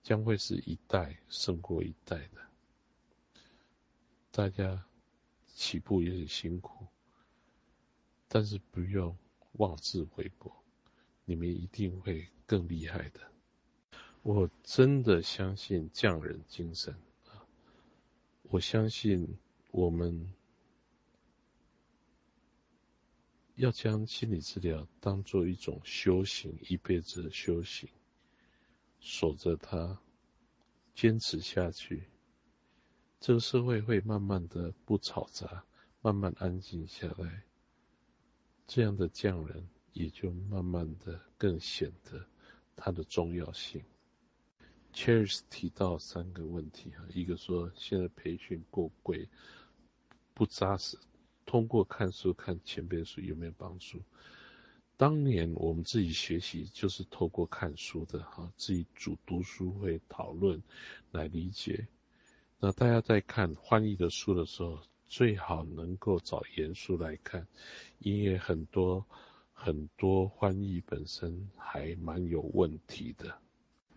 [0.00, 2.40] 将会是一代胜过一代的。
[4.30, 4.86] 大家
[5.56, 6.86] 起步也很辛苦，
[8.28, 9.18] 但是不用
[9.54, 10.63] 妄自菲薄。
[11.24, 13.20] 你们一定会更厉害的，
[14.22, 16.94] 我真的相信匠人精神
[17.26, 17.46] 啊！
[18.42, 19.38] 我相信
[19.70, 20.32] 我们
[23.54, 27.88] 要将心理治疗当做一种修行，一辈子的修行，
[29.00, 29.98] 守着它，
[30.94, 32.04] 坚持下去，
[33.18, 35.64] 这个社会会慢慢的不吵杂，
[36.02, 37.44] 慢慢安静下来。
[38.66, 39.66] 这样的匠人。
[39.94, 42.26] 也就慢慢的更显得
[42.76, 43.82] 它的重要性。
[44.92, 49.28] Cheers 提到三个问题哈，一个说现在培训过贵，
[50.34, 50.96] 不扎实，
[51.46, 54.02] 通过看书看前辈书有没有帮助？
[54.96, 60.62] 当年我们自己学习就是透过看书的哈，自己组读书会讨论
[61.10, 61.88] 来理解。
[62.60, 67.46] 那大家在看翻译的书的时候，最好能够找原书来看，
[67.98, 69.04] 因为很多。
[69.54, 73.34] 很多翻译本身还蛮有问题的。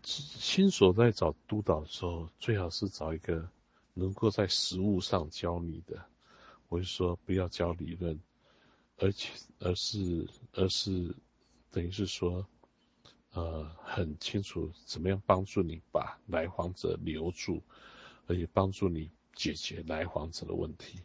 [0.04, 3.46] 新手在找督导的时候，最好是找一个
[3.94, 6.02] 能够在实物上教你的。
[6.70, 8.18] 我就说不要教理论，
[8.98, 11.14] 而且而是而是
[11.72, 12.46] 等于是说，
[13.34, 17.62] 呃，很清楚怎么样帮助你把来访者留住，
[18.28, 21.02] 而且帮助你解决来访者的问题。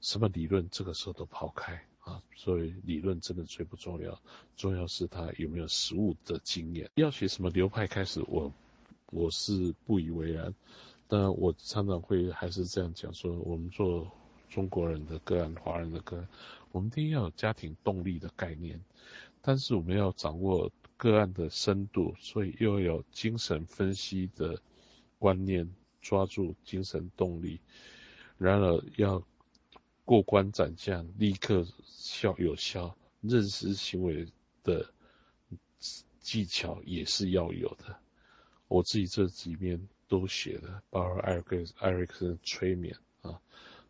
[0.00, 1.84] 什么理论这个时候都抛开。
[2.06, 4.16] 啊，所以理论真的最不重要，
[4.56, 6.88] 重要是他有没有实物的经验。
[6.94, 8.52] 要学什么流派开始，我
[9.10, 10.54] 我是不以为然。
[11.08, 14.08] 但我常常会还是这样讲说，我们做
[14.48, 16.28] 中国人的个案、华人的个案，
[16.70, 18.80] 我们一定要有家庭动力的概念，
[19.42, 24.56] 但是我们要掌握个案的深度，所以又有精神分析的
[25.18, 25.68] 观念，
[26.00, 27.60] 抓住精神动力。
[28.38, 29.20] 然而要。
[30.06, 34.26] 过关斩将，立刻效有效，认识行为
[34.62, 34.88] 的
[36.20, 37.98] 技巧也是要有的。
[38.68, 43.40] 我自己这几面都写了，包括艾瑞克艾瑞克森催眠啊，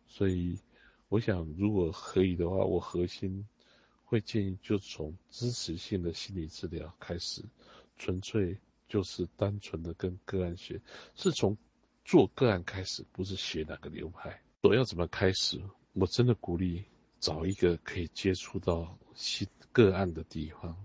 [0.07, 0.59] 所以
[1.07, 3.47] 我想如果可以的话，我核心
[4.03, 7.43] 会建议就从支持性的心理治疗开始，
[7.95, 8.57] 纯粹
[8.87, 10.81] 就是单纯的跟个案学，
[11.15, 11.55] 是从
[12.03, 14.41] 做个案开始，不是学哪个流派。
[14.61, 15.61] 我要怎么开始？
[15.99, 16.83] 我真的鼓励
[17.19, 20.77] 找一个可以接触到新个案的地方。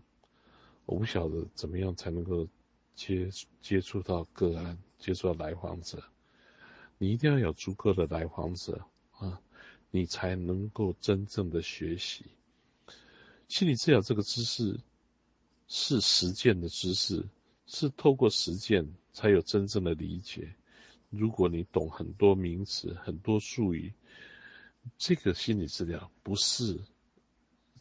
[0.86, 2.48] 我不晓得怎么样才能够
[2.94, 3.28] 接
[3.60, 6.02] 接触到个案，接触到来访者。
[6.97, 8.82] 你一定要有足够的来访者
[9.18, 9.39] 啊，
[9.90, 12.24] 你才能够真正的学习。
[13.48, 14.80] 心理治疗这个知识
[15.68, 17.22] 是实践的知识，
[17.66, 20.55] 是透过实践才有真正的理解。
[21.10, 23.93] 如果你懂很多名词、很多术语，
[24.96, 26.78] 这个心理治疗不是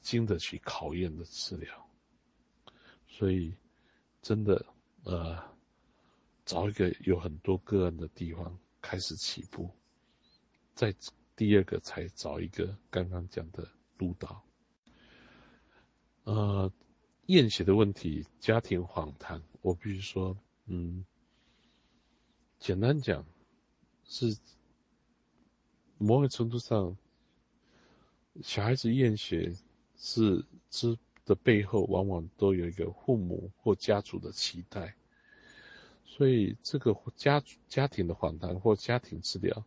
[0.01, 1.89] 经得起考验的治疗。
[3.07, 3.53] 所以，
[4.21, 4.65] 真的，
[5.03, 5.37] 呃，
[6.45, 9.69] 找一个有很多个案的地方开始起步，
[10.73, 10.95] 再
[11.35, 14.43] 第二个才找一个刚刚讲的督导。
[16.23, 16.71] 呃，
[17.27, 21.05] 验血的问题，家庭访谈，我必须说，嗯，
[22.59, 23.25] 简单讲，
[24.05, 24.37] 是
[26.01, 26.97] 某种程度上，
[28.41, 29.53] 小孩子厌学
[29.97, 34.95] 是是的背后，往往都有一个父母或家族的期待，
[36.05, 39.63] 所以这个家家庭的访谈或家庭治疗，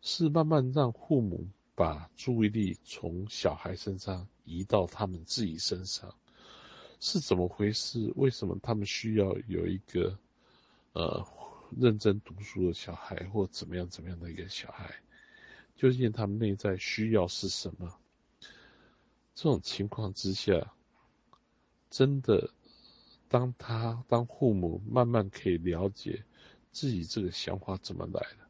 [0.00, 4.26] 是慢慢让父母把注意力从小孩身上。
[4.44, 6.12] 移到他们自己身上
[6.98, 8.12] 是怎么回事？
[8.16, 10.18] 为什么他们需要有一个
[10.94, 11.24] 呃
[11.80, 14.92] 认真读书的小孩，或怎么样怎么样的一个小孩？
[15.76, 17.98] 究竟他们内在需要是什么？
[19.34, 20.72] 这种情况之下，
[21.90, 22.50] 真的
[23.28, 26.24] 当他当父母慢慢可以了解
[26.70, 28.48] 自己这个想法怎么来的，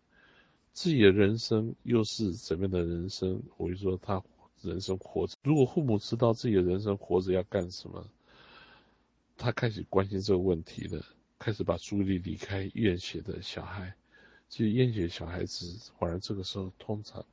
[0.72, 3.42] 自己的人生又是怎么样的人生？
[3.56, 4.22] 我就说他。
[4.64, 8.08] 人生活着，如果父母知道自己的人生活着要干什么，
[9.36, 11.04] 他开始关心这个问题了，
[11.36, 13.92] 开始把注意力离开验血的小孩，
[14.52, 17.24] 其实验血小孩子反而这个时候通常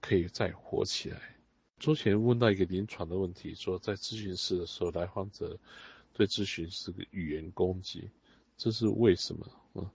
[0.00, 1.36] 可以再活起来。
[1.78, 5.58] 周前问到一个临床的问题，说在咨询室的时候，来访者
[6.14, 8.08] 对咨询师的语言攻击，
[8.56, 9.46] 这是为什么？
[9.74, 9.90] 嗯，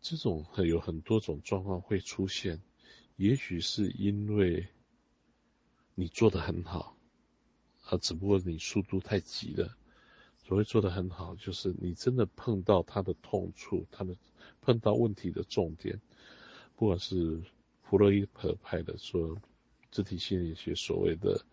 [0.00, 2.58] 这种有很多种状况会出现，
[3.16, 4.66] 也许是因为。
[5.96, 6.96] 你做的很好，
[7.82, 9.76] 啊，只不过你速度太急了。
[10.38, 14.16] 所谓做的很好，就是你真的碰到他的痛处，他的
[14.60, 16.00] 碰到问题的重点。
[16.76, 17.40] 不管是
[17.82, 19.36] 弗洛伊德派的说
[19.90, 21.44] 肢体心理学所谓的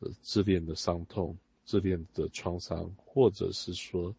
[0.00, 4.14] 呃自恋的伤痛、自恋的创伤，或者是说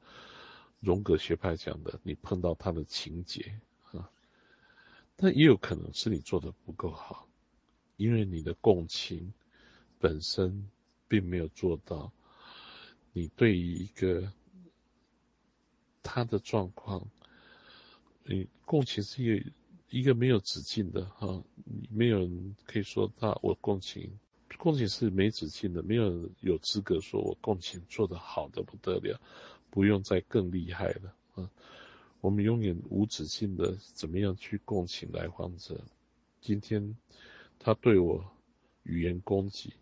[0.79, 3.59] 荣格学派讲的你碰到他的情节
[3.91, 4.09] 啊，
[5.15, 7.27] 但也有可能是你做的不够好，
[7.97, 9.33] 因为你的共情。
[9.99, 10.69] 本身
[11.07, 12.11] 并没有做到，
[13.13, 14.29] 你对于一个
[16.01, 17.07] 他的状况，
[18.25, 19.51] 你共情是一个
[19.89, 21.43] 一个没有止境的哈，
[21.89, 24.19] 没有人可以说他我共情，
[24.57, 29.19] 共情是没止境的，没有人有资格说我共情做得好的不得了，
[29.69, 31.49] 不用再更厉害了啊，
[32.21, 35.83] 我们永远无止境的怎么样去共情来访者，
[36.41, 36.97] 今天
[37.59, 38.23] 他对我
[38.83, 39.73] 语言攻击。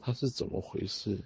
[0.00, 1.24] 他是怎么回事？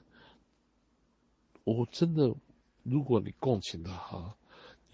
[1.63, 2.35] 我真的，
[2.83, 4.35] 如果你共情的好，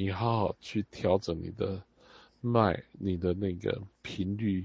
[0.01, 1.83] 你好好去调整你的
[2.41, 4.65] 脉，你的那个频率，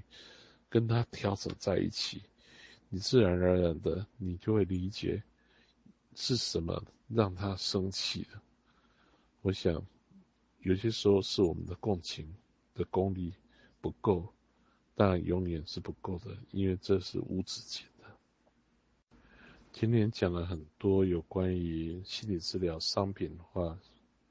[0.69, 2.21] 跟他调整在一起，
[2.87, 5.23] 你自然而然的，你就会理解
[6.13, 8.39] 是什么让他生气的。
[9.41, 9.83] 我想，
[10.59, 12.31] 有些时候是我们的共情
[12.75, 13.33] 的功力
[13.81, 14.31] 不够，
[14.93, 18.05] 但永远是不够的，因为这是无止境的。
[19.71, 23.75] 今天讲了很多有关于心理治疗商品化、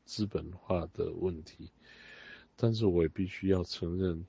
[0.04, 1.70] 资本化的问题，
[2.56, 4.24] 但是我也必须要承认，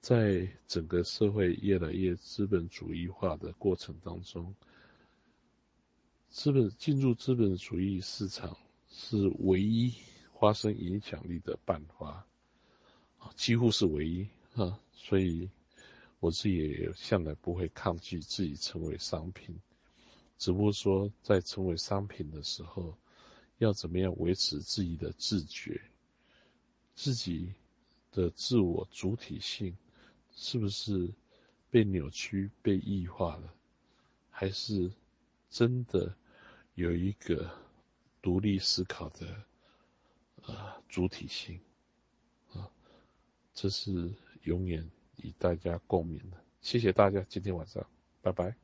[0.00, 4.54] 在整个社会越来越资本主义化的过程当中，
[6.28, 8.56] 资本进入资本主义市场
[8.88, 9.94] 是唯一
[10.38, 12.26] 发生影响力的办法，
[13.18, 15.48] 啊，几乎是唯一啊，所以
[16.18, 19.60] 我自己也向来不会抗拒自己成为商品。
[20.38, 22.96] 只不过说，在成为商品的时候，
[23.60, 25.78] 要怎么样维持自己的自觉，
[26.94, 27.52] 自己
[28.10, 29.76] 的自我主体性，
[30.34, 31.12] 是不是
[31.70, 33.54] 被扭曲、被异化了，
[34.30, 34.90] 还是
[35.50, 36.16] 真的
[36.74, 37.50] 有一个
[38.22, 39.44] 独立思考的
[40.42, 41.60] 呃主体性
[42.54, 42.70] 啊，
[43.52, 44.10] 这是
[44.44, 46.42] 永远与大家共勉的。
[46.62, 47.86] 谢谢大家，今天晚上，
[48.22, 48.60] 拜拜。